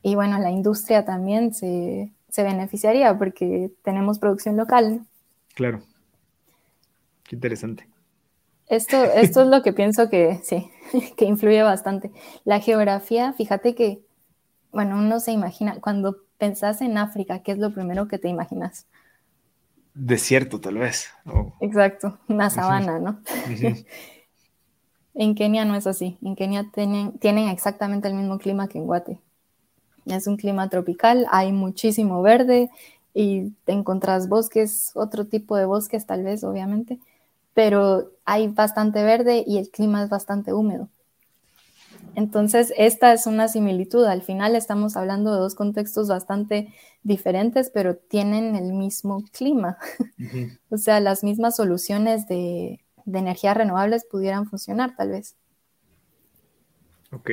y 0.02 0.14
bueno, 0.14 0.38
la 0.38 0.50
industria 0.50 1.06
también 1.06 1.54
se, 1.54 2.12
se, 2.28 2.42
beneficiaría 2.42 3.16
porque 3.16 3.70
tenemos 3.82 4.18
producción 4.18 4.56
local. 4.56 5.06
Claro. 5.54 5.80
Qué 7.24 7.36
interesante. 7.36 7.88
Esto, 8.68 9.04
esto 9.04 9.42
es 9.42 9.48
lo 9.48 9.62
que 9.62 9.72
pienso 9.72 10.08
que 10.08 10.40
sí, 10.42 10.70
que 11.16 11.24
influye 11.26 11.62
bastante. 11.62 12.10
La 12.44 12.60
geografía, 12.60 13.32
fíjate 13.32 13.74
que, 13.74 14.00
bueno, 14.72 14.98
uno 14.98 15.20
se 15.20 15.32
imagina, 15.32 15.80
cuando 15.80 16.16
pensás 16.38 16.80
en 16.80 16.98
África, 16.98 17.40
¿qué 17.40 17.52
es 17.52 17.58
lo 17.58 17.72
primero 17.72 18.08
que 18.08 18.18
te 18.18 18.28
imaginas? 18.28 18.86
Desierto, 19.94 20.60
tal 20.60 20.78
vez. 20.78 21.10
Exacto, 21.60 22.18
una 22.28 22.50
sabana, 22.50 22.98
¿no? 22.98 23.20
en 25.14 25.34
Kenia 25.36 25.64
no 25.64 25.76
es 25.76 25.86
así. 25.86 26.18
En 26.22 26.34
Kenia 26.34 26.68
tienen, 26.72 27.12
tienen 27.18 27.48
exactamente 27.48 28.08
el 28.08 28.14
mismo 28.14 28.38
clima 28.38 28.66
que 28.66 28.78
en 28.78 28.86
Guate. 28.86 29.20
Es 30.06 30.26
un 30.26 30.36
clima 30.36 30.68
tropical, 30.68 31.26
hay 31.30 31.52
muchísimo 31.52 32.20
verde 32.22 32.70
y 33.14 33.50
te 33.64 33.72
encontrás 33.72 34.28
bosques, 34.28 34.90
otro 34.94 35.26
tipo 35.26 35.56
de 35.56 35.64
bosques 35.64 36.04
tal 36.06 36.24
vez, 36.24 36.42
obviamente, 36.42 36.98
pero 37.54 38.12
hay 38.24 38.48
bastante 38.48 39.02
verde 39.02 39.44
y 39.46 39.58
el 39.58 39.70
clima 39.70 40.02
es 40.02 40.10
bastante 40.10 40.52
húmedo. 40.52 40.88
Entonces, 42.16 42.72
esta 42.76 43.12
es 43.12 43.26
una 43.26 43.48
similitud. 43.48 44.04
Al 44.04 44.22
final 44.22 44.54
estamos 44.54 44.96
hablando 44.96 45.32
de 45.32 45.40
dos 45.40 45.54
contextos 45.54 46.08
bastante 46.08 46.72
diferentes, 47.02 47.70
pero 47.70 47.96
tienen 47.96 48.54
el 48.54 48.72
mismo 48.72 49.24
clima. 49.32 49.78
o 50.70 50.76
sea, 50.78 51.00
las 51.00 51.24
mismas 51.24 51.56
soluciones 51.56 52.28
de, 52.28 52.80
energías 53.06 53.56
renovables 53.56 54.04
pudieran 54.04 54.46
funcionar, 54.46 54.94
tal 54.96 55.10
vez. 55.10 55.36
Ok. 57.10 57.30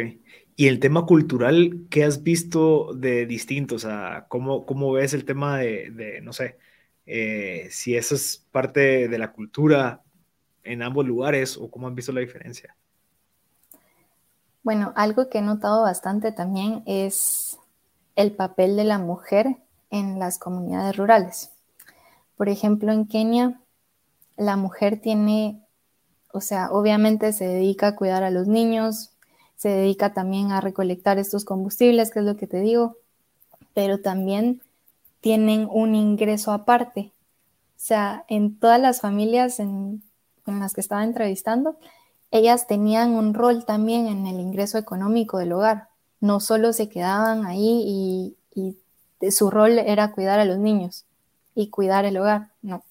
Y 0.55 0.67
el 0.67 0.79
tema 0.79 1.05
cultural, 1.05 1.85
¿qué 1.89 2.03
has 2.03 2.23
visto 2.23 2.93
de 2.93 3.25
distinto? 3.25 3.75
O 3.75 3.79
sea, 3.79 4.25
¿cómo, 4.29 4.65
cómo 4.65 4.91
ves 4.91 5.13
el 5.13 5.25
tema 5.25 5.59
de, 5.59 6.19
no 6.23 6.33
sé, 6.33 6.57
eh, 7.05 7.67
si 7.71 7.95
eso 7.95 8.15
es 8.15 8.47
parte 8.51 9.07
de 9.07 9.17
la 9.17 9.31
cultura 9.31 10.03
en 10.63 10.81
ambos 10.81 11.05
lugares 11.05 11.57
o 11.57 11.69
cómo 11.69 11.87
han 11.87 11.95
visto 11.95 12.11
la 12.11 12.21
diferencia? 12.21 12.75
Bueno, 14.63 14.93
algo 14.95 15.29
que 15.29 15.39
he 15.39 15.41
notado 15.41 15.81
bastante 15.81 16.31
también 16.31 16.83
es 16.85 17.57
el 18.15 18.31
papel 18.31 18.75
de 18.75 18.83
la 18.83 18.99
mujer 18.99 19.57
en 19.89 20.19
las 20.19 20.37
comunidades 20.37 20.95
rurales. 20.95 21.51
Por 22.37 22.49
ejemplo, 22.49 22.91
en 22.91 23.07
Kenia, 23.07 23.59
la 24.37 24.57
mujer 24.57 24.99
tiene, 25.01 25.61
o 26.31 26.41
sea, 26.41 26.71
obviamente 26.71 27.33
se 27.33 27.45
dedica 27.45 27.87
a 27.87 27.95
cuidar 27.95 28.23
a 28.23 28.31
los 28.31 28.47
niños, 28.47 29.11
se 29.55 29.69
dedica 29.69 30.13
también 30.13 30.51
a 30.51 30.61
recolectar 30.61 31.19
estos 31.19 31.45
combustibles, 31.45 32.11
que 32.11 32.19
es 32.19 32.25
lo 32.25 32.35
que 32.35 32.47
te 32.47 32.61
digo, 32.61 32.97
pero 33.73 34.01
también 34.01 34.61
tienen 35.21 35.67
un 35.69 35.95
ingreso 35.95 36.51
aparte. 36.51 37.11
O 37.77 37.83
sea, 37.83 38.25
en 38.27 38.57
todas 38.57 38.79
las 38.79 39.01
familias, 39.01 39.59
en 39.59 40.03
con 40.51 40.59
las 40.59 40.73
que 40.73 40.81
estaba 40.81 41.05
entrevistando, 41.05 41.77
ellas 42.29 42.67
tenían 42.67 43.11
un 43.11 43.33
rol 43.33 43.65
también 43.65 44.07
en 44.07 44.27
el 44.27 44.39
ingreso 44.39 44.77
económico 44.77 45.37
del 45.37 45.53
hogar. 45.53 45.87
No 46.19 46.41
solo 46.41 46.73
se 46.73 46.89
quedaban 46.89 47.45
ahí 47.45 48.35
y, 48.53 48.77
su 49.31 49.51
rol 49.51 49.77
era 49.77 50.11
cuidar 50.11 50.39
a 50.39 50.45
los 50.45 50.57
niños 50.57 51.05
y 51.53 51.69
cuidar 51.69 52.05
el 52.05 52.17
hogar, 52.17 52.49
no. 52.61 52.83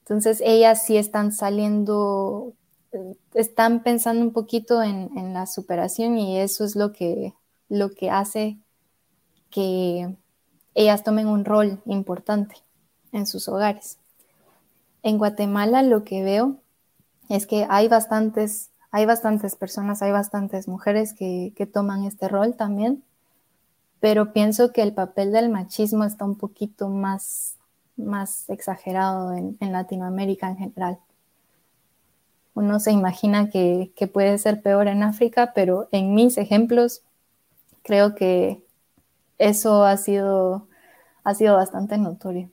Entonces 0.00 0.42
ellas 0.42 0.84
sí 0.84 0.96
están 0.96 1.32
saliendo, 1.32 2.54
están 3.34 3.82
pensando 3.82 4.24
un 4.24 4.32
poquito 4.32 4.82
en, 4.82 5.10
en, 5.16 5.34
la 5.34 5.46
superación 5.46 6.16
y 6.18 6.40
eso 6.40 6.64
es 6.64 6.76
lo 6.76 6.92
que, 6.92 7.34
lo 7.68 7.90
que 7.90 8.10
hace 8.10 8.58
que 9.50 10.16
ellas 10.74 11.04
tomen 11.04 11.28
un 11.28 11.44
rol 11.44 11.82
importante 11.84 12.56
en 13.12 13.26
sus 13.26 13.48
hogares. 13.48 13.98
En 15.02 15.18
Guatemala 15.18 15.82
lo 15.82 16.04
que 16.04 16.22
veo 16.22 16.56
es 17.28 17.46
que 17.46 17.66
hay 17.68 17.88
bastantes, 17.88 18.70
hay 18.90 19.06
bastantes 19.06 19.56
personas, 19.56 20.02
hay 20.02 20.12
bastantes 20.12 20.68
mujeres 20.68 21.14
que, 21.14 21.52
toman 21.72 22.04
este 22.04 22.28
rol 22.28 22.54
también, 22.56 23.02
pero 24.00 24.32
pienso 24.32 24.72
que 24.72 24.82
el 24.82 24.92
papel 24.92 25.32
del 25.32 25.48
machismo 25.48 26.04
está 26.04 26.24
un 26.24 26.36
poquito 26.36 26.88
más, 26.88 27.56
más 27.96 28.48
exagerado 28.50 29.32
en, 29.32 29.56
Latinoamérica 29.72 30.48
en 30.48 30.56
general. 30.56 30.98
Uno 32.54 32.80
se 32.80 32.92
imagina 32.92 33.48
que, 33.48 33.92
puede 34.12 34.38
ser 34.38 34.62
peor 34.62 34.86
en 34.88 35.02
África, 35.02 35.52
pero 35.54 35.88
en 35.90 36.14
mis 36.14 36.36
ejemplos 36.38 37.02
creo 37.82 38.14
que 38.14 38.62
eso 39.38 39.84
ha 39.84 39.96
sido, 39.96 40.68
ha 41.24 41.34
sido 41.34 41.56
bastante 41.56 41.96
notorio. 41.98 42.50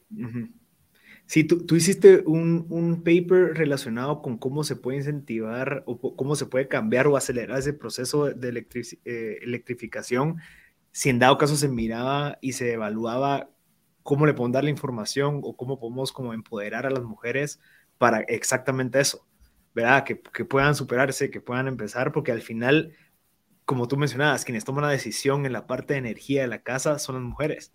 Sí, 1.30 1.44
tú, 1.44 1.76
hiciste 1.76 2.24
un, 2.26 3.04
paper 3.06 3.54
relacionado 3.56 4.24
con 4.24 4.40
cómo 4.40 4.64
se 4.64 4.76
puede 4.76 4.98
incentivar 4.98 5.84
o 5.86 6.16
cómo 6.16 6.36
se 6.36 6.48
puede 6.48 6.68
cambiar 6.68 7.06
o 7.06 7.16
acelerar 7.18 7.60
ese 7.60 7.72
proceso 7.74 8.26
de 8.26 8.66
eh, 9.06 9.38
electrificación. 9.44 10.38
Si 10.92 11.10
en 11.10 11.20
dado 11.20 11.38
caso 11.38 11.56
se 11.56 11.68
miraba 11.70 12.40
y 12.42 12.54
se 12.54 12.74
evaluaba 12.74 13.52
cómo 14.02 14.26
le 14.26 14.34
podemos 14.34 14.54
dar 14.54 14.64
la 14.64 14.72
información 14.72 15.42
o 15.44 15.56
cómo 15.56 15.80
podemos 15.80 16.12
como 16.12 16.34
empoderar 16.34 16.88
a 16.88 16.90
las 16.90 17.04
mujeres 17.04 17.60
para 18.00 18.22
exactamente 18.22 19.00
eso, 19.00 19.28
¿verdad? 19.76 20.06
Que, 20.06 20.20
que 20.20 20.46
puedan 20.46 20.74
superarse, 20.74 21.30
que 21.30 21.42
puedan 21.42 21.68
empezar, 21.68 22.12
porque 22.12 22.32
al 22.32 22.42
final, 22.42 22.96
como 23.66 23.88
tú 23.88 23.98
mencionabas, 23.98 24.46
quienes 24.46 24.66
toman 24.66 24.86
la 24.86 24.92
decisión 24.92 25.46
en 25.46 25.54
la 25.54 25.68
parte 25.68 25.94
de 25.94 26.00
energía 26.00 26.42
de 26.42 26.48
la 26.48 26.64
casa 26.64 26.98
son 26.98 27.16
las 27.18 27.24
mujeres. 27.24 27.72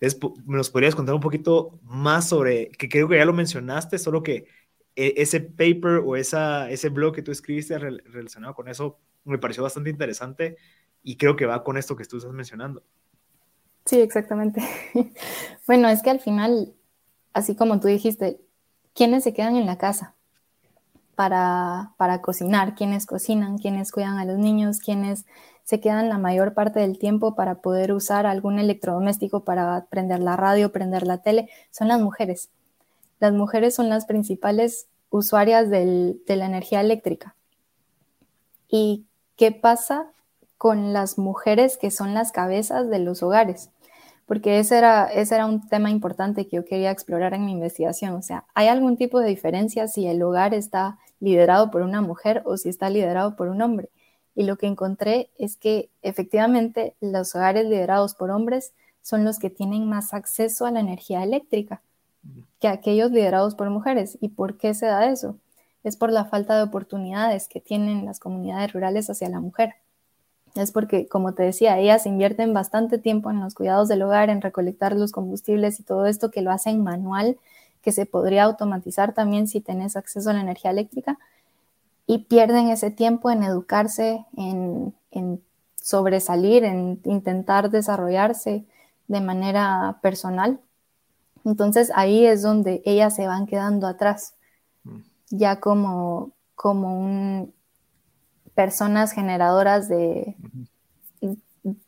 ¿Me 0.00 0.56
nos 0.56 0.70
podrías 0.70 0.94
contar 0.94 1.14
un 1.14 1.20
poquito 1.20 1.78
más 1.82 2.28
sobre, 2.28 2.70
que 2.70 2.88
creo 2.88 3.08
que 3.08 3.16
ya 3.16 3.24
lo 3.24 3.32
mencionaste, 3.32 3.98
solo 3.98 4.22
que 4.22 4.46
e, 4.94 5.14
ese 5.16 5.40
paper 5.40 6.02
o 6.04 6.16
esa, 6.16 6.70
ese 6.70 6.88
blog 6.88 7.14
que 7.14 7.22
tú 7.22 7.32
escribiste 7.32 7.78
relacionado 7.78 8.54
con 8.54 8.68
eso 8.68 8.98
me 9.24 9.38
pareció 9.38 9.62
bastante 9.62 9.90
interesante 9.90 10.56
y 11.02 11.16
creo 11.16 11.36
que 11.36 11.46
va 11.46 11.62
con 11.62 11.76
esto 11.76 11.96
que 11.96 12.04
tú 12.04 12.16
estás 12.16 12.32
mencionando. 12.32 12.82
Sí, 13.84 14.00
exactamente. 14.00 14.62
bueno, 15.66 15.88
es 15.88 16.02
que 16.02 16.10
al 16.10 16.20
final, 16.20 16.74
así 17.32 17.54
como 17.54 17.80
tú 17.80 17.88
dijiste, 17.88 18.40
¿quiénes 18.94 19.24
se 19.24 19.32
quedan 19.32 19.56
en 19.56 19.66
la 19.66 19.78
casa 19.78 20.14
para, 21.14 21.94
para 21.96 22.20
cocinar? 22.20 22.74
¿Quiénes 22.74 23.06
cocinan? 23.06 23.58
¿Quiénes 23.58 23.92
cuidan 23.92 24.18
a 24.18 24.24
los 24.24 24.38
niños? 24.38 24.78
¿Quiénes 24.78 25.24
se 25.68 25.80
quedan 25.80 26.08
la 26.08 26.16
mayor 26.16 26.54
parte 26.54 26.80
del 26.80 26.98
tiempo 26.98 27.34
para 27.34 27.56
poder 27.56 27.92
usar 27.92 28.24
algún 28.24 28.58
electrodoméstico 28.58 29.44
para 29.44 29.84
prender 29.90 30.20
la 30.20 30.34
radio, 30.34 30.72
prender 30.72 31.06
la 31.06 31.18
tele, 31.18 31.50
son 31.70 31.88
las 31.88 32.00
mujeres. 32.00 32.48
Las 33.20 33.34
mujeres 33.34 33.74
son 33.74 33.90
las 33.90 34.06
principales 34.06 34.86
usuarias 35.10 35.68
de 35.68 36.16
la 36.26 36.46
energía 36.46 36.80
eléctrica. 36.80 37.36
¿Y 38.70 39.04
qué 39.36 39.52
pasa 39.52 40.06
con 40.56 40.94
las 40.94 41.18
mujeres 41.18 41.76
que 41.76 41.90
son 41.90 42.14
las 42.14 42.32
cabezas 42.32 42.88
de 42.88 43.00
los 43.00 43.22
hogares? 43.22 43.68
Porque 44.24 44.60
ese 44.60 44.78
era, 44.78 45.04
ese 45.04 45.34
era 45.34 45.44
un 45.44 45.68
tema 45.68 45.90
importante 45.90 46.48
que 46.48 46.56
yo 46.56 46.64
quería 46.64 46.90
explorar 46.90 47.34
en 47.34 47.44
mi 47.44 47.52
investigación. 47.52 48.14
O 48.14 48.22
sea, 48.22 48.46
¿hay 48.54 48.68
algún 48.68 48.96
tipo 48.96 49.20
de 49.20 49.28
diferencia 49.28 49.86
si 49.86 50.06
el 50.06 50.22
hogar 50.22 50.54
está 50.54 50.96
liderado 51.20 51.70
por 51.70 51.82
una 51.82 52.00
mujer 52.00 52.40
o 52.46 52.56
si 52.56 52.70
está 52.70 52.88
liderado 52.88 53.36
por 53.36 53.48
un 53.48 53.60
hombre? 53.60 53.90
Y 54.38 54.44
lo 54.44 54.56
que 54.56 54.68
encontré 54.68 55.30
es 55.36 55.56
que 55.56 55.90
efectivamente 56.00 56.94
los 57.00 57.34
hogares 57.34 57.66
liderados 57.66 58.14
por 58.14 58.30
hombres 58.30 58.72
son 59.02 59.24
los 59.24 59.40
que 59.40 59.50
tienen 59.50 59.88
más 59.88 60.14
acceso 60.14 60.64
a 60.64 60.70
la 60.70 60.78
energía 60.78 61.24
eléctrica 61.24 61.82
que 62.60 62.68
aquellos 62.68 63.10
liderados 63.10 63.56
por 63.56 63.68
mujeres. 63.68 64.16
¿Y 64.20 64.28
por 64.28 64.56
qué 64.56 64.74
se 64.74 64.86
da 64.86 65.10
eso? 65.10 65.36
Es 65.82 65.96
por 65.96 66.12
la 66.12 66.24
falta 66.24 66.56
de 66.56 66.62
oportunidades 66.62 67.48
que 67.48 67.60
tienen 67.60 68.04
las 68.04 68.20
comunidades 68.20 68.72
rurales 68.72 69.10
hacia 69.10 69.28
la 69.28 69.40
mujer. 69.40 69.74
Es 70.54 70.70
porque, 70.70 71.08
como 71.08 71.34
te 71.34 71.42
decía, 71.42 71.76
ellas 71.80 72.06
invierten 72.06 72.54
bastante 72.54 72.98
tiempo 72.98 73.32
en 73.32 73.40
los 73.40 73.54
cuidados 73.54 73.88
del 73.88 74.02
hogar, 74.02 74.30
en 74.30 74.40
recolectar 74.40 74.94
los 74.94 75.10
combustibles 75.10 75.80
y 75.80 75.82
todo 75.82 76.06
esto 76.06 76.30
que 76.30 76.42
lo 76.42 76.52
hacen 76.52 76.84
manual, 76.84 77.38
que 77.82 77.90
se 77.90 78.06
podría 78.06 78.44
automatizar 78.44 79.14
también 79.14 79.48
si 79.48 79.60
tenés 79.60 79.96
acceso 79.96 80.30
a 80.30 80.34
la 80.34 80.42
energía 80.42 80.70
eléctrica, 80.70 81.18
y 82.10 82.20
pierden 82.20 82.70
ese 82.70 82.90
tiempo 82.90 83.30
en 83.30 83.42
educarse, 83.42 84.24
en, 84.34 84.94
sobresalir, 85.74 86.64
en 86.64 87.00
intentar 87.04 87.70
desarrollarse 87.70 88.64
de 89.08 89.20
manera 89.20 89.98
personal. 90.02 90.58
Entonces 91.44 91.92
ahí 91.94 92.26
es 92.26 92.42
donde 92.42 92.82
ellas 92.86 93.14
se 93.14 93.26
van 93.26 93.46
quedando 93.46 93.86
atrás, 93.86 94.34
mm. 94.84 95.00
ya 95.30 95.60
como, 95.60 96.32
como 96.54 97.50
personas 98.54 99.12
generadoras 99.12 99.88
de, 99.88 100.34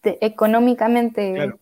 económicamente 0.02 1.54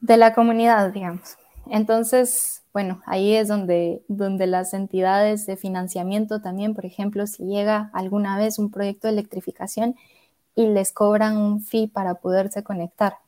de 0.00 0.16
la 0.16 0.34
comunidad, 0.34 0.92
digamos. 0.92 1.36
Entonces, 1.70 2.61
bueno, 2.72 3.02
ahí 3.04 3.34
es 3.34 3.48
donde, 3.48 4.02
donde 4.08 4.46
las 4.46 4.72
entidades 4.72 5.44
de 5.46 5.56
financiamiento 5.56 6.40
también, 6.40 6.74
por 6.74 6.86
ejemplo, 6.86 7.26
si 7.26 7.44
llega 7.44 7.90
alguna 7.92 8.38
vez 8.38 8.58
un 8.58 8.70
proyecto 8.70 9.06
de 9.06 9.12
electrificación 9.12 9.94
y 10.54 10.66
les 10.66 10.92
cobran 10.92 11.36
un 11.36 11.60
fee 11.60 11.86
para 11.86 12.14
poderse 12.16 12.62
conectar, 12.62 13.18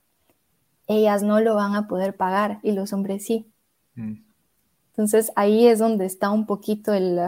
ellas 0.87 1.23
no 1.23 1.41
lo 1.41 1.55
van 1.55 1.75
a 1.75 1.89
poder 1.89 2.17
pagar 2.17 2.59
y 2.63 2.73
los 2.73 2.93
hombres 2.93 3.27
sí. 3.27 3.47
Mm. 3.95 4.23
Entonces 4.91 5.33
ahí 5.37 5.67
es 5.67 5.79
donde 5.79 6.07
está 6.07 6.31
un 6.31 6.47
poquito 6.47 6.95
el, 6.95 7.19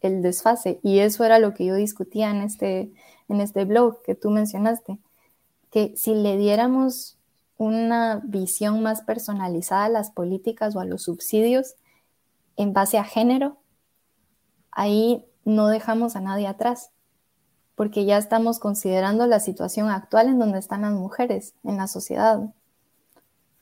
el, 0.00 0.22
desfase 0.22 0.78
y 0.82 0.98
eso 0.98 1.24
era 1.24 1.38
lo 1.38 1.54
que 1.54 1.64
yo 1.64 1.74
discutía 1.74 2.30
en 2.30 2.42
este, 2.42 2.92
en 3.28 3.40
este 3.40 3.64
blog 3.64 4.02
que 4.02 4.14
tú 4.14 4.30
mencionaste, 4.30 4.98
que 5.70 5.96
si 5.96 6.14
le 6.14 6.36
diéramos 6.36 7.13
una 7.56 8.20
visión 8.24 8.82
más 8.82 9.02
personalizada 9.02 9.84
a 9.84 9.88
las 9.88 10.10
políticas 10.10 10.74
o 10.74 10.80
a 10.80 10.84
los 10.84 11.02
subsidios 11.02 11.76
en 12.56 12.72
base 12.72 12.98
a 12.98 13.04
género, 13.04 13.58
ahí 14.70 15.24
no 15.44 15.68
dejamos 15.68 16.16
a 16.16 16.20
nadie 16.20 16.46
atrás, 16.46 16.90
porque 17.74 18.04
ya 18.04 18.18
estamos 18.18 18.58
considerando 18.58 19.26
la 19.26 19.40
situación 19.40 19.88
actual 19.88 20.28
en 20.28 20.38
donde 20.38 20.58
están 20.58 20.82
las 20.82 20.92
mujeres 20.92 21.54
en 21.64 21.76
la 21.76 21.86
sociedad. 21.86 22.52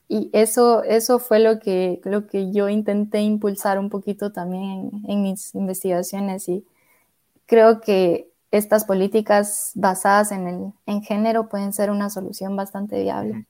Y 0.07 0.29
eso, 0.33 0.83
eso 0.83 1.17
fue 1.19 1.39
lo 1.39 1.59
que, 1.59 2.01
lo 2.03 2.27
que 2.27 2.51
yo 2.51 2.69
intenté 2.69 3.21
impulsar 3.21 3.79
un 3.79 3.89
poquito 3.89 4.31
también 4.31 4.91
en, 5.07 5.23
mis 5.23 5.55
investigaciones 5.55 6.47
y 6.49 6.65
creo 7.45 7.81
que 7.81 8.29
estas 8.51 8.85
políticas 8.85 9.71
basadas 9.73 10.31
en, 10.31 10.47
el, 10.47 10.73
en 10.85 11.01
género 11.01 11.49
pueden 11.49 11.73
ser 11.73 11.89
una 11.89 12.11
solución 12.11 12.55
bastante 12.55 13.01
viable. 13.01 13.47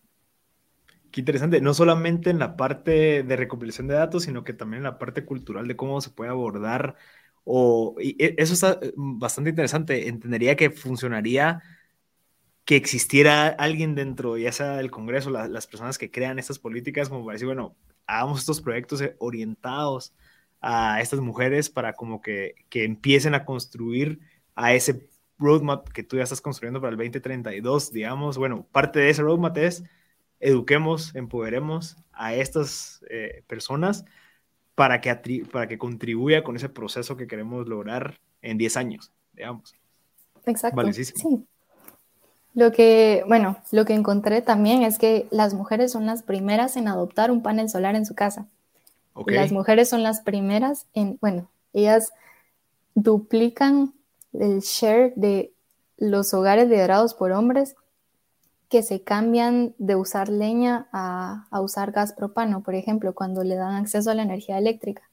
Qué 1.13 1.21
interesante, 1.21 1.61
no 1.61 1.75
solamente 1.75 2.31
en 2.31 2.39
la 2.39 2.57
parte 2.57 3.21
de 3.21 3.35
recopilación 3.35 3.87
de 3.87 3.93
datos, 3.93 4.23
sino 4.23 4.43
que 4.43 4.53
también 4.53 4.79
en 4.79 4.85
la 4.85 4.97
parte 4.97 5.25
cultural 5.25 5.67
de 5.67 5.75
cómo 5.75 6.01
se 6.01 6.09
puede 6.09 6.31
abordar. 6.31 6.95
O, 7.43 7.95
y 7.99 8.15
e, 8.23 8.33
eso 8.39 8.53
está 8.55 8.79
eh, 8.81 8.93
bastante 8.95 9.51
interesante. 9.51 10.07
Entendería 10.07 10.55
que 10.55 10.71
funcionaría 10.71 11.61
que 12.65 12.75
existiera 12.77 13.47
alguien 13.49 13.93
dentro, 13.93 14.37
ya 14.37 14.51
sea 14.51 14.77
del 14.77 14.89
Congreso, 14.89 15.29
las 15.29 15.67
personas 15.67 15.99
que 15.99 16.09
crean 16.09 16.39
estas 16.39 16.57
políticas, 16.57 17.09
como 17.09 17.23
para 17.25 17.33
decir, 17.35 17.45
bueno, 17.45 17.75
hagamos 18.07 18.39
estos 18.39 18.61
proyectos 18.61 18.99
eh, 19.01 19.15
orientados 19.19 20.13
a 20.61 20.99
estas 20.99 21.19
mujeres 21.19 21.69
para 21.69 21.93
como 21.93 22.23
que, 22.23 22.55
que 22.69 22.85
empiecen 22.85 23.35
a 23.35 23.45
construir 23.45 24.19
a 24.55 24.73
ese 24.73 25.07
roadmap 25.37 25.89
que 25.89 26.01
tú 26.01 26.17
ya 26.17 26.23
estás 26.23 26.41
construyendo 26.41 26.81
para 26.81 26.91
el 26.91 26.97
2032, 26.97 27.91
digamos. 27.91 28.39
Bueno, 28.39 28.67
parte 28.71 28.99
de 28.99 29.09
ese 29.11 29.21
roadmap 29.21 29.57
es 29.57 29.83
eduquemos, 30.43 31.15
empoderemos 31.15 31.97
a 32.11 32.35
estas 32.35 33.03
eh, 33.09 33.43
personas 33.47 34.05
para 34.75 35.01
que, 35.01 35.45
para 35.51 35.67
que 35.67 35.77
contribuya 35.77 36.43
con 36.43 36.55
ese 36.55 36.69
proceso 36.69 37.15
que 37.15 37.27
queremos 37.27 37.67
lograr 37.67 38.19
en 38.41 38.57
10 38.57 38.77
años, 38.77 39.11
digamos. 39.33 39.73
Exacto. 40.45 40.91
Sí. 40.91 41.45
Lo 42.53 42.71
que, 42.71 43.23
bueno, 43.27 43.57
lo 43.71 43.85
que 43.85 43.93
encontré 43.93 44.41
también 44.41 44.83
es 44.83 44.99
que 44.99 45.27
las 45.31 45.53
mujeres 45.53 45.91
son 45.91 46.05
las 46.05 46.21
primeras 46.21 46.75
en 46.75 46.87
adoptar 46.87 47.31
un 47.31 47.41
panel 47.41 47.69
solar 47.69 47.95
en 47.95 48.05
su 48.05 48.13
casa. 48.13 48.45
Las 49.27 49.51
mujeres 49.51 49.89
son 49.89 50.03
las 50.03 50.21
primeras 50.21 50.87
en, 50.93 51.17
bueno, 51.21 51.49
ellas 51.71 52.11
duplican 52.95 53.93
el 54.33 54.59
share 54.59 55.13
de 55.15 55.53
los 55.97 56.33
hogares 56.33 56.67
liderados 56.67 57.13
por 57.13 57.31
hombres 57.31 57.75
que 58.73 58.81
se 58.81 59.03
cambian 59.03 59.75
de 59.77 59.95
usar 59.95 60.29
leña 60.29 60.87
a, 60.91 61.45
usar 61.61 61.91
gas 61.91 62.11
propano, 62.11 62.63
por 62.63 62.73
ejemplo, 62.73 63.13
cuando 63.13 63.43
le 63.43 63.53
dan 63.53 63.75
acceso 63.75 64.09
a 64.09 64.15
la 64.15 64.23
energía 64.23 64.57
eléctrica. 64.57 65.03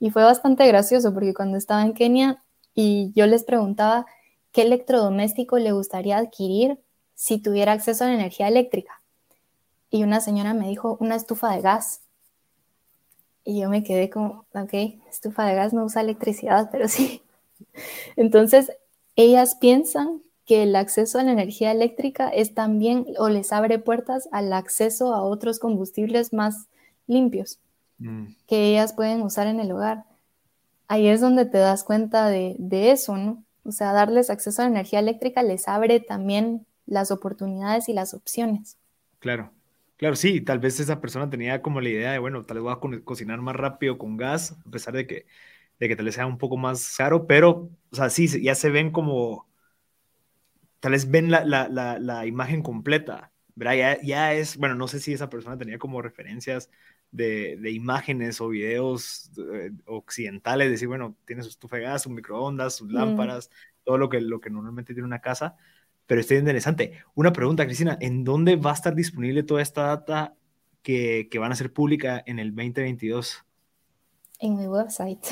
Y 0.00 0.10
fue 0.10 0.24
bastante 0.24 0.66
gracioso 0.66 1.14
porque 1.14 1.32
cuando 1.32 1.58
estaba 1.58 1.84
en 1.84 1.94
Kenia 1.94 2.42
y 2.74 3.12
yo 3.14 3.28
les 3.28 3.44
preguntaba 3.44 4.04
qué 4.50 4.62
electrodoméstico 4.62 5.60
le 5.60 5.70
gustaría 5.70 6.18
adquirir 6.18 6.80
si 7.14 7.38
tuviera 7.38 7.70
acceso 7.70 8.02
a 8.02 8.08
la 8.08 8.14
energía 8.14 8.48
eléctrica. 8.48 9.00
Y 9.90 10.02
una 10.02 10.20
señora 10.20 10.52
me 10.52 10.66
dijo 10.66 10.96
una 10.98 11.14
estufa 11.14 11.54
de 11.54 11.60
gas. 11.60 12.00
Y 13.44 13.60
yo 13.60 13.70
me 13.70 13.84
quedé 13.84 14.10
como, 14.10 14.44
ok, 14.54 14.74
estufa 15.08 15.46
de 15.46 15.54
gas 15.54 15.72
no 15.72 15.84
usa 15.84 16.02
electricidad, 16.02 16.68
pero 16.72 16.88
sí. 16.88 17.22
Entonces, 18.16 18.72
ellas 19.14 19.54
piensan 19.60 20.20
que 20.48 20.62
el 20.62 20.74
acceso 20.76 21.18
a 21.18 21.22
la 21.22 21.32
energía 21.32 21.70
eléctrica 21.70 22.30
es 22.30 22.54
también 22.54 23.04
o 23.18 23.28
les 23.28 23.52
abre 23.52 23.78
puertas 23.78 24.30
al 24.32 24.54
acceso 24.54 25.12
a 25.12 25.22
otros 25.22 25.58
combustibles 25.58 26.32
más 26.32 26.68
limpios 27.06 27.60
mm. 27.98 28.28
que 28.46 28.70
ellas 28.70 28.94
pueden 28.94 29.20
usar 29.20 29.46
en 29.46 29.60
el 29.60 29.70
hogar. 29.70 30.04
Ahí 30.88 31.06
es 31.06 31.20
donde 31.20 31.44
te 31.44 31.58
das 31.58 31.84
cuenta 31.84 32.30
de, 32.30 32.56
eso, 32.70 33.18
¿no? 33.18 33.44
O 33.62 33.72
sea, 33.72 33.92
darles 33.92 34.30
acceso 34.30 34.62
a 34.62 34.64
la 34.64 34.70
energía 34.70 35.00
eléctrica 35.00 35.42
les 35.42 35.68
abre 35.68 36.00
también 36.00 36.64
las 36.86 37.10
oportunidades 37.10 37.90
y 37.90 37.92
las 37.92 38.14
opciones. 38.14 38.78
Claro, 39.18 39.50
claro, 39.98 40.16
sí, 40.16 40.40
tal 40.40 40.60
vez 40.60 40.80
esa 40.80 40.98
persona 40.98 41.28
tenía 41.28 41.60
como 41.60 41.82
la 41.82 41.90
idea 41.90 42.12
de, 42.12 42.18
bueno, 42.20 42.42
tal 42.44 42.56
vez 42.56 42.64
voy 42.64 42.72
a 42.72 43.04
cocinar 43.04 43.38
más 43.42 43.54
rápido 43.54 43.98
con 43.98 44.16
gas, 44.16 44.56
a 44.66 44.70
pesar 44.70 44.94
de 44.94 45.06
que, 45.06 45.26
de 45.78 45.88
que 45.88 45.94
tal 45.96 46.06
vez 46.06 46.14
sea 46.14 46.26
un 46.26 46.38
poco 46.38 46.56
más 46.56 46.96
caro, 46.96 47.26
pero, 47.26 47.68
o 47.92 47.96
sea, 47.96 48.08
sí, 48.08 48.42
ya 48.42 48.54
se 48.54 48.70
ven 48.70 48.92
como 48.92 49.47
tal 50.80 50.92
vez 50.92 51.10
ven 51.10 51.30
la, 51.30 52.26
imagen 52.26 52.62
completa 52.62 53.32
¿verdad? 53.54 53.98
Ya, 54.02 54.34
es, 54.34 54.56
bueno, 54.56 54.76
no 54.76 54.86
sé 54.86 55.00
si 55.00 55.12
esa 55.12 55.28
persona 55.28 55.58
tenía 55.58 55.78
como 55.78 56.00
referencias 56.00 56.70
de, 57.10 57.58
imágenes 57.72 58.40
o 58.40 58.48
videos 58.48 59.32
eh, 59.52 59.72
occidentales, 59.86 60.70
decir, 60.70 60.86
bueno, 60.86 61.16
tiene 61.24 61.42
su 61.42 61.48
estufa 61.48 61.76
de 61.76 61.82
gas, 61.82 62.02
sus 62.02 62.12
microondas, 62.12 62.76
sus 62.76 62.92
lámparas, 62.92 63.50
todo 63.82 63.98
lo 63.98 64.08
que, 64.08 64.20
lo 64.20 64.40
que 64.40 64.50
normalmente 64.50 64.94
tiene 64.94 65.06
una 65.06 65.20
casa, 65.20 65.56
pero 66.06 66.20
está 66.20 66.34
interesante. 66.34 67.02
Una 67.14 67.32
pregunta, 67.32 67.66
Cristina, 67.66 67.98
¿en 68.00 68.22
dónde 68.22 68.56
va 68.56 68.70
a 68.70 68.74
estar 68.74 68.94
disponible 68.94 69.42
toda 69.42 69.60
esta 69.60 69.82
data 69.82 70.34
que, 70.82 71.28
van 71.38 71.52
a 71.52 71.56
ser 71.56 71.72
pública 71.72 72.22
en 72.26 72.38
el 72.38 72.54
2022? 72.54 73.44
En 74.38 74.56
mi 74.56 74.66
website. 74.66 75.26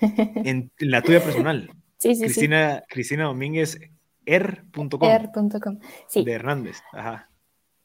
En, 0.00 0.70
la 0.78 1.02
tuya 1.02 1.22
personal. 1.22 1.70
Sí, 2.02 2.16
sí, 2.16 2.22
Cristina, 2.22 2.80
sí. 2.80 2.84
Cristina 2.88 3.24
Domínguez, 3.26 3.78
er.com. 4.26 5.02
Er.com, 5.02 5.78
sí. 6.08 6.24
De 6.24 6.32
Hernández, 6.32 6.78
ajá. 6.92 7.28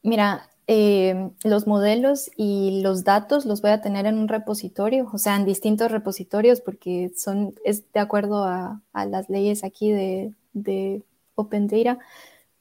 Mira, 0.03 0.49
eh, 0.67 1.31
los 1.43 1.65
modelos 1.65 2.29
y 2.35 2.81
los 2.81 3.03
datos 3.03 3.45
los 3.45 3.61
voy 3.61 3.71
a 3.71 3.81
tener 3.81 4.05
en 4.05 4.17
un 4.17 4.27
repositorio, 4.27 5.09
o 5.11 5.17
sea, 5.17 5.35
en 5.35 5.45
distintos 5.45 5.91
repositorios, 5.91 6.61
porque 6.61 7.11
son, 7.15 7.55
es 7.63 7.91
de 7.93 7.99
acuerdo 7.99 8.43
a, 8.43 8.81
las 8.93 9.29
leyes 9.29 9.63
aquí 9.63 9.91
de, 9.91 10.33
de 10.53 11.03
Open 11.35 11.67
Data, 11.67 11.99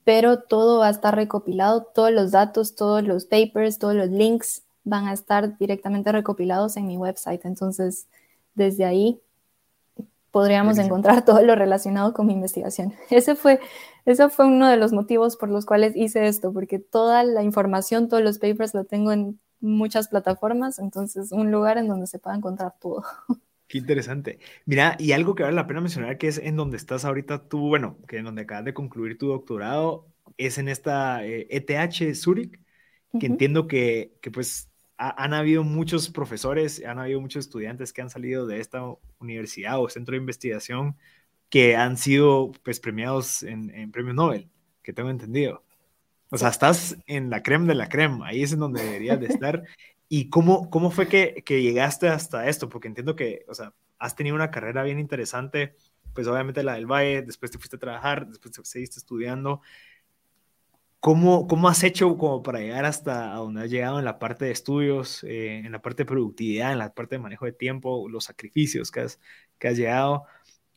pero 0.04 0.38
todo 0.40 0.78
va 0.78 0.86
a 0.86 0.90
estar 0.90 1.16
recopilado, 1.16 1.82
todos 1.82 2.12
los 2.12 2.30
datos, 2.30 2.76
todos 2.76 3.02
los 3.02 3.24
papers, 3.24 3.78
todos 3.78 3.96
los 3.96 4.08
links 4.08 4.62
van 4.84 5.08
a 5.08 5.12
estar 5.12 5.58
directamente 5.58 6.12
recopilados 6.12 6.76
en 6.76 6.86
mi 6.86 6.96
website. 6.96 7.44
Entonces, 7.44 8.06
desde 8.54 8.84
ahí 8.84 9.20
podríamos 10.36 10.76
encontrar 10.76 11.24
todo 11.24 11.40
lo 11.40 11.54
relacionado 11.54 12.12
con 12.12 12.26
mi 12.26 12.34
investigación. 12.34 12.92
Ese 13.10 13.36
fue, 13.36 13.58
ese 14.04 14.28
fue 14.28 14.44
uno 14.44 14.68
de 14.68 14.76
los 14.76 14.92
motivos 14.92 15.38
por 15.38 15.48
los 15.48 15.64
cuales 15.64 15.96
hice 15.96 16.26
esto, 16.26 16.52
porque 16.52 16.78
toda 16.78 17.22
la 17.24 17.42
información, 17.42 18.10
todos 18.10 18.22
los 18.22 18.38
papers 18.38 18.74
lo 18.74 18.84
tengo 18.84 19.12
en 19.12 19.40
muchas 19.60 20.08
plataformas, 20.08 20.78
entonces 20.78 21.32
un 21.32 21.50
lugar 21.50 21.78
en 21.78 21.88
donde 21.88 22.06
se 22.06 22.18
pueda 22.18 22.36
encontrar 22.36 22.74
todo. 22.78 23.02
Qué 23.66 23.78
interesante. 23.78 24.38
Mira, 24.66 24.96
y 24.98 25.12
algo 25.12 25.34
que 25.34 25.42
vale 25.42 25.56
la 25.56 25.66
pena 25.66 25.80
mencionar 25.80 26.18
que 26.18 26.28
es 26.28 26.36
en 26.36 26.54
donde 26.54 26.76
estás 26.76 27.06
ahorita 27.06 27.48
tú, 27.48 27.68
bueno, 27.68 27.96
que 28.06 28.18
en 28.18 28.26
donde 28.26 28.42
acabas 28.42 28.66
de 28.66 28.74
concluir 28.74 29.16
tu 29.16 29.28
doctorado, 29.28 30.06
es 30.36 30.58
en 30.58 30.68
esta 30.68 31.24
ETH 31.24 31.70
eh, 31.70 32.10
e 32.10 32.14
Zurich, 32.14 32.60
que 33.18 33.24
entiendo 33.24 33.68
que, 33.68 34.12
que 34.20 34.30
pues 34.30 34.68
han 34.98 35.34
habido 35.34 35.62
muchos 35.62 36.08
profesores, 36.10 36.82
han 36.84 36.98
habido 36.98 37.20
muchos 37.20 37.46
estudiantes 37.46 37.92
que 37.92 38.02
han 38.02 38.10
salido 38.10 38.46
de 38.46 38.60
esta 38.60 38.82
universidad 39.18 39.80
o 39.80 39.88
centro 39.88 40.12
de 40.12 40.18
investigación 40.18 40.96
que 41.50 41.76
han 41.76 41.96
sido 41.96 42.52
pues 42.62 42.80
premiados 42.80 43.42
en, 43.42 43.70
en 43.70 43.92
premios 43.92 44.14
Nobel, 44.14 44.50
que 44.82 44.92
tengo 44.92 45.10
entendido. 45.10 45.62
O 46.30 46.38
sea, 46.38 46.48
estás 46.48 46.96
en 47.06 47.30
la 47.30 47.42
crema 47.42 47.66
de 47.66 47.74
la 47.74 47.88
crema, 47.88 48.28
ahí 48.28 48.42
es 48.42 48.52
en 48.52 48.60
donde 48.60 48.82
deberías 48.82 49.20
de 49.20 49.26
estar. 49.26 49.62
¿Y 50.08 50.28
cómo, 50.30 50.70
cómo 50.70 50.90
fue 50.90 51.08
que, 51.08 51.42
que, 51.44 51.62
llegaste 51.62 52.08
hasta 52.08 52.48
esto? 52.48 52.68
Porque 52.68 52.88
entiendo 52.88 53.16
que, 53.16 53.44
o 53.48 53.54
sea, 53.54 53.74
has 53.98 54.14
tenido 54.14 54.36
una 54.36 54.50
carrera 54.50 54.82
bien 54.82 54.98
interesante, 54.98 55.74
pues 56.14 56.26
obviamente 56.26 56.62
la 56.62 56.74
del 56.74 56.86
Valle, 56.86 57.22
después 57.22 57.50
te 57.50 57.58
fuiste 57.58 57.76
a 57.76 57.80
trabajar, 57.80 58.26
después 58.26 58.52
te 58.54 58.64
seguiste 58.64 58.98
estudiando, 58.98 59.62
¿Cómo, 61.00 61.46
¿Cómo, 61.46 61.68
has 61.68 61.84
hecho 61.84 62.16
como 62.16 62.42
para 62.42 62.58
llegar 62.58 62.84
hasta 62.84 63.34
donde 63.34 63.62
has 63.62 63.70
llegado 63.70 63.98
en 63.98 64.04
la 64.04 64.18
parte 64.18 64.46
de 64.46 64.50
estudios, 64.50 65.22
eh, 65.24 65.58
en 65.64 65.70
la 65.70 65.80
parte 65.80 66.02
de 66.02 66.06
productividad, 66.06 66.72
en 66.72 66.78
la 66.78 66.92
parte 66.92 67.14
de 67.16 67.20
manejo 67.20 67.44
de 67.44 67.52
tiempo, 67.52 68.08
los 68.08 68.24
sacrificios 68.24 68.90
que 68.90 69.00
has, 69.00 69.20
que 69.58 69.68
has 69.68 69.76
llegado 69.76 70.24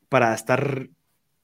para 0.07 0.33
estar 0.35 0.89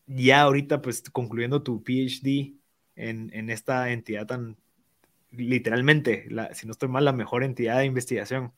ya 0.07 0.41
ahorita 0.41 0.82
pues 0.82 1.01
concluyendo 1.09 1.63
tu 1.63 1.84
PhD 1.84 2.53
en, 2.95 3.32
en 3.34 3.49
esta 3.49 3.91
entidad 3.91 4.28
tan, 4.28 4.57
literalmente, 5.32 6.26
la, 6.30 6.53
si 6.53 6.65
no 6.65 6.71
estoy 6.71 6.89
mal, 6.89 7.05
la 7.05 7.13
mejor 7.13 7.43
entidad 7.43 7.80
de 7.80 7.86
investigación? 7.86 8.51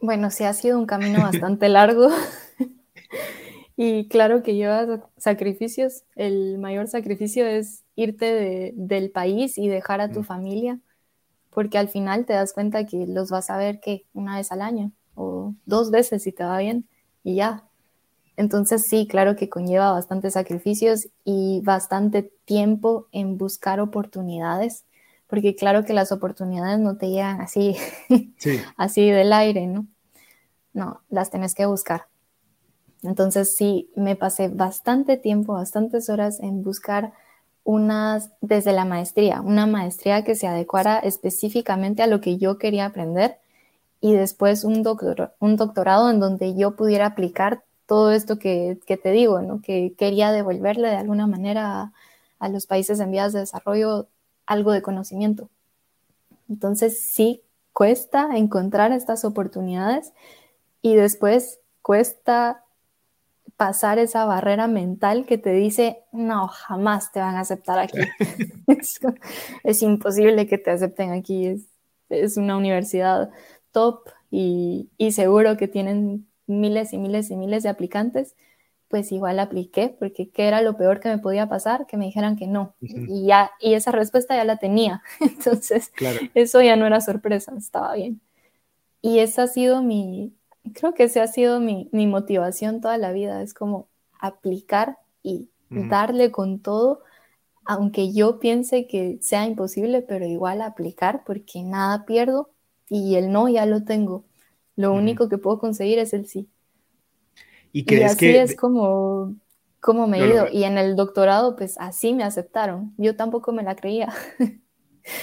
Bueno, 0.00 0.30
sí 0.30 0.44
ha 0.44 0.52
sido 0.52 0.78
un 0.78 0.86
camino 0.86 1.20
bastante 1.20 1.68
largo. 1.68 2.08
Y 3.76 4.08
claro 4.08 4.42
que 4.42 4.54
lleva 4.54 5.08
sacrificios. 5.16 6.04
El 6.14 6.58
mayor 6.58 6.88
sacrificio 6.88 7.46
es 7.46 7.84
irte 7.96 8.72
del 8.74 9.10
país 9.10 9.58
y 9.58 9.68
dejar 9.68 10.00
a 10.00 10.10
tu 10.10 10.20
mm. 10.20 10.24
familia, 10.24 10.80
porque 11.50 11.78
al 11.78 11.88
final 11.88 12.26
te 12.26 12.32
das 12.32 12.52
cuenta 12.52 12.86
que 12.86 13.06
los 13.06 13.30
vas 13.30 13.50
a 13.50 13.56
ver 13.56 13.80
que 13.80 14.04
una 14.12 14.36
vez 14.36 14.52
al 14.52 14.62
año 14.62 14.92
o 15.14 15.54
dos 15.66 15.90
veces 15.90 16.22
si 16.22 16.32
te 16.32 16.44
va 16.44 16.58
bien 16.58 16.86
y 17.22 17.36
ya. 17.36 17.64
Entonces 18.36 18.86
sí, 18.86 19.06
claro 19.06 19.36
que 19.36 19.48
conlleva 19.48 19.92
bastantes 19.92 20.34
sacrificios 20.34 21.08
y 21.24 21.60
bastante 21.62 22.32
tiempo 22.44 23.08
en 23.12 23.36
buscar 23.36 23.80
oportunidades, 23.80 24.84
porque 25.26 25.54
claro 25.54 25.84
que 25.84 25.92
las 25.92 26.12
oportunidades 26.12 26.78
no 26.78 26.96
te 26.96 27.10
llegan 27.10 27.40
así, 27.40 27.76
así 28.76 29.10
del 29.10 29.32
aire, 29.32 29.66
¿no? 29.66 29.86
No, 30.72 31.02
las 31.10 31.30
tienes 31.30 31.54
que 31.54 31.66
buscar. 31.66 32.06
Entonces 33.02 33.56
sí, 33.56 33.90
me 33.96 34.16
pasé 34.16 34.48
bastante 34.48 35.16
tiempo, 35.16 35.54
bastantes 35.54 36.08
horas 36.08 36.40
en 36.40 36.62
buscar 36.62 37.12
unas, 37.64 38.30
desde 38.40 38.72
la 38.72 38.84
maestría, 38.84 39.40
una 39.40 39.66
maestría 39.66 40.24
que 40.24 40.34
se 40.34 40.46
adecuara 40.46 40.98
específicamente 40.98 42.02
a 42.02 42.06
lo 42.06 42.20
que 42.20 42.38
yo 42.38 42.58
quería 42.58 42.86
aprender 42.86 43.38
y 44.00 44.14
después 44.14 44.64
un, 44.64 44.82
doctor, 44.82 45.34
un 45.38 45.56
doctorado 45.56 46.10
en 46.10 46.20
donde 46.20 46.54
yo 46.54 46.76
pudiera 46.76 47.06
aplicar 47.06 47.62
todo 47.86 48.12
esto 48.12 48.38
que, 48.38 48.78
te 48.86 49.10
digo, 49.10 49.42
¿no? 49.42 49.60
que 49.62 49.94
quería 49.96 50.32
devolverle 50.32 50.88
de 50.88 50.96
alguna 50.96 51.26
manera 51.26 51.80
a, 51.80 51.92
a 52.38 52.48
los 52.48 52.66
países 52.66 52.98
en 53.00 53.10
vías 53.10 53.32
de 53.32 53.40
desarrollo 53.40 54.08
algo 54.46 54.72
de 54.72 54.82
conocimiento. 54.82 55.48
Entonces 56.48 57.00
sí, 57.00 57.42
cuesta 57.72 58.36
encontrar 58.36 58.92
estas 58.92 59.24
oportunidades 59.24 60.12
y 60.82 60.94
después 60.94 61.60
cuesta 61.80 62.61
pasar 63.56 63.98
esa 63.98 64.24
barrera 64.24 64.66
mental 64.66 65.26
que 65.26 65.38
te 65.38 65.52
dice, 65.52 66.04
no, 66.12 66.48
jamás 66.48 67.12
te 67.12 67.20
van 67.20 67.36
a 67.36 67.40
aceptar 67.40 67.78
aquí. 67.78 67.98
es, 69.64 69.82
imposible 69.82 70.46
que 70.46 70.58
te 70.58 70.70
acepten 70.70 71.12
aquí. 71.12 71.46
Es, 71.46 71.66
es 72.08 72.36
una 72.36 72.56
universidad 72.56 73.30
top 73.70 74.08
y, 74.30 74.90
y, 74.98 75.12
seguro 75.12 75.56
que 75.56 75.68
tienen 75.68 76.26
miles 76.46 76.92
y 76.92 76.98
miles 76.98 77.30
y 77.30 77.36
miles 77.36 77.62
de 77.62 77.68
aplicantes. 77.68 78.34
Pues 78.88 79.10
igual 79.10 79.38
apliqué, 79.38 79.94
porque 79.98 80.28
¿qué 80.28 80.48
era 80.48 80.60
lo 80.60 80.76
peor 80.76 81.00
que 81.00 81.08
me 81.08 81.18
podía 81.18 81.48
pasar? 81.48 81.86
Que 81.86 81.96
me 81.96 82.04
dijeran 82.04 82.36
que 82.36 82.46
no. 82.46 82.74
Y, 82.80 83.26
ya, 83.26 83.52
y 83.58 83.74
esa 83.74 83.90
respuesta 83.90 84.36
ya 84.36 84.44
la 84.44 84.58
tenía. 84.58 85.02
Entonces, 85.20 85.92
eso 86.34 86.60
ya 86.60 86.76
no 86.76 86.86
era 86.86 87.00
sorpresa, 87.00 87.54
estaba 87.56 87.94
bien. 87.94 88.20
Y 89.00 89.20
esa 89.20 89.44
ha 89.44 89.46
sido 89.46 89.82
mi, 89.82 90.34
creo 90.74 90.94
que 90.94 91.04
ese 91.04 91.20
ha 91.20 91.26
sido 91.26 91.60
mi, 91.60 91.88
motivación 91.92 92.80
toda 92.80 92.98
la 92.98 93.12
vida, 93.12 93.42
es 93.42 93.54
como 93.54 93.88
aplicar 94.18 94.98
y 95.22 95.48
darle 95.70 96.30
con 96.30 96.60
todo, 96.60 97.02
aunque 97.64 98.12
yo 98.12 98.38
piense 98.38 98.86
que 98.86 99.18
sea 99.22 99.46
imposible, 99.46 100.02
pero 100.02 100.26
igual 100.26 100.60
aplicar 100.60 101.22
porque 101.24 101.62
nada 101.62 102.04
pierdo 102.04 102.50
y 102.88 103.14
el 103.14 103.32
no 103.32 103.48
ya 103.48 103.64
lo 103.66 103.84
tengo. 103.84 104.24
Lo 104.76 104.92
único 104.92 105.28
que 105.28 105.38
puedo 105.38 105.58
conseguir 105.58 105.98
es 105.98 106.12
el 106.12 106.26
sí. 106.26 106.48
Y, 107.72 108.02
así 108.02 108.28
es 108.28 108.54
como, 108.54 109.34
como 109.80 110.06
me 110.06 110.18
he 110.18 110.28
ido. 110.28 110.46
Y 110.52 110.64
en 110.64 110.76
el 110.76 110.94
doctorado, 110.94 111.56
pues 111.56 111.76
así 111.78 112.12
me 112.12 112.24
aceptaron. 112.24 112.92
Yo 112.98 113.16
tampoco 113.16 113.52
me 113.52 113.62
la 113.62 113.76
creía. 113.76 114.12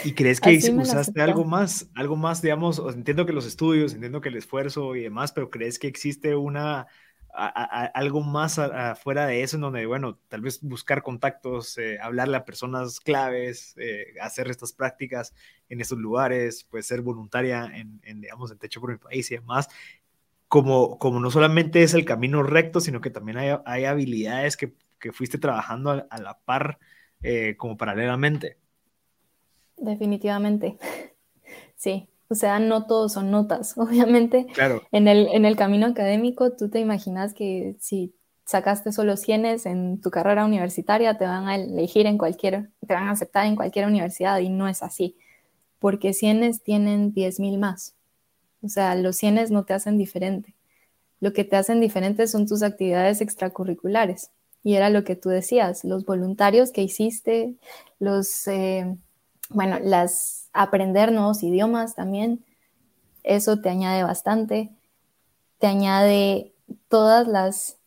¿Y 0.03 0.13
crees 0.13 0.41
que 0.41 0.57
usaste 0.57 1.21
algo 1.21 1.45
más? 1.45 1.89
Algo 1.95 2.15
más, 2.15 2.41
digamos, 2.41 2.81
entiendo 2.93 3.25
que 3.25 3.33
los 3.33 3.45
estudios, 3.45 3.93
entiendo 3.93 4.21
que 4.21 4.29
el 4.29 4.35
esfuerzo 4.35 4.95
y 4.95 5.03
demás, 5.03 5.31
pero 5.31 5.49
¿crees 5.49 5.79
que 5.79 5.87
existe 5.87 6.35
una, 6.35 6.87
algo 7.31 8.21
más 8.21 8.59
afuera 8.59 9.27
de 9.27 9.43
eso 9.43 9.57
en 9.57 9.61
donde, 9.61 9.85
bueno, 9.85 10.19
tal 10.27 10.41
vez 10.41 10.61
buscar 10.61 11.03
contactos, 11.03 11.77
eh, 11.77 11.97
hablarle 12.01 12.37
a 12.37 12.45
personas 12.45 12.99
claves, 12.99 13.75
eh, 13.77 14.15
hacer 14.21 14.49
estas 14.49 14.73
prácticas 14.73 15.33
en 15.69 15.79
estos 15.79 15.99
lugares, 15.99 16.65
pues 16.69 16.87
ser 16.87 17.01
voluntaria 17.01 17.71
en, 17.73 18.21
digamos, 18.21 18.51
en 18.51 18.57
Techo 18.57 18.81
por 18.81 18.91
mi 18.91 18.97
país 18.97 19.29
y 19.31 19.35
demás, 19.35 19.69
como, 20.47 20.97
como 20.97 21.19
no 21.19 21.29
solamente 21.29 21.83
es 21.83 21.93
el 21.93 22.05
camino 22.05 22.41
recto, 22.43 22.81
sino 22.81 23.01
que 23.01 23.11
también 23.11 23.37
hay, 23.65 23.85
habilidades 23.85 24.57
que, 24.57 24.73
que, 24.99 25.11
fuiste 25.13 25.37
trabajando 25.37 25.91
a, 26.09 26.17
la 26.19 26.39
par 26.39 26.79
eh, 27.21 27.55
como 27.57 27.77
paralelamente? 27.77 28.57
Definitivamente. 29.81 30.77
Sí, 31.75 32.09
o 32.27 32.35
sea, 32.35 32.59
no 32.59 32.87
todos 32.87 33.13
son 33.13 33.31
notas. 33.31 33.73
Obviamente, 33.77 34.47
claro. 34.53 34.81
en, 34.91 35.07
el, 35.07 35.29
en 35.29 35.45
el 35.45 35.55
camino 35.55 35.87
académico, 35.87 36.51
tú 36.51 36.69
te 36.69 36.81
imaginas 36.81 37.33
que 37.33 37.77
si 37.79 38.13
sacaste 38.43 38.91
solo 38.91 39.15
100 39.15 39.45
en 39.65 40.01
tu 40.01 40.11
carrera 40.11 40.43
universitaria, 40.45 41.17
te 41.17 41.23
van 41.23 41.47
a 41.47 41.55
elegir 41.55 42.05
en 42.05 42.17
cualquier, 42.17 42.69
te 42.85 42.93
van 42.93 43.07
a 43.07 43.11
aceptar 43.11 43.45
en 43.45 43.55
cualquier 43.55 43.87
universidad 43.87 44.39
y 44.39 44.49
no 44.49 44.67
es 44.67 44.83
así, 44.83 45.15
porque 45.79 46.13
100 46.13 46.59
tienen 46.63 47.13
10.000 47.13 47.59
más. 47.59 47.95
O 48.61 48.67
sea, 48.67 48.95
los 48.95 49.15
100 49.15 49.51
no 49.51 49.63
te 49.63 49.73
hacen 49.73 49.97
diferente. 49.97 50.55
Lo 51.19 51.31
que 51.31 51.43
te 51.43 51.55
hacen 51.55 51.79
diferente 51.79 52.27
son 52.27 52.47
tus 52.47 52.63
actividades 52.63 53.21
extracurriculares. 53.21 54.31
Y 54.63 54.75
era 54.75 54.89
lo 54.89 55.03
que 55.03 55.15
tú 55.15 55.29
decías, 55.29 55.83
los 55.85 56.05
voluntarios 56.05 56.71
que 56.71 56.81
hiciste, 56.81 57.55
los, 57.99 58.47
eh, 58.47 58.97
bueno, 59.49 59.79
las 59.81 60.49
aprender 60.53 61.11
nuevos 61.11 61.43
idiomas 61.43 61.95
también, 61.95 62.43
eso 63.23 63.59
te 63.59 63.69
añade 63.69 64.03
bastante, 64.03 64.71
te 65.59 65.67
añade 65.67 66.53
todas 66.87 67.27
las 67.27 67.77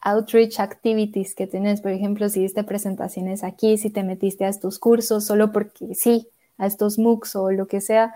outreach 0.00 0.60
activities 0.60 1.34
que 1.34 1.46
tienes, 1.46 1.80
por 1.80 1.90
ejemplo, 1.90 2.28
si 2.28 2.40
diste 2.40 2.62
presentaciones 2.62 3.42
aquí, 3.42 3.76
si 3.76 3.90
te 3.90 4.04
metiste 4.04 4.44
a 4.44 4.48
estos 4.48 4.78
cursos 4.78 5.24
solo 5.24 5.52
porque 5.52 5.94
sí, 5.94 6.28
a 6.58 6.66
estos 6.66 6.98
MOOCs 6.98 7.36
o 7.36 7.50
lo 7.50 7.66
que 7.66 7.80
sea, 7.80 8.14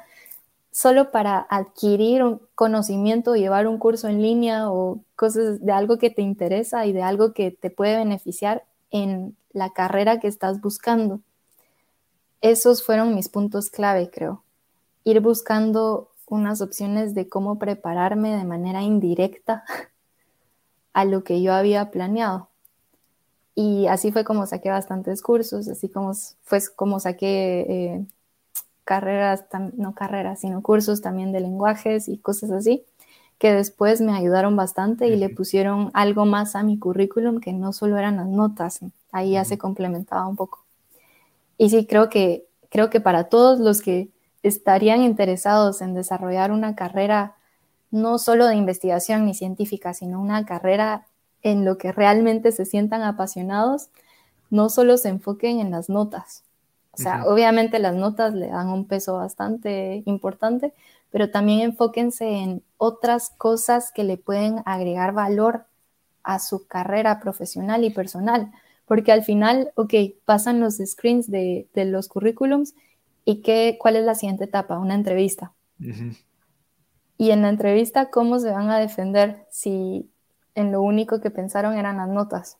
solo 0.71 1.11
para 1.11 1.39
adquirir 1.51 2.23
un 2.23 2.41
conocimiento, 2.55 3.35
llevar 3.35 3.67
un 3.67 3.79
curso 3.79 4.09
en 4.09 4.23
línea 4.23 4.71
o 4.71 5.01
cosas 5.17 5.61
de 5.61 5.73
algo 5.73 5.99
que 5.99 6.11
te 6.11 6.23
interesa 6.23 6.87
y 6.87 6.93
de 6.93 7.03
algo 7.03 7.33
que 7.33 7.51
te 7.51 7.71
puede 7.71 7.97
beneficiar 7.97 8.65
en 8.91 9.37
la 9.53 9.71
carrera 9.71 10.21
que 10.21 10.29
estás 10.29 10.61
buscando. 10.61 11.21
Esos 12.41 12.83
fueron 12.83 13.15
mis 13.15 13.29
puntos 13.29 13.71
clave, 13.71 14.11
creo. 14.11 14.43
Ir 15.05 15.21
buscando 15.21 16.11
unas 16.27 16.61
opciones 16.61 17.15
de 17.15 17.29
cómo 17.29 17.59
prepararme 17.59 18.37
de 18.37 18.45
manera 18.45 18.83
indirecta 18.83 19.65
a 20.93 21.05
lo 21.05 21.25
que 21.25 21.43
yo 21.43 21.53
había 21.53 21.91
planeado. 21.91 22.49
Y 23.55 23.89
así 23.89 24.13
fue 24.13 24.25
como 24.25 24.47
saqué 24.47 24.71
bastantes 24.71 25.23
cursos, 25.23 25.69
así 25.69 25.89
como 25.89 26.13
fue 26.43 26.61
como 26.77 27.01
saqué 27.01 27.67
eh, 27.69 28.07
carreras, 28.85 29.45
no 29.75 29.95
carreras, 29.95 30.41
sino 30.41 30.63
cursos 30.63 31.03
también 31.03 31.33
de 31.33 31.41
lenguajes 31.41 32.09
y 32.09 32.17
cosas 32.19 32.53
así, 32.53 32.85
que 33.39 33.53
después 33.53 34.01
me 34.01 34.13
ayudaron 34.13 34.57
bastante 34.57 35.09
y 35.09 35.17
le 35.17 35.29
pusieron 35.29 35.91
algo 35.95 36.25
más 36.27 36.57
a 36.57 36.63
mi 36.63 36.79
currículum 36.79 37.41
que 37.41 37.53
no 37.53 37.73
solo 37.73 37.99
eran 37.99 38.17
las 38.17 38.29
notas, 38.29 38.81
ahí 39.13 39.33
ya 39.33 39.45
se 39.45 39.59
complementaba 39.59 40.27
un 40.27 40.37
poco. 40.37 40.65
Y 41.61 41.69
sí, 41.69 41.85
creo 41.85 42.09
que, 42.09 42.47
creo 42.71 42.89
que 42.89 43.03
para 43.03 43.25
todos 43.25 43.61
los 43.61 43.83
que 43.83 44.09
estarían 44.43 45.03
interesados 45.03 45.83
en 45.83 45.93
desarrollar 45.93 46.53
una 46.53 46.75
carrera 46.75 47.37
no 47.91 48.19
solo 48.19 48.47
de 48.47 48.57
investigación 48.57 49.27
ni 49.27 49.35
científica, 49.35 49.93
sino 49.93 50.23
una 50.23 50.47
carrera 50.47 51.07
en 51.43 51.67
lo 51.67 51.77
que 51.77 51.93
realmente 51.93 52.51
se 52.53 52.65
sientan 52.65 53.03
apasionados, 53.03 53.91
no 54.49 54.71
solo 54.71 54.97
se 54.97 55.11
enfoquen 55.11 55.61
en 55.61 55.71
las 55.71 55.91
notas. 55.91 56.45
O 56.93 56.97
sea, 56.97 57.27
obviamente 57.27 57.79
las 57.79 57.95
notas 57.95 58.33
le 58.33 58.47
dan 58.47 58.69
un 58.69 58.87
peso 58.87 59.17
bastante 59.19 60.03
importante, 60.07 60.73
pero 61.11 61.31
también 61.31 61.61
enfóquense 61.61 62.27
en 62.27 62.63
otras 62.79 63.29
cosas 63.37 63.93
que 63.93 64.05
le 64.05 64.17
pueden 64.17 64.63
agregar 64.65 65.13
valor 65.13 65.67
a 66.23 66.39
su 66.39 66.67
carrera 66.67 67.21
profesional 67.21 67.85
y 67.85 67.91
personal, 67.91 68.51
porque 68.91 69.13
al 69.13 69.23
final, 69.23 69.71
ok, 69.77 69.95
pasan 70.25 70.59
los 70.59 70.79
screens 70.85 71.31
de, 71.31 71.69
los 71.77 72.09
currículums 72.09 72.75
y 73.25 73.41
qué, 73.41 73.77
cuál 73.79 73.95
es 73.95 74.05
la 74.05 74.17
siguiente 74.17 74.47
etapa, 74.47 74.81
una 74.81 74.97
entrevista. 74.97 75.53
Y 77.17 77.31
en 77.31 77.43
la 77.43 77.51
entrevista, 77.51 78.11
¿cómo 78.11 78.41
se 78.41 78.51
van 78.51 78.69
a 78.69 78.81
defender 78.81 79.47
si 79.49 80.11
en 80.57 80.73
lo 80.73 80.83
único 80.83 81.21
que 81.21 81.31
pensaron 81.31 81.79
eran 81.79 81.99
las 81.99 82.09
notas? 82.09 82.57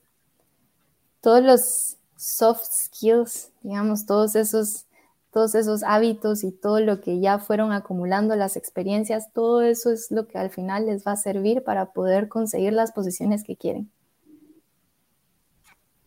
Todos 1.21 1.43
los 1.43 1.97
soft 2.15 2.63
skills, 2.63 3.51
digamos, 3.63 4.07
todos 4.07 4.37
esos, 4.37 4.87
todos 5.33 5.57
esos 5.57 5.83
hábitos 5.83 6.45
y 6.45 6.53
todo 6.53 6.79
lo 6.79 7.01
que 7.01 7.19
ya 7.19 7.41
fueron 7.41 7.73
acumulando 7.73 8.37
las 8.37 8.57
experiencias, 8.57 9.33
todo 9.33 9.63
eso 9.63 9.91
es 9.91 10.13
lo 10.13 10.29
que 10.29 10.39
al 10.39 10.51
final 10.51 10.87
les 10.87 11.05
va 11.05 11.11
a 11.11 11.17
servir 11.17 11.65
para 11.65 11.87
poder 11.87 12.29
conseguir 12.29 12.73
las 12.73 12.93
posiciones 12.93 13.43
que 13.43 13.57
quieren. 13.57 13.91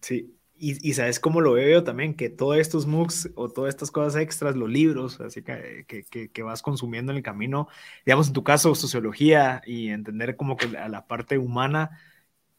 Sí, 0.04 0.38
y, 0.58 0.94
sabes 0.94 1.20
cómo 1.20 1.42
lo 1.42 1.54
veo 1.54 1.84
también, 1.84 2.14
que 2.16 2.30
todos 2.30 2.58
estos 2.58 2.86
MOOCs 2.88 3.32
o 3.36 3.50
todas 3.50 3.70
estas 3.70 3.92
cosas 3.92 4.22
extras, 4.22 4.56
los 4.56 4.70
libros, 4.70 5.20
así 5.22 5.42
que, 5.44 5.86
que, 5.88 6.30
que, 6.30 6.44
vas 6.44 6.62
consumiendo 6.62 7.12
en 7.12 7.18
el 7.18 7.24
camino, 7.24 7.68
digamos 8.06 8.28
en 8.28 8.34
tu 8.34 8.44
caso, 8.44 8.76
sociología 8.76 9.62
y 9.66 9.90
entender 9.90 10.36
como 10.38 10.58
que 10.58 10.78
a 10.78 10.90
la 10.90 11.08
parte 11.08 11.38
humana, 11.38 12.00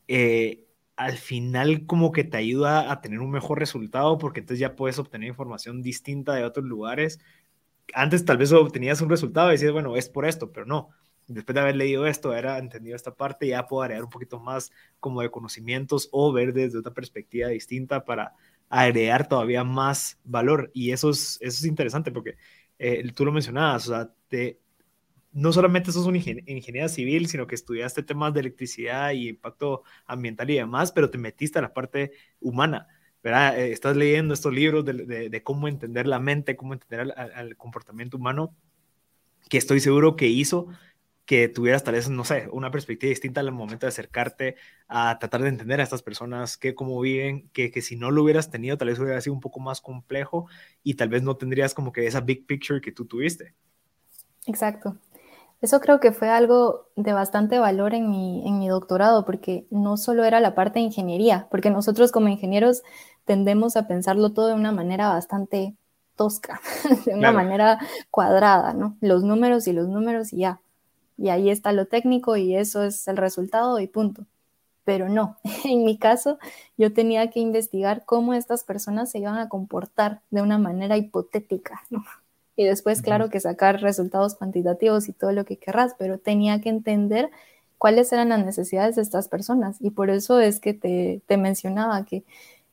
eh, 0.08 0.64
al 0.96 1.18
final 1.18 1.86
como 1.86 2.12
que 2.12 2.24
te 2.24 2.36
ayuda 2.38 2.90
a 2.92 3.00
tener 3.00 3.20
un 3.20 3.30
mejor 3.30 3.58
resultado 3.58 4.18
porque 4.18 4.40
entonces 4.40 4.60
ya 4.60 4.76
puedes 4.76 4.98
obtener 4.98 5.28
información 5.28 5.82
distinta 5.82 6.34
de 6.34 6.44
otros 6.44 6.66
lugares. 6.66 7.20
Antes 7.94 8.24
tal 8.24 8.38
vez 8.38 8.52
obtenías 8.52 9.00
un 9.02 9.10
resultado 9.10 9.48
y 9.50 9.52
decías, 9.52 9.72
bueno, 9.72 9.96
es 9.96 10.08
por 10.08 10.26
esto, 10.26 10.52
pero 10.52 10.66
no 10.66 10.90
después 11.26 11.54
de 11.54 11.60
haber 11.60 11.76
leído 11.76 12.06
esto, 12.06 12.30
haber 12.30 12.46
entendido 12.46 12.96
esta 12.96 13.14
parte, 13.14 13.48
ya 13.48 13.66
puedo 13.66 13.82
agregar 13.82 14.04
un 14.04 14.10
poquito 14.10 14.38
más 14.40 14.72
como 15.00 15.22
de 15.22 15.30
conocimientos 15.30 16.08
o 16.12 16.32
ver 16.32 16.52
desde 16.52 16.78
otra 16.78 16.92
perspectiva 16.92 17.48
distinta 17.48 18.04
para 18.04 18.34
agregar 18.68 19.28
todavía 19.28 19.64
más 19.64 20.18
valor. 20.24 20.70
Y 20.74 20.92
eso 20.92 21.10
es, 21.10 21.38
eso 21.40 21.58
es 21.58 21.64
interesante 21.64 22.10
porque 22.12 22.36
eh, 22.78 23.10
tú 23.14 23.24
lo 23.24 23.32
mencionabas, 23.32 23.88
o 23.88 23.92
sea, 23.92 24.10
te, 24.28 24.60
no 25.32 25.52
solamente 25.52 25.92
sos 25.92 26.06
un 26.06 26.16
ingeniero 26.16 26.88
civil, 26.88 27.26
sino 27.28 27.46
que 27.46 27.56
estudiaste 27.56 28.02
temas 28.02 28.32
de 28.34 28.40
electricidad 28.40 29.12
y 29.12 29.30
impacto 29.30 29.82
ambiental 30.06 30.48
y 30.50 30.56
demás, 30.56 30.92
pero 30.92 31.10
te 31.10 31.18
metiste 31.18 31.58
a 31.58 31.62
la 31.62 31.74
parte 31.74 32.12
humana. 32.40 32.88
¿verdad? 33.22 33.58
Eh, 33.58 33.72
estás 33.72 33.96
leyendo 33.96 34.34
estos 34.34 34.52
libros 34.52 34.84
de, 34.84 35.30
de, 35.30 35.42
cómo 35.42 35.66
entender 35.66 36.06
la 36.06 36.20
mente, 36.20 36.56
cómo 36.56 36.74
entender 36.74 37.12
al 37.16 37.56
comportamiento 37.56 38.18
humano, 38.18 38.54
que 39.48 39.58
estoy 39.58 39.80
seguro 39.80 40.14
que 40.14 40.26
hizo 40.26 40.68
que 41.24 41.48
tuvieras 41.48 41.84
tal 41.84 41.94
vez, 41.94 42.08
no 42.10 42.24
sé, 42.24 42.48
una 42.52 42.70
perspectiva 42.70 43.08
distinta 43.08 43.40
al 43.40 43.50
momento 43.50 43.86
de 43.86 43.88
acercarte 43.88 44.56
a 44.88 45.18
tratar 45.18 45.42
de 45.42 45.48
entender 45.48 45.80
a 45.80 45.84
estas 45.84 46.02
personas, 46.02 46.58
que 46.58 46.74
cómo 46.74 47.00
viven, 47.00 47.48
que, 47.50 47.70
que 47.70 47.80
si 47.80 47.96
no 47.96 48.10
lo 48.10 48.22
hubieras 48.22 48.50
tenido, 48.50 48.76
tal 48.76 48.88
vez 48.88 48.98
hubiera 48.98 49.20
sido 49.20 49.34
un 49.34 49.40
poco 49.40 49.60
más 49.60 49.80
complejo 49.80 50.46
y 50.82 50.94
tal 50.94 51.08
vez 51.08 51.22
no 51.22 51.36
tendrías 51.36 51.72
como 51.72 51.92
que 51.92 52.06
esa 52.06 52.20
big 52.20 52.46
picture 52.46 52.80
que 52.80 52.92
tú 52.92 53.06
tuviste. 53.06 53.54
Exacto. 54.46 54.96
Eso 55.62 55.80
creo 55.80 55.98
que 55.98 56.12
fue 56.12 56.28
algo 56.28 56.88
de 56.94 57.14
bastante 57.14 57.58
valor 57.58 57.94
en 57.94 58.10
mi, 58.10 58.46
en 58.46 58.58
mi 58.58 58.68
doctorado, 58.68 59.24
porque 59.24 59.66
no 59.70 59.96
solo 59.96 60.24
era 60.24 60.40
la 60.40 60.54
parte 60.54 60.78
de 60.78 60.84
ingeniería, 60.84 61.46
porque 61.50 61.70
nosotros 61.70 62.12
como 62.12 62.28
ingenieros 62.28 62.82
tendemos 63.24 63.76
a 63.76 63.88
pensarlo 63.88 64.34
todo 64.34 64.48
de 64.48 64.54
una 64.54 64.72
manera 64.72 65.08
bastante 65.08 65.74
tosca, 66.16 66.60
de 67.06 67.14
una 67.14 67.32
manera 67.32 67.78
cuadrada, 68.10 68.74
¿no? 68.74 68.98
Los 69.00 69.24
números 69.24 69.66
y 69.66 69.72
los 69.72 69.88
números 69.88 70.34
y 70.34 70.40
ya 70.40 70.60
y 71.16 71.28
ahí 71.28 71.50
está 71.50 71.72
lo 71.72 71.86
técnico 71.86 72.36
y 72.36 72.56
eso 72.56 72.82
es 72.84 73.06
el 73.08 73.16
resultado 73.16 73.78
y 73.80 73.86
punto. 73.86 74.26
Pero 74.84 75.08
no, 75.08 75.38
en 75.64 75.84
mi 75.84 75.98
caso 75.98 76.38
yo 76.76 76.92
tenía 76.92 77.30
que 77.30 77.40
investigar 77.40 78.04
cómo 78.04 78.34
estas 78.34 78.64
personas 78.64 79.10
se 79.10 79.18
iban 79.18 79.38
a 79.38 79.48
comportar 79.48 80.20
de 80.30 80.42
una 80.42 80.58
manera 80.58 80.96
hipotética, 80.96 81.82
¿no? 81.90 82.04
Y 82.56 82.64
después, 82.64 83.02
claro, 83.02 83.30
que 83.30 83.40
sacar 83.40 83.80
resultados 83.80 84.36
cuantitativos 84.36 85.08
y 85.08 85.12
todo 85.12 85.32
lo 85.32 85.44
que 85.44 85.56
querrás, 85.56 85.96
pero 85.98 86.18
tenía 86.18 86.60
que 86.60 86.68
entender 86.68 87.30
cuáles 87.78 88.12
eran 88.12 88.28
las 88.28 88.44
necesidades 88.44 88.94
de 88.94 89.02
estas 89.02 89.28
personas. 89.28 89.76
Y 89.80 89.90
por 89.90 90.08
eso 90.08 90.38
es 90.38 90.60
que 90.60 90.72
te, 90.72 91.20
te 91.26 91.36
mencionaba 91.36 92.04
que 92.04 92.24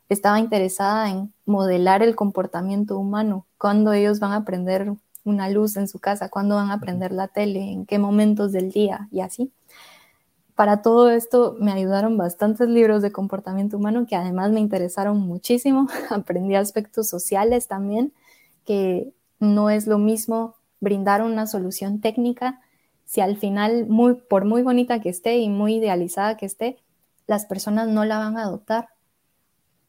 estaba 0.07 0.39
interesada 0.39 1.09
en 1.09 1.33
modelar 1.45 2.03
el 2.03 2.15
comportamiento 2.15 2.99
humano, 2.99 3.47
cuando 3.57 3.93
ellos 3.93 4.19
van 4.19 4.33
a 4.33 4.37
aprender 4.37 4.93
una 5.23 5.49
luz 5.49 5.77
en 5.77 5.87
su 5.87 5.99
casa, 5.99 6.29
cuándo 6.29 6.55
van 6.55 6.71
a 6.71 6.79
prender 6.79 7.11
la 7.11 7.27
tele, 7.27 7.71
en 7.71 7.85
qué 7.85 7.99
momentos 7.99 8.51
del 8.51 8.71
día 8.71 9.07
y 9.11 9.21
así. 9.21 9.51
Para 10.55 10.81
todo 10.81 11.09
esto 11.09 11.55
me 11.59 11.71
ayudaron 11.71 12.17
bastantes 12.17 12.67
libros 12.67 13.01
de 13.01 13.11
comportamiento 13.11 13.77
humano 13.77 14.05
que 14.07 14.15
además 14.15 14.51
me 14.51 14.59
interesaron 14.59 15.19
muchísimo. 15.19 15.87
Aprendí 16.09 16.55
aspectos 16.55 17.07
sociales 17.07 17.67
también, 17.67 18.13
que 18.65 19.13
no 19.39 19.69
es 19.69 19.87
lo 19.87 19.97
mismo 19.97 20.55
brindar 20.79 21.21
una 21.21 21.47
solución 21.47 22.01
técnica 22.01 22.59
si 23.11 23.19
al 23.19 23.35
final, 23.35 23.87
muy, 23.87 24.13
por 24.13 24.45
muy 24.45 24.61
bonita 24.61 25.01
que 25.01 25.09
esté 25.09 25.39
y 25.39 25.49
muy 25.49 25.75
idealizada 25.75 26.37
que 26.37 26.45
esté, 26.45 26.77
las 27.27 27.45
personas 27.45 27.89
no 27.89 28.05
la 28.05 28.17
van 28.19 28.37
a 28.37 28.43
adoptar 28.43 28.87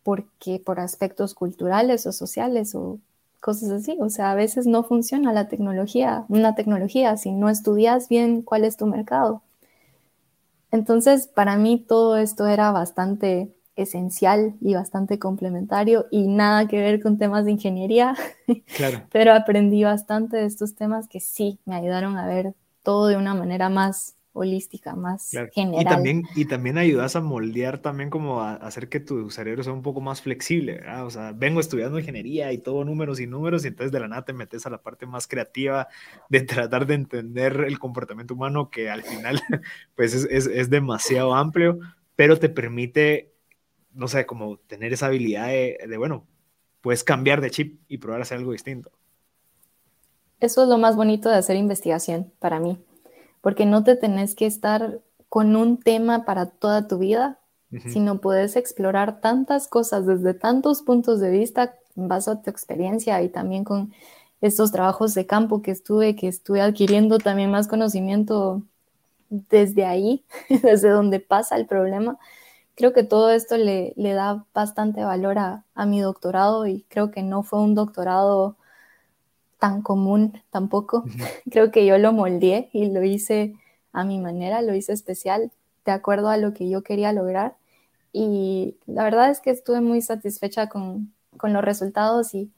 porque 0.02 0.58
por 0.58 0.80
aspectos 0.80 1.32
culturales 1.32 2.04
o 2.06 2.12
sociales 2.12 2.74
o 2.74 2.98
cosas 3.42 3.70
así. 3.70 3.98
O 4.00 4.08
sea, 4.08 4.30
a 4.30 4.34
veces 4.34 4.66
no 4.66 4.84
funciona 4.84 5.34
la 5.34 5.48
tecnología, 5.48 6.24
una 6.28 6.54
tecnología, 6.54 7.18
si 7.18 7.32
no 7.32 7.50
estudias 7.50 8.08
bien 8.08 8.40
cuál 8.40 8.64
es 8.64 8.78
tu 8.78 8.86
mercado. 8.86 9.42
Entonces, 10.70 11.26
para 11.26 11.56
mí 11.56 11.84
todo 11.86 12.16
esto 12.16 12.46
era 12.46 12.70
bastante 12.70 13.54
esencial 13.76 14.54
y 14.60 14.74
bastante 14.74 15.18
complementario 15.18 16.06
y 16.10 16.28
nada 16.28 16.68
que 16.68 16.80
ver 16.80 17.02
con 17.02 17.18
temas 17.18 17.44
de 17.44 17.52
ingeniería, 17.52 18.14
claro. 18.76 19.02
pero 19.10 19.34
aprendí 19.34 19.82
bastante 19.82 20.36
de 20.36 20.46
estos 20.46 20.74
temas 20.74 21.08
que 21.08 21.20
sí 21.20 21.58
me 21.64 21.74
ayudaron 21.74 22.16
a 22.16 22.26
ver 22.26 22.54
todo 22.82 23.08
de 23.08 23.16
una 23.16 23.34
manera 23.34 23.68
más 23.68 24.14
holística, 24.34 24.94
más 24.94 25.30
general. 25.52 25.82
Y 25.82 25.84
también, 25.84 26.22
y 26.34 26.44
también 26.46 26.78
ayudas 26.78 27.16
a 27.16 27.20
moldear 27.20 27.78
también 27.78 28.10
como 28.10 28.40
a, 28.40 28.54
hacer 28.54 28.88
que 28.88 29.00
tu 29.00 29.30
cerebro 29.30 29.62
sea 29.62 29.72
un 29.72 29.82
poco 29.82 30.00
más 30.00 30.22
flexible, 30.22 30.74
¿verdad? 30.74 31.06
O 31.06 31.10
sea, 31.10 31.32
vengo 31.32 31.60
estudiando 31.60 31.98
ingeniería 31.98 32.52
y 32.52 32.58
todo 32.58 32.84
números 32.84 33.20
y 33.20 33.26
números 33.26 33.64
y 33.64 33.68
entonces 33.68 33.92
de 33.92 34.00
la 34.00 34.08
nada 34.08 34.24
te 34.24 34.32
metes 34.32 34.66
a 34.66 34.70
la 34.70 34.82
parte 34.82 35.06
más 35.06 35.26
creativa 35.26 35.88
de 36.28 36.40
tratar 36.42 36.86
de 36.86 36.94
entender 36.94 37.64
el 37.66 37.78
comportamiento 37.78 38.34
humano 38.34 38.70
que 38.70 38.90
al 38.90 39.02
final 39.02 39.40
pues 39.96 40.14
es, 40.14 40.26
es, 40.30 40.46
es 40.46 40.70
demasiado 40.70 41.34
amplio, 41.34 41.78
pero 42.16 42.38
te 42.38 42.48
permite, 42.48 43.32
no 43.92 44.08
sé, 44.08 44.26
como 44.26 44.56
tener 44.58 44.92
esa 44.92 45.06
habilidad 45.06 45.48
de, 45.48 45.78
de 45.86 45.96
bueno, 45.98 46.26
puedes 46.80 47.04
cambiar 47.04 47.40
de 47.40 47.50
chip 47.50 47.80
y 47.88 47.98
probar 47.98 48.22
hacer 48.22 48.38
algo 48.38 48.52
distinto. 48.52 48.90
Eso 50.40 50.62
es 50.64 50.68
lo 50.68 50.76
más 50.76 50.96
bonito 50.96 51.28
de 51.28 51.36
hacer 51.36 51.56
investigación 51.56 52.32
para 52.40 52.58
mí, 52.58 52.76
porque 53.42 53.66
no 53.66 53.84
te 53.84 53.96
tenés 53.96 54.34
que 54.34 54.46
estar 54.46 55.00
con 55.28 55.54
un 55.56 55.78
tema 55.78 56.24
para 56.24 56.46
toda 56.46 56.88
tu 56.88 56.98
vida, 56.98 57.38
sino 57.86 58.20
puedes 58.20 58.56
explorar 58.56 59.22
tantas 59.22 59.66
cosas 59.66 60.06
desde 60.06 60.34
tantos 60.34 60.82
puntos 60.82 61.20
de 61.20 61.30
vista 61.30 61.74
en 61.96 62.06
base 62.06 62.30
a 62.30 62.42
tu 62.42 62.50
experiencia 62.50 63.22
y 63.22 63.30
también 63.30 63.64
con 63.64 63.94
estos 64.42 64.72
trabajos 64.72 65.14
de 65.14 65.26
campo 65.26 65.62
que 65.62 65.70
estuve, 65.70 66.14
que 66.14 66.28
estuve 66.28 66.60
adquiriendo 66.60 67.18
también 67.18 67.50
más 67.50 67.68
conocimiento 67.68 68.62
desde 69.30 69.86
ahí, 69.86 70.24
desde 70.62 70.90
donde 70.90 71.20
pasa 71.20 71.56
el 71.56 71.66
problema. 71.66 72.18
Creo 72.74 72.92
que 72.92 73.04
todo 73.04 73.30
esto 73.30 73.56
le, 73.56 73.94
le 73.96 74.12
da 74.12 74.44
bastante 74.52 75.04
valor 75.04 75.38
a, 75.38 75.64
a, 75.74 75.86
mi 75.86 76.00
doctorado 76.00 76.66
y 76.66 76.84
creo 76.88 77.10
que 77.10 77.22
no 77.22 77.42
fue 77.42 77.60
un 77.60 77.74
doctorado 77.74 78.56
tan 79.62 79.80
común 79.80 80.42
tampoco. 80.50 81.04
Creo 81.52 81.70
que 81.70 81.86
yo 81.86 81.96
lo 81.96 82.12
moldeé 82.12 82.68
y 82.72 82.90
lo 82.90 83.04
hice 83.04 83.54
a 83.92 84.02
mi 84.02 84.18
manera, 84.18 84.60
lo 84.60 84.74
hice 84.74 84.92
especial, 84.92 85.52
de 85.84 85.92
acuerdo 85.92 86.30
a 86.30 86.36
lo 86.36 86.52
que 86.52 86.68
yo 86.68 86.82
quería 86.82 87.12
lograr. 87.12 87.54
Y 88.12 88.76
la 88.86 89.04
verdad 89.04 89.30
es 89.30 89.38
que 89.38 89.50
estuve 89.50 89.80
muy 89.80 90.02
satisfecha 90.02 90.68
con, 90.68 91.14
con 91.36 91.52
los 91.52 91.62
resultados 91.62 92.34
y, 92.34 92.50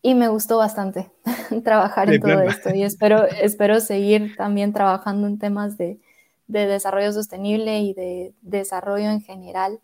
y 0.00 0.14
me 0.14 0.28
gustó 0.28 0.56
bastante 0.56 1.10
trabajar 1.62 2.10
en 2.10 2.22
todo 2.22 2.40
esto 2.40 2.74
y 2.74 2.84
espero, 2.84 3.26
espero 3.42 3.78
seguir 3.80 4.34
también 4.36 4.72
trabajando 4.72 5.26
en 5.26 5.38
temas 5.38 5.76
de, 5.76 6.00
de, 6.46 6.66
desarrollo 6.66 7.12
sostenible 7.12 7.80
y 7.80 7.92
de 7.92 8.32
desarrollo 8.40 9.10
en 9.10 9.20
general 9.20 9.78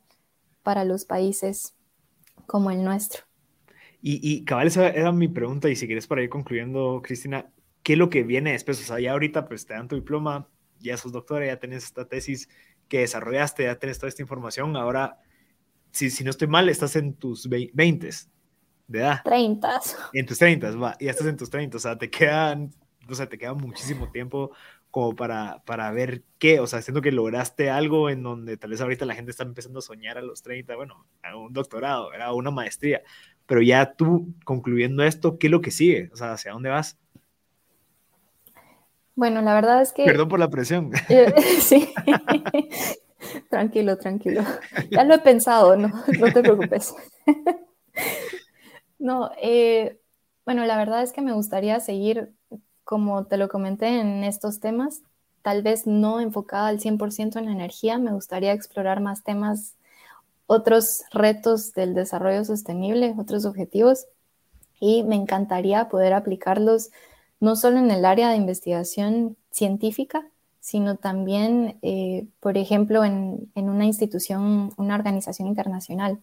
para 0.63 0.85
los 0.85 1.05
países 1.05 1.75
como 2.47 2.71
el 2.71 2.83
nuestro. 2.83 3.28
Y, 4.01 4.21
y 4.23 4.45
cabal, 4.45 4.69
esa 4.69 4.89
era 4.91 5.13
mi 5.13 5.29
pregunta 5.29 5.69
y 5.69 5.77
si 5.77 5.87
quieres 5.87 6.07
para 6.07 6.23
ir 6.23 6.29
concluyendo, 6.29 7.01
Cristina, 7.03 7.51
¿qué 7.83 7.95
es 7.95 7.99
lo 7.99 8.11
que 8.11 8.23
viene 8.23 8.53
después? 8.53 8.81
O 8.81 8.85
sea, 8.85 9.01
ya 9.01 9.13
ahorita 9.13 9.47
pues 9.47 9.67
te 9.67 9.75
dan 9.75 9.89
tu 9.89 9.97
diploma, 9.97 10.49
ya 10.79 10.97
sos 10.97 11.13
doctora, 11.13 11.47
ya 11.47 11.59
tenés 11.59 11.85
esta 11.85 12.07
tesis 12.07 12.49
que 12.89 13.01
desarrollaste, 13.01 13.65
ya 13.65 13.79
tenés 13.79 13.99
toda 13.99 14.09
esta 14.09 14.23
información, 14.23 14.77
ahora, 14.77 15.19
si, 15.91 16.11
si 16.11 16.25
no 16.25 16.31
estoy 16.31 16.49
mal, 16.49 16.69
estás 16.69 16.97
en 16.97 17.15
tus 17.15 17.49
20 17.49 18.11
de 18.87 18.99
edad. 18.99 19.23
30. 19.25 19.81
En 20.15 20.27
tus 20.27 20.39
30, 20.39 20.71
va, 20.73 20.97
ya 20.99 21.11
estás 21.11 21.27
en 21.27 21.37
tus 21.37 21.51
30, 21.51 21.77
o 21.77 21.81
sea, 21.81 21.99
te 21.99 22.11
quedan, 22.11 22.71
o 23.09 23.15
sea, 23.15 23.29
te 23.29 23.39
queda 23.39 23.55
muchísimo 23.55 24.11
tiempo 24.11 24.53
como 24.91 25.15
para, 25.15 25.63
para 25.67 25.91
ver 25.93 26.25
qué, 26.39 26.61
o 26.61 26.67
sea, 26.67 26.81
siento 26.81 27.03
que 27.03 27.13
lograste 27.13 27.69
algo 27.69 28.09
en 28.09 28.23
donde 28.23 28.57
tal 28.57 28.71
vez 28.71 28.81
ahorita 28.81 29.05
la 29.05 29.15
gente 29.15 29.31
está 29.31 29.45
empezando 29.45 29.81
a 29.81 29.83
soñar 29.83 30.17
a 30.17 30.23
los 30.23 30.43
30, 30.43 30.77
bueno, 30.77 31.07
a 31.23 31.37
un 31.37 31.53
doctorado, 31.53 32.11
a 32.13 32.33
una 32.33 32.51
maestría, 32.51 33.03
pero 33.49 33.63
ya 33.63 33.95
tú 33.95 34.35
concluyendo 34.45 35.03
esto, 35.03 35.39
¿qué 35.39 35.47
es 35.47 35.51
lo 35.51 35.63
que 35.63 35.71
sigue? 35.71 36.11
O 36.13 36.17
sea, 36.17 36.35
¿hacia 36.35 36.53
dónde 36.53 36.69
vas? 36.69 36.99
Bueno, 39.17 39.41
la 39.41 39.55
verdad 39.55 39.81
es 39.81 39.93
que... 39.93 40.05
Perdón 40.05 40.29
por 40.29 40.39
la 40.39 40.51
presión. 40.51 40.93
Eh, 41.09 41.35
sí, 41.61 41.93
tranquilo, 43.51 43.97
tranquilo. 43.97 44.43
Ya 44.91 45.03
lo 45.03 45.15
he 45.15 45.19
pensado, 45.21 45.77
no, 45.79 45.89
no 46.21 46.33
te 46.33 46.43
preocupes. 46.43 46.95
No, 48.99 49.31
eh, 49.41 49.99
bueno, 50.45 50.67
la 50.67 50.77
verdad 50.77 51.03
es 51.03 51.13
que 51.13 51.23
me 51.23 51.33
gustaría 51.33 51.81
seguir, 51.81 52.35
como 52.85 53.27
te 53.27 53.39
lo 53.39 53.49
comenté, 53.49 53.99
en 53.99 54.25
estos 54.25 54.61
temas, 54.61 55.01
tal 55.41 55.63
vez 55.63 55.87
no 55.87 56.21
enfocada 56.21 56.69
al 56.69 56.81
100% 56.81 57.39
en 57.39 57.47
la 57.47 57.53
energía, 57.53 57.97
me 57.97 58.13
gustaría 58.13 58.53
explorar 58.53 59.01
más 59.01 59.25
temas, 59.25 59.78
otros 60.49 61.03
retos 61.13 61.75
del 61.75 61.95
desarrollo 61.95 62.45
sostenible, 62.45 63.15
otros 63.19 63.45
objetivos, 63.45 64.07
y 64.81 65.03
me 65.05 65.15
encantaría 65.15 65.89
poder 65.89 66.15
aplicarlos 66.15 66.91
no 67.39 67.55
solo 67.55 67.79
en 67.79 67.91
el 67.91 68.05
área 68.05 68.31
de 68.31 68.37
investigación 68.37 69.37
científica, 69.51 70.27
sino 70.61 70.97
también, 70.97 71.79
eh, 71.83 72.27
por 72.41 72.57
ejemplo, 72.57 73.05
en, 73.05 73.51
en 73.55 73.69
una 73.69 73.85
institución, 73.85 74.73
una 74.77 74.95
organización 74.95 75.49
internacional 75.49 76.19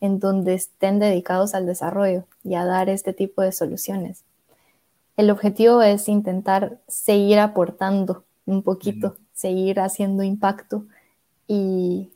en 0.00 0.18
donde 0.18 0.54
estén 0.54 0.98
dedicados 0.98 1.54
al 1.54 1.66
desarrollo 1.66 2.24
y 2.44 2.54
a 2.54 2.64
dar 2.64 2.88
este 2.88 3.12
tipo 3.12 3.42
de 3.42 3.52
soluciones. 3.52 4.24
El 5.16 5.30
objetivo 5.30 5.82
es 5.82 6.08
intentar 6.08 6.78
seguir 6.88 7.38
aportando 7.38 8.24
un 8.46 8.62
poquito, 8.62 9.16
seguir 9.32 9.80
haciendo 9.80 10.22
impacto 10.22 10.84
y 11.46 12.10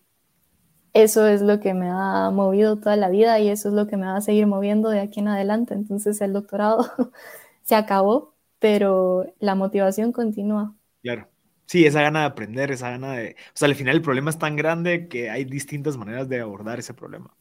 eso 0.95 1.27
es 1.27 1.43
lo 1.43 1.59
que 1.59 1.75
me 1.75 1.89
ha 1.91 2.31
movido 2.31 2.79
toda 2.79 2.97
la 2.97 3.09
vida 3.09 3.41
y 3.41 3.49
eso 3.49 3.69
es 3.69 3.75
lo 3.75 3.89
que 3.89 3.97
me 3.97 4.07
va 4.07 4.17
a 4.17 4.21
seguir 4.21 4.47
moviendo 4.47 4.91
de 4.91 5.01
aquí 5.01 5.21
en 5.21 5.29
adelante. 5.29 5.75
Entonces 5.75 6.21
el 6.21 6.33
doctorado 6.33 6.87
se 7.63 7.75
acabó, 7.75 8.35
pero 8.61 9.27
la 9.41 9.57
motivación 9.57 10.13
continúa. 10.13 10.75
Claro. 11.03 11.29
Sí, 11.67 11.85
esa 11.85 12.03
gana 12.03 12.21
de 12.21 12.27
aprender, 12.27 12.71
esa 12.71 12.91
gana 12.91 13.15
de... 13.15 13.31
O 13.31 13.53
sea, 13.55 13.67
al 13.67 13.75
final 13.75 13.97
el 13.97 14.03
problema 14.03 14.31
es 14.31 14.39
tan 14.39 14.55
grande 14.55 15.09
que 15.09 15.31
hay 15.31 15.45
distintas 15.45 15.97
maneras 15.97 16.29
de 16.29 16.41
abordar 16.41 16.79
ese 16.79 16.95
problema. 16.95 17.35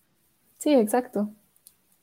Sí, 0.57 0.73
exacto. 0.73 1.29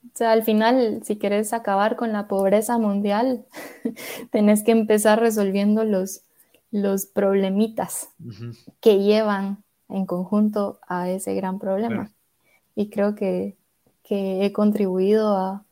O 0.04 0.10
sea, 0.14 0.32
al 0.32 0.44
final, 0.44 1.02
si 1.02 1.18
quieres 1.18 1.52
acabar 1.52 1.96
con 1.96 2.12
la 2.12 2.28
pobreza 2.28 2.78
mundial, 2.78 3.46
tenés 4.30 4.62
que 4.62 4.70
empezar 4.70 5.18
resolviendo 5.18 5.82
los, 5.82 6.22
los 6.70 7.06
problemitas 7.06 8.10
que 8.80 9.00
llevan 9.02 9.64
en 9.92 10.06
conjunto 10.06 10.80
a 10.86 11.08
ese 11.10 11.34
gran 11.34 11.58
problema. 11.58 12.10
Y 12.74 12.90
creo 12.90 13.14
que, 13.14 13.56
he 14.12 14.52
contribuido 14.52 15.36
a, 15.36 15.64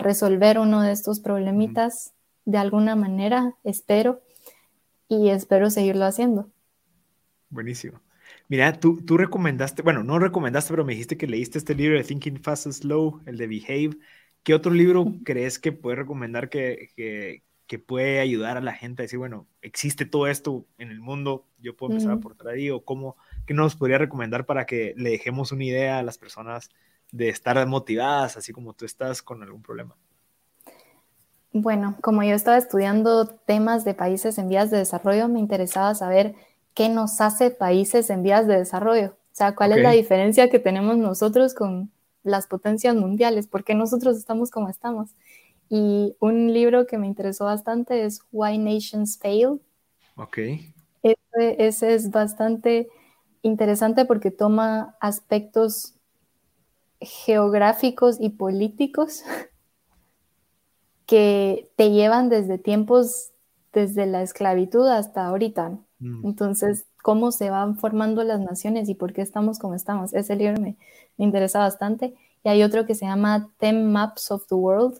resolver 0.00 0.58
uno 0.58 0.80
de 0.80 0.90
estos 0.90 1.20
problemitas 1.20 2.14
de 2.46 2.56
alguna 2.56 2.96
manera, 2.96 3.56
espero, 3.62 4.22
y 5.06 5.28
espero 5.28 5.68
seguirlo 5.68 6.06
haciendo. 6.06 6.48
Buenísimo. 7.50 8.00
Mira, 8.48 8.72
tú, 8.80 9.02
tú 9.04 9.18
recomendaste, 9.18 9.82
bueno, 9.82 10.02
no 10.02 10.18
recomendaste, 10.18 10.70
pero 10.70 10.86
me 10.86 10.92
dijiste 10.92 11.18
que 11.18 11.26
leíste 11.26 11.58
este 11.58 11.74
libro 11.74 11.98
de 11.98 12.04
Thinking 12.04 12.42
Fast 12.42 12.66
and 12.66 12.74
Slow, 12.74 13.20
el 13.26 13.36
de 13.36 13.46
Behave. 13.46 13.98
¿Qué 14.42 14.54
otro 14.54 14.72
libro 14.72 15.04
crees 15.24 15.58
que 15.58 15.72
puedes 15.72 15.98
recomendar 15.98 16.48
que, 16.48 16.88
que, 16.96 17.42
que, 17.66 17.78
puede 17.78 18.20
ayudar 18.20 18.56
a 18.56 18.60
la 18.60 18.74
gente 18.74 19.02
a 19.02 19.04
decir, 19.04 19.18
bueno, 19.18 19.46
existe 19.62 20.04
todo 20.04 20.26
esto 20.26 20.66
en 20.78 20.90
el 20.90 21.00
mundo, 21.00 21.46
yo 21.58 21.74
puedo 21.76 21.92
empezar 21.92 22.12
a 22.12 22.16
aportar 22.16 22.48
ahí? 22.48 22.70
¿O 22.70 22.84
cómo, 22.84 23.16
qué 23.46 23.54
nos 23.54 23.76
podría 23.76 23.98
recomendar 23.98 24.44
para 24.44 24.66
que 24.66 24.94
le 24.96 25.10
dejemos 25.10 25.52
una 25.52 25.64
idea 25.64 25.98
a 25.98 26.02
las 26.02 26.18
personas 26.18 26.70
de 27.12 27.28
estar 27.28 27.66
motivadas, 27.66 28.36
así 28.36 28.52
como 28.52 28.74
tú 28.74 28.84
estás 28.84 29.22
con 29.22 29.42
algún 29.42 29.62
problema? 29.62 29.96
Bueno, 31.52 31.96
como 32.00 32.22
yo 32.22 32.34
estaba 32.34 32.56
estudiando 32.56 33.26
temas 33.26 33.84
de 33.84 33.94
países 33.94 34.38
en 34.38 34.48
vías 34.48 34.70
de 34.70 34.78
desarrollo, 34.78 35.28
me 35.28 35.38
interesaba 35.38 35.94
saber 35.94 36.34
qué 36.74 36.88
nos 36.88 37.20
hace 37.20 37.50
países 37.50 38.08
en 38.10 38.22
vías 38.22 38.46
de 38.46 38.58
desarrollo. 38.58 39.16
O 39.32 39.34
sea, 39.34 39.54
cuál 39.54 39.72
es 39.72 39.82
la 39.82 39.92
diferencia 39.92 40.50
que 40.50 40.58
tenemos 40.58 40.96
nosotros 40.96 41.54
con 41.54 41.90
las 42.22 42.46
potencias 42.46 42.94
mundiales, 42.94 43.46
por 43.46 43.64
qué 43.64 43.74
nosotros 43.74 44.16
estamos 44.16 44.50
como 44.50 44.68
estamos. 44.68 45.10
Y 45.68 46.16
un 46.20 46.52
libro 46.52 46.86
que 46.86 46.98
me 46.98 47.06
interesó 47.06 47.46
bastante 47.46 48.04
es 48.04 48.20
Why 48.30 48.58
Nations 48.58 49.18
Fail. 49.18 49.60
Ok. 50.16 50.38
Ese, 51.02 51.94
es 51.94 52.10
bastante 52.10 52.88
interesante 53.42 54.04
porque 54.04 54.30
toma 54.30 54.96
aspectos 55.00 55.94
geográficos 57.00 58.20
y 58.20 58.30
políticos 58.30 59.22
que 61.06 61.70
te 61.76 61.90
llevan 61.90 62.28
desde 62.28 62.58
tiempos, 62.58 63.32
desde 63.72 64.06
la 64.06 64.22
esclavitud 64.22 64.86
hasta 64.86 65.26
ahorita. 65.26 65.78
Mm. 65.98 66.26
Entonces, 66.26 66.86
cómo 67.02 67.32
se 67.32 67.50
van 67.50 67.76
formando 67.76 68.24
las 68.24 68.40
naciones 68.40 68.88
y 68.88 68.94
por 68.94 69.12
qué 69.12 69.20
estamos 69.20 69.58
como 69.58 69.74
estamos. 69.74 70.14
Ese 70.14 70.36
libro 70.36 70.60
me, 70.60 70.76
interesa 71.18 71.58
bastante. 71.58 72.14
Y 72.44 72.48
hay 72.48 72.62
otro 72.62 72.86
que 72.86 72.94
se 72.94 73.04
llama 73.04 73.50
Ten 73.58 73.92
Maps 73.92 74.30
of 74.30 74.46
the 74.46 74.54
World. 74.54 74.98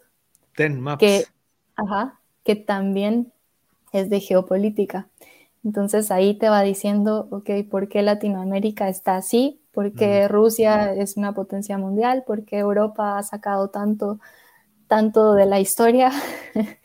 Ten 0.55 0.81
Maps. 0.81 1.01
Que, 1.01 1.25
ajá, 1.77 2.21
que 2.45 2.57
también 2.57 3.33
es 3.93 4.11
de 4.11 4.21
geopolítica. 4.21 5.09
Entonces 5.65 6.11
ahí 6.11 6.35
te 6.35 6.49
va 6.49 6.63
diciendo, 6.63 7.29
ok, 7.31 7.51
¿por 7.71 7.89
qué 7.89 8.03
Latinoamérica 8.03 8.89
está 8.89 9.17
así? 9.17 9.61
¿Por 9.73 9.93
qué 9.93 10.27
mm. 10.27 10.33
Rusia 10.33 10.93
es 10.93 11.17
una 11.17 11.35
potencia 11.35 11.79
mundial? 11.79 12.25
¿Por 12.27 12.45
qué 12.45 12.59
Europa 12.59 13.19
ha 13.19 13.23
sacado 13.23 13.69
tanto, 13.71 14.19
tanto 14.89 15.35
de 15.35 15.47
la 15.47 15.61
historia? 15.61 16.11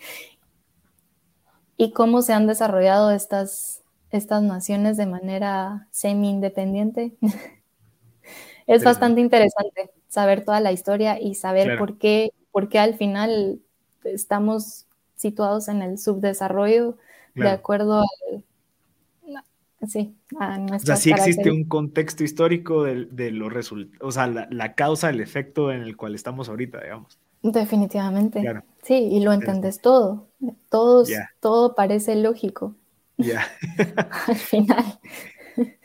y 1.77 1.91
cómo 1.91 2.21
se 2.21 2.33
han 2.33 2.47
desarrollado 2.47 3.11
estas, 3.11 3.83
estas 4.11 4.43
naciones 4.43 4.95
de 4.97 5.05
manera 5.05 5.87
semi-independiente. 5.91 7.15
es 8.67 8.83
bastante 8.83 9.21
interesante 9.21 9.91
saber 10.07 10.45
toda 10.45 10.59
la 10.59 10.71
historia 10.71 11.19
y 11.19 11.35
saber 11.35 11.77
por, 11.77 11.97
qué, 11.97 12.31
por 12.57 12.69
qué 12.69 12.79
al 12.79 12.95
final 12.95 13.59
estamos 14.03 14.87
situados 15.15 15.67
en 15.67 15.83
el 15.83 15.99
subdesarrollo 15.99 16.97
de 17.35 17.49
acuerdo 17.49 18.03
sí, 19.87 20.15
a 20.39 20.57
O 20.73 20.79
sea, 20.79 20.95
sí 20.95 21.11
existe 21.11 21.51
un 21.51 21.65
contexto 21.65 22.23
histórico 22.23 22.83
de, 22.83 23.05
de 23.11 23.29
los 23.29 23.53
resultados, 23.53 24.01
o 24.01 24.11
sea, 24.11 24.25
la, 24.25 24.47
la, 24.49 24.73
causa, 24.73 25.11
el 25.11 25.21
efecto 25.21 25.71
en 25.71 25.83
el 25.83 25.95
cual 25.95 26.15
estamos 26.15 26.49
ahorita, 26.49 26.81
digamos. 26.81 27.19
Definitivamente. 27.43 28.43
Sí, 28.81 29.07
y 29.11 29.19
lo 29.19 29.33
entendés 29.33 29.79
todo. 29.79 30.27
Todos, 30.69 31.11
Todo 31.39 31.75
parece 31.75 32.15
lógico. 32.15 32.73
Ya. 33.17 33.45
Al 34.27 34.35
final. 34.35 34.99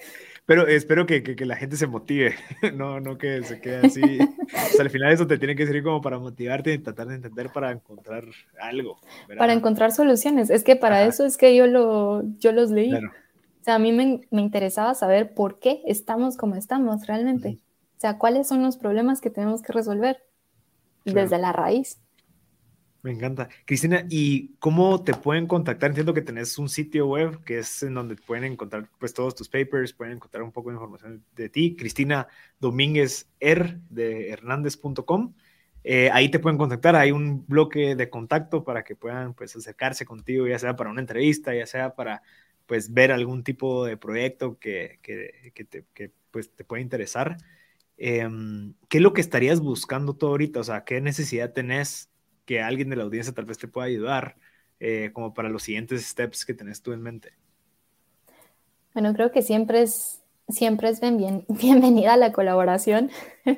Pero 0.45 0.67
espero 0.67 1.07
que, 1.07 1.23
que, 1.23 1.47
la 1.47 1.57
gente 1.57 1.77
se 1.77 1.87
motive, 1.87 2.35
no, 2.75 3.01
no 3.01 3.17
que 3.17 3.43
se 3.45 3.61
quede 3.61 3.87
así. 3.87 4.03
o 4.03 4.69
sea, 4.73 4.81
al 4.81 4.91
final 4.91 5.13
eso 5.13 5.27
te 5.27 5.39
tiene 5.39 5.55
que 5.55 5.67
servir 5.67 5.85
como 5.85 6.01
para 6.01 6.19
motivarte 6.19 6.73
y 6.73 6.79
tratar 6.79 7.07
de 7.07 7.15
entender 7.15 7.51
para 7.51 7.71
encontrar 7.71 8.25
algo. 8.61 8.99
Para 9.39 9.53
encontrar 9.53 9.93
soluciones. 9.93 10.51
Es 10.51 10.65
que 10.65 10.75
para 10.75 11.05
eso 11.05 11.25
es 11.25 11.37
que 11.37 11.55
yo, 11.55 11.67
lo, 11.67 12.23
yo 12.39 12.53
los 12.53 12.71
leí. 12.71 12.93
O 12.93 13.65
sea, 13.65 13.77
a 13.77 13.79
mí 13.79 13.93
me, 13.93 14.23
me, 14.31 14.43
interesaba 14.43 14.95
saber 14.95 15.35
por 15.35 15.61
qué 15.61 15.83
estamos 15.87 16.37
como 16.37 16.57
estamos 16.57 17.07
realmente. 17.07 17.59
O 17.97 18.01
sea, 18.01 18.19
cuáles 18.19 18.49
son 18.49 18.63
los 18.63 18.77
problemas 18.77 19.21
que 19.21 19.31
tenemos 19.31 19.63
que 19.63 19.73
resolver 19.73 20.25
desde 21.05 21.39
la 21.39 21.53
raíz. 21.53 22.02
Me 23.03 23.11
encanta. 23.11 23.49
Cristina, 23.65 24.07
¿y 24.09 24.55
cómo 24.61 25.03
te 25.03 25.13
pueden 25.13 25.49
contactar? 25.49 25.91
Entiendo 25.91 26.15
que 26.15 26.23
tenés 26.23 26.57
un 26.59 26.69
sitio 26.69 27.09
web 27.09 27.43
que 27.43 27.59
es 27.59 27.83
en 27.83 27.95
donde 27.95 28.15
pueden 28.15 28.45
encontrar 28.45 28.89
pues 29.01 29.13
todos 29.13 29.35
tus 29.35 29.49
papers, 29.49 29.93
pueden 29.93 30.15
encontrar 30.15 30.45
un 30.45 30.53
poco 30.53 30.71
de 30.71 30.77
información 30.77 31.25
de 31.35 31.49
ti. 31.49 31.75
Cristina 31.75 32.29
Domínguez 32.61 33.29
R 33.41 33.81
de 33.91 34.31
hernández.com. 34.31 35.35
Eh, 35.83 36.11
ahí 36.13 36.31
te 36.31 36.39
pueden 36.39 36.59
contactar, 36.59 36.95
hay 36.95 37.11
un 37.11 37.45
bloque 37.45 37.97
de 37.97 38.09
contacto 38.09 38.63
para 38.63 38.85
que 38.85 38.95
puedan 38.95 39.35
pues 39.35 39.57
acercarse 39.57 40.07
contigo, 40.07 40.47
ya 40.47 40.61
sea 40.61 40.77
para 40.77 40.91
una 40.91 41.01
entrevista, 41.01 41.53
ya 41.53 41.67
sea 41.67 41.97
para 41.97 42.23
pues 42.67 42.93
ver 42.93 43.11
algún 43.11 43.43
tipo 43.43 43.85
de 43.85 43.97
proyecto 43.97 44.59
que, 44.61 45.01
que, 45.03 45.51
que 45.55 45.65
te, 45.65 45.85
que, 45.93 46.13
pues, 46.31 46.55
te 46.55 46.63
puede 46.63 46.83
interesar. 46.83 47.37
Em, 47.97 48.75
¿Qué 48.89 48.99
es 48.99 49.03
lo 49.03 49.13
que 49.13 49.21
estarías 49.21 49.61
buscando 49.61 50.15
tú 50.15 50.29
ahorita? 50.29 50.61
O 50.61 50.65
sea, 50.65 50.85
¿qué 50.85 51.01
necesidad 51.01 51.53
tenés 51.53 52.12
que 52.45 52.61
alguien 52.61 52.91
de 52.91 52.97
la 52.97 53.05
audiencia 53.05 53.33
tal 53.33 53.45
vez 53.45 53.59
te 53.59 53.69
pueda 53.69 53.87
ayudar 53.87 54.37
eh, 54.81 55.11
como 55.13 55.35
para 55.35 55.49
los 55.49 55.63
siguientes 55.63 56.05
steps 56.07 56.45
que 56.45 56.55
tenés 56.55 56.83
tú 56.83 56.93
en 56.93 57.03
mente? 57.03 57.33
Bueno, 58.95 59.15
creo 59.15 59.31
que 59.31 59.43
siempre 59.43 59.83
es, 59.83 60.21
siempre 60.49 60.89
es 60.89 61.01
bien, 61.01 61.45
bienvenida 61.49 62.17
la 62.17 62.33
colaboración. 62.33 63.11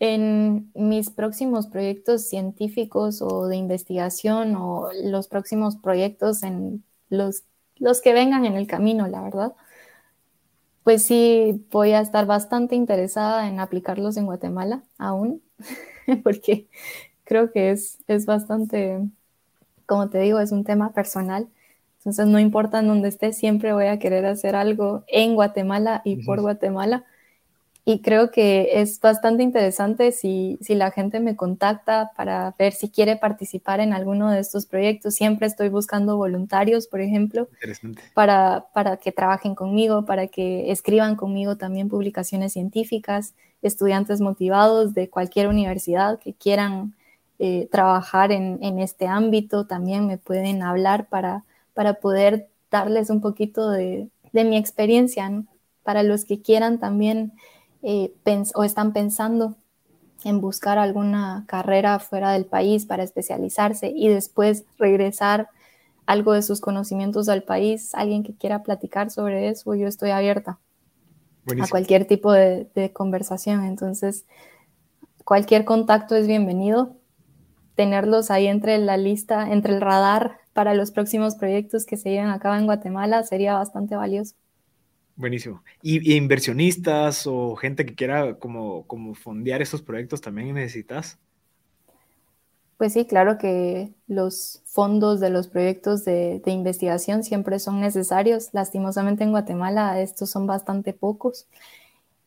en 0.00 0.70
mis 0.74 1.10
próximos 1.10 1.66
proyectos 1.66 2.28
científicos 2.28 3.20
o 3.20 3.48
de 3.48 3.56
investigación 3.56 4.54
o 4.56 4.90
los 5.02 5.28
próximos 5.28 5.76
proyectos 5.76 6.42
en 6.42 6.84
los, 7.10 7.42
los 7.76 8.00
que 8.00 8.12
vengan 8.12 8.44
en 8.44 8.54
el 8.54 8.66
camino, 8.66 9.08
la 9.08 9.22
verdad, 9.22 9.54
pues 10.84 11.04
sí 11.04 11.66
voy 11.70 11.92
a 11.92 12.00
estar 12.00 12.26
bastante 12.26 12.76
interesada 12.76 13.48
en 13.48 13.60
aplicarlos 13.60 14.16
en 14.16 14.26
Guatemala 14.26 14.84
aún, 14.98 15.42
porque 16.22 16.68
creo 17.28 17.52
que 17.52 17.70
es, 17.70 17.98
es 18.08 18.24
bastante, 18.24 19.00
como 19.84 20.08
te 20.08 20.18
digo, 20.18 20.40
es 20.40 20.50
un 20.50 20.64
tema 20.64 20.94
personal. 20.94 21.46
Entonces, 21.98 22.26
no 22.26 22.40
importa 22.40 22.78
en 22.78 22.88
dónde 22.88 23.08
esté, 23.08 23.34
siempre 23.34 23.74
voy 23.74 23.86
a 23.86 23.98
querer 23.98 24.24
hacer 24.24 24.56
algo 24.56 25.04
en 25.08 25.34
Guatemala 25.34 26.00
y 26.04 26.24
por 26.24 26.40
Guatemala. 26.40 27.04
Y 27.84 28.00
creo 28.00 28.30
que 28.30 28.80
es 28.80 28.98
bastante 29.00 29.42
interesante 29.42 30.12
si, 30.12 30.58
si, 30.62 30.74
la 30.74 30.90
gente 30.90 31.20
me 31.20 31.36
contacta 31.36 32.12
para 32.16 32.54
ver 32.58 32.72
si 32.72 32.88
quiere 32.88 33.16
participar 33.16 33.80
en 33.80 33.92
alguno 33.92 34.30
de 34.30 34.40
estos 34.40 34.64
proyectos. 34.64 35.14
Siempre 35.14 35.46
estoy 35.46 35.68
buscando 35.68 36.16
voluntarios, 36.16 36.86
por 36.86 37.00
ejemplo, 37.00 37.48
para, 38.14 38.66
para 38.72 38.96
que 38.96 39.12
trabajen 39.12 39.54
conmigo, 39.54 40.06
para 40.06 40.28
que 40.28 40.70
escriban 40.70 41.16
conmigo 41.16 41.56
también 41.56 41.88
publicaciones 41.90 42.54
científicas, 42.54 43.34
estudiantes 43.60 44.20
motivados 44.20 44.94
de 44.94 45.10
cualquier 45.10 45.48
universidad 45.48 46.18
que 46.18 46.32
quieran 46.32 46.94
eh, 47.40 47.68
trabajar 47.70 48.32
en, 48.32 48.58
en, 48.62 48.80
este 48.80 49.06
ámbito, 49.06 49.66
también 49.66 50.08
me 50.08 50.18
pueden 50.18 50.62
hablar 50.62 51.08
para, 51.08 51.44
para 51.72 51.94
poder 51.94 52.48
darles 52.68 53.10
un 53.10 53.20
poquito 53.20 53.70
de, 53.70 54.08
de 54.32 54.44
mi 54.44 54.56
experiencia, 54.56 55.30
para 55.84 56.02
los 56.02 56.24
que 56.24 56.42
quieran 56.42 56.78
también 56.80 57.32
eh, 57.82 58.12
o 58.54 58.64
están 58.64 58.92
pensando 58.92 59.56
en 60.24 60.40
buscar 60.40 60.78
alguna 60.78 61.44
carrera 61.46 62.00
fuera 62.00 62.32
del 62.32 62.44
país 62.44 62.86
para 62.86 63.04
especializarse 63.04 63.92
y 63.94 64.08
después 64.08 64.64
regresar 64.76 65.48
algo 66.06 66.32
de 66.32 66.42
sus 66.42 66.60
conocimientos 66.60 67.28
al 67.28 67.44
país, 67.44 67.94
alguien 67.94 68.24
que 68.24 68.34
quiera 68.34 68.64
platicar 68.64 69.10
sobre 69.10 69.48
eso, 69.48 69.76
yo 69.76 69.86
estoy 69.86 70.10
abierta 70.10 70.58
a 71.60 71.68
cualquier 71.68 72.04
tipo 72.04 72.32
de, 72.32 72.68
de 72.74 72.92
conversación. 72.92 73.64
Entonces, 73.64 74.26
cualquier 75.24 75.64
contacto 75.64 76.16
es 76.16 76.26
bienvenido 76.26 76.97
tenerlos 77.78 78.32
ahí 78.32 78.48
entre 78.48 78.76
la 78.78 78.96
lista, 78.96 79.52
entre 79.52 79.72
el 79.72 79.80
radar 79.80 80.40
para 80.52 80.74
los 80.74 80.90
próximos 80.90 81.36
proyectos 81.36 81.86
que 81.86 81.96
se 81.96 82.10
lleven 82.10 82.26
a 82.26 82.40
cabo 82.40 82.56
en 82.56 82.64
Guatemala 82.64 83.22
sería 83.22 83.54
bastante 83.54 83.94
valioso. 83.94 84.34
Buenísimo. 85.14 85.62
¿Y, 85.80 86.16
inversionistas 86.16 87.28
o 87.28 87.54
gente 87.54 87.86
que 87.86 87.94
quiera 87.94 88.34
como, 88.34 88.84
como 88.88 89.14
fondear 89.14 89.62
esos 89.62 89.80
proyectos 89.80 90.20
también 90.20 90.52
necesitas? 90.52 91.20
Pues 92.78 92.94
sí, 92.94 93.06
claro 93.06 93.38
que 93.38 93.92
los 94.08 94.60
fondos 94.64 95.20
de 95.20 95.30
los 95.30 95.46
proyectos 95.46 96.04
de, 96.04 96.42
de, 96.44 96.50
investigación 96.50 97.22
siempre 97.22 97.60
son 97.60 97.80
necesarios. 97.80 98.48
Lastimosamente 98.52 99.22
en 99.22 99.30
Guatemala 99.30 100.00
estos 100.00 100.30
son 100.30 100.48
bastante 100.48 100.92
pocos. 100.94 101.46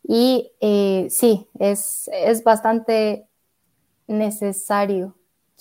Y 0.01 0.53
eh, 0.61 1.07
sí, 1.09 1.45
es, 1.59 2.09
es 2.13 2.41
bastante 2.45 3.27
necesario 4.07 5.13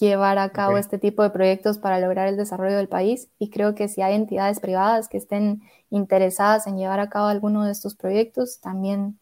llevar 0.07 0.39
a 0.39 0.51
cabo 0.51 0.79
este 0.79 0.99
tipo 0.99 1.23
de 1.23 1.31
proyectos 1.31 1.79
para 1.79 2.01
lograr 2.01 2.29
el 2.29 2.37
desarrollo 2.37 2.77
del 2.77 2.89
país 2.89 3.29
y 3.39 3.51
creo 3.51 3.75
que 3.75 3.89
si 3.89 4.03
hay 4.03 4.15
entidades 4.15 4.61
privadas 4.61 5.09
que 5.09 5.19
estén 5.19 5.63
interesadas 5.91 6.67
en 6.67 6.77
llevar 6.77 7.01
a 7.01 7.09
cabo 7.09 7.27
alguno 7.27 7.65
de 7.65 7.73
estos 7.73 7.95
proyectos, 7.95 8.61
también 8.61 9.19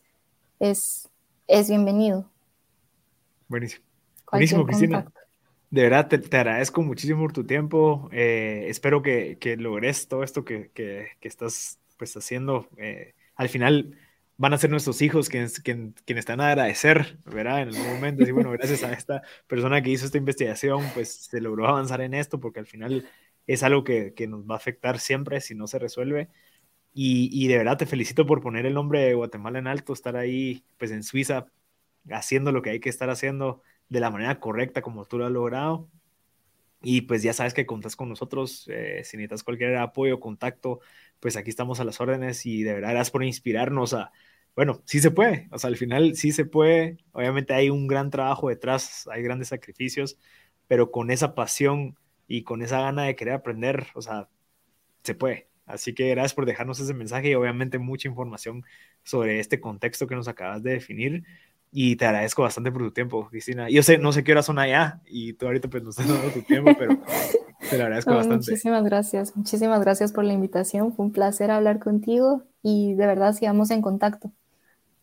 es, 0.60 1.08
es 1.46 1.68
bienvenido. 1.68 2.30
Buenísimo. 3.48 3.84
Buenísimo, 4.30 4.66
Cristina. 4.66 5.06
De 5.70 5.82
verdad, 5.82 6.08
te, 6.08 6.36
agradezco 6.36 6.82
muchísimo 6.82 7.22
por 7.22 7.32
tu 7.32 7.44
tiempo. 7.44 8.08
Eh, 8.12 8.66
espero 8.68 9.02
que, 9.02 9.36
que, 9.38 9.56
logres 9.56 10.08
todo 10.08 10.22
esto 10.22 10.44
que, 10.44 10.70
que, 10.72 11.08
que 11.20 11.28
estás 11.28 11.78
pues, 11.98 12.16
haciendo. 12.16 12.68
Eh, 12.76 13.14
al 13.36 13.48
final, 13.48 13.96
van 14.38 14.54
a 14.54 14.58
ser 14.58 14.70
nuestros 14.70 15.02
hijos 15.02 15.28
quienes, 15.28 15.60
quienes, 15.60 15.94
quienes 16.04 16.22
están 16.22 16.40
a 16.40 16.48
agradecer, 16.48 17.18
¿verdad? 17.26 17.62
En 17.62 17.68
algún 17.68 17.86
momento, 17.94 18.22
y 18.24 18.30
bueno, 18.30 18.52
gracias 18.52 18.84
a 18.84 18.92
esta 18.92 19.22
persona 19.48 19.82
que 19.82 19.90
hizo 19.90 20.06
esta 20.06 20.16
investigación, 20.16 20.82
pues 20.94 21.12
se 21.12 21.40
logró 21.40 21.66
avanzar 21.66 22.00
en 22.00 22.14
esto, 22.14 22.40
porque 22.40 22.60
al 22.60 22.66
final 22.66 23.06
es 23.48 23.62
algo 23.64 23.84
que, 23.84 24.14
que 24.14 24.28
nos 24.28 24.48
va 24.48 24.54
a 24.54 24.58
afectar 24.58 25.00
siempre 25.00 25.40
si 25.40 25.54
no 25.56 25.66
se 25.66 25.78
resuelve. 25.80 26.30
Y, 26.94 27.30
y, 27.32 27.48
de 27.48 27.58
verdad 27.58 27.78
te 27.78 27.86
felicito 27.86 28.26
por 28.26 28.40
poner 28.42 28.66
el 28.66 28.74
nombre 28.74 29.00
de 29.00 29.14
Guatemala 29.14 29.58
en 29.58 29.66
alto, 29.66 29.92
estar 29.92 30.16
ahí, 30.16 30.64
pues 30.78 30.90
en 30.92 31.02
Suiza, 31.02 31.46
haciendo 32.10 32.52
lo 32.52 32.62
que 32.62 32.70
hay 32.70 32.80
que 32.80 32.90
estar 32.90 33.10
haciendo 33.10 33.62
de 33.88 34.00
la 34.00 34.10
manera 34.10 34.40
correcta 34.40 34.82
como 34.82 35.04
tú 35.04 35.18
lo 35.18 35.26
has 35.26 35.32
logrado. 35.32 35.88
Y 36.82 37.02
pues 37.02 37.22
ya 37.22 37.32
sabes 37.32 37.54
que 37.54 37.66
contas 37.66 37.96
con 37.96 38.08
nosotros, 38.08 38.68
eh, 38.68 39.02
si 39.04 39.16
necesitas 39.16 39.42
cualquier 39.42 39.76
apoyo, 39.78 40.20
contacto, 40.20 40.80
pues 41.20 41.36
aquí 41.36 41.50
estamos 41.50 41.80
a 41.80 41.84
las 41.84 42.00
órdenes 42.00 42.46
y 42.46 42.62
de 42.62 42.74
verdad 42.74 42.90
gracias 42.90 43.10
por 43.10 43.24
inspirarnos 43.24 43.94
a, 43.94 44.12
bueno, 44.58 44.82
sí 44.86 44.98
se 44.98 45.12
puede, 45.12 45.46
o 45.52 45.58
sea, 45.60 45.68
al 45.68 45.76
final 45.76 46.16
sí 46.16 46.32
se 46.32 46.44
puede, 46.44 46.96
obviamente 47.12 47.54
hay 47.54 47.70
un 47.70 47.86
gran 47.86 48.10
trabajo 48.10 48.48
detrás, 48.48 49.08
hay 49.08 49.22
grandes 49.22 49.50
sacrificios, 49.50 50.18
pero 50.66 50.90
con 50.90 51.12
esa 51.12 51.36
pasión 51.36 51.96
y 52.26 52.42
con 52.42 52.60
esa 52.62 52.80
gana 52.80 53.04
de 53.04 53.14
querer 53.14 53.34
aprender, 53.34 53.86
o 53.94 54.02
sea, 54.02 54.28
se 55.04 55.14
puede. 55.14 55.46
Así 55.64 55.94
que 55.94 56.10
gracias 56.10 56.34
por 56.34 56.44
dejarnos 56.44 56.80
ese 56.80 56.92
mensaje 56.92 57.30
y 57.30 57.34
obviamente 57.36 57.78
mucha 57.78 58.08
información 58.08 58.64
sobre 59.04 59.38
este 59.38 59.60
contexto 59.60 60.08
que 60.08 60.16
nos 60.16 60.26
acabas 60.26 60.60
de 60.64 60.72
definir 60.72 61.22
y 61.70 61.94
te 61.94 62.06
agradezco 62.06 62.42
bastante 62.42 62.72
por 62.72 62.82
tu 62.82 62.90
tiempo, 62.90 63.28
Cristina. 63.28 63.70
Yo 63.70 63.84
sé, 63.84 63.98
no 63.98 64.10
sé 64.10 64.24
qué 64.24 64.32
horas 64.32 64.46
son 64.46 64.58
allá 64.58 65.00
y 65.06 65.34
tú 65.34 65.46
ahorita 65.46 65.68
pues 65.68 65.84
no 65.84 65.90
estás 65.90 66.08
dando 66.08 66.32
tu 66.32 66.42
tiempo, 66.42 66.72
pero 66.76 66.98
te 67.70 67.78
lo 67.78 67.84
agradezco 67.84 68.10
bastante. 68.16 68.50
Muchísimas 68.50 68.82
gracias, 68.82 69.36
muchísimas 69.36 69.80
gracias 69.82 70.10
por 70.10 70.24
la 70.24 70.32
invitación. 70.32 70.92
Fue 70.92 71.06
un 71.06 71.12
placer 71.12 71.52
hablar 71.52 71.78
contigo 71.78 72.42
y 72.60 72.94
de 72.94 73.06
verdad 73.06 73.34
sigamos 73.34 73.70
en 73.70 73.82
contacto. 73.82 74.32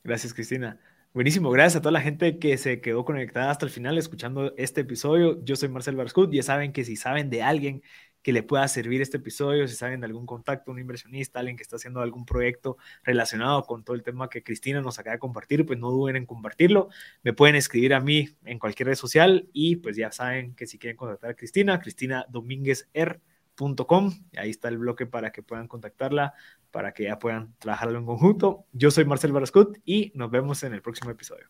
Gracias, 0.06 0.36
Cristina. 0.36 0.80
Buenísimo, 1.16 1.49
gracias 1.49 1.78
a 1.78 1.82
toda 1.82 1.91
la 1.91 1.99
gente 1.99 2.38
que 2.38 2.60
se 2.60 2.80
quedó 2.80 3.06
conectada 3.06 3.49
hasta 3.49 3.66
el 3.66 3.72
final 3.72 3.97
escuchando 3.97 4.53
este 4.56 4.82
episodio. 4.82 5.43
Yo 5.43 5.56
soy 5.56 5.68
Marcel 5.68 5.95
Barscut. 5.95 6.32
Ya 6.32 6.43
saben 6.43 6.74
que 6.74 6.84
si 6.84 6.95
saben 6.95 7.32
de 7.32 7.41
alguien 7.41 7.82
que 8.22 8.32
le 8.32 8.43
pueda 8.43 8.68
servir 8.68 9.01
este 9.01 9.18
episodio, 9.18 9.68
si 9.68 9.76
saben 9.76 10.01
de 10.01 10.06
algún 10.06 10.28
contacto, 10.28 10.72
un 10.72 10.78
inversionista, 10.78 11.39
alguien 11.39 11.58
que 11.58 11.64
está 11.64 11.78
haciendo 11.78 12.01
algún 12.01 12.24
proyecto 12.24 12.78
relacionado 13.03 13.64
con 13.64 13.84
todo 13.84 13.95
el 13.95 14.03
tema 14.03 14.30
que 14.30 14.43
Cristina 14.43 14.80
nos 14.80 14.99
acaba 14.99 15.16
de 15.16 15.20
compartir, 15.20 15.66
pues 15.66 15.80
no 15.80 15.89
duden 15.89 16.18
en 16.18 16.28
compartirlo. 16.28 16.89
Me 17.24 17.34
pueden 17.34 17.56
escribir 17.56 17.95
a 17.95 17.99
mí 17.99 18.30
en 18.43 18.60
cualquier 18.60 18.89
red 18.89 18.95
social 18.95 19.49
y 19.53 19.78
pues 19.78 19.95
ya 19.95 20.12
saben 20.12 20.53
que 20.53 20.68
si 20.68 20.78
quieren 20.78 20.97
contactar 20.97 21.32
a 21.32 21.36
Cristina, 21.36 21.80
Cristina 21.80 22.28
Domínguez 22.30 22.89
R 22.93 23.20
Ahí 24.38 24.49
está 24.49 24.68
el 24.70 24.78
bloque 24.78 25.06
para 25.06 25.32
que 25.32 25.43
puedan 25.43 25.68
contactarla, 25.68 26.34
para 26.72 26.93
que 26.93 27.03
ya 27.03 27.20
puedan 27.20 27.56
trabajarlo 27.58 27.99
en 27.99 28.06
conjunto. 28.06 28.66
Yo 28.74 28.91
soy 28.91 29.06
Marcel 29.06 29.32
Barascut 29.32 29.78
y 29.86 30.12
nos 30.16 30.30
vemos 30.30 30.64
en 30.64 30.74
el 30.74 30.82
próximo 30.82 31.12
episodio. 31.12 31.47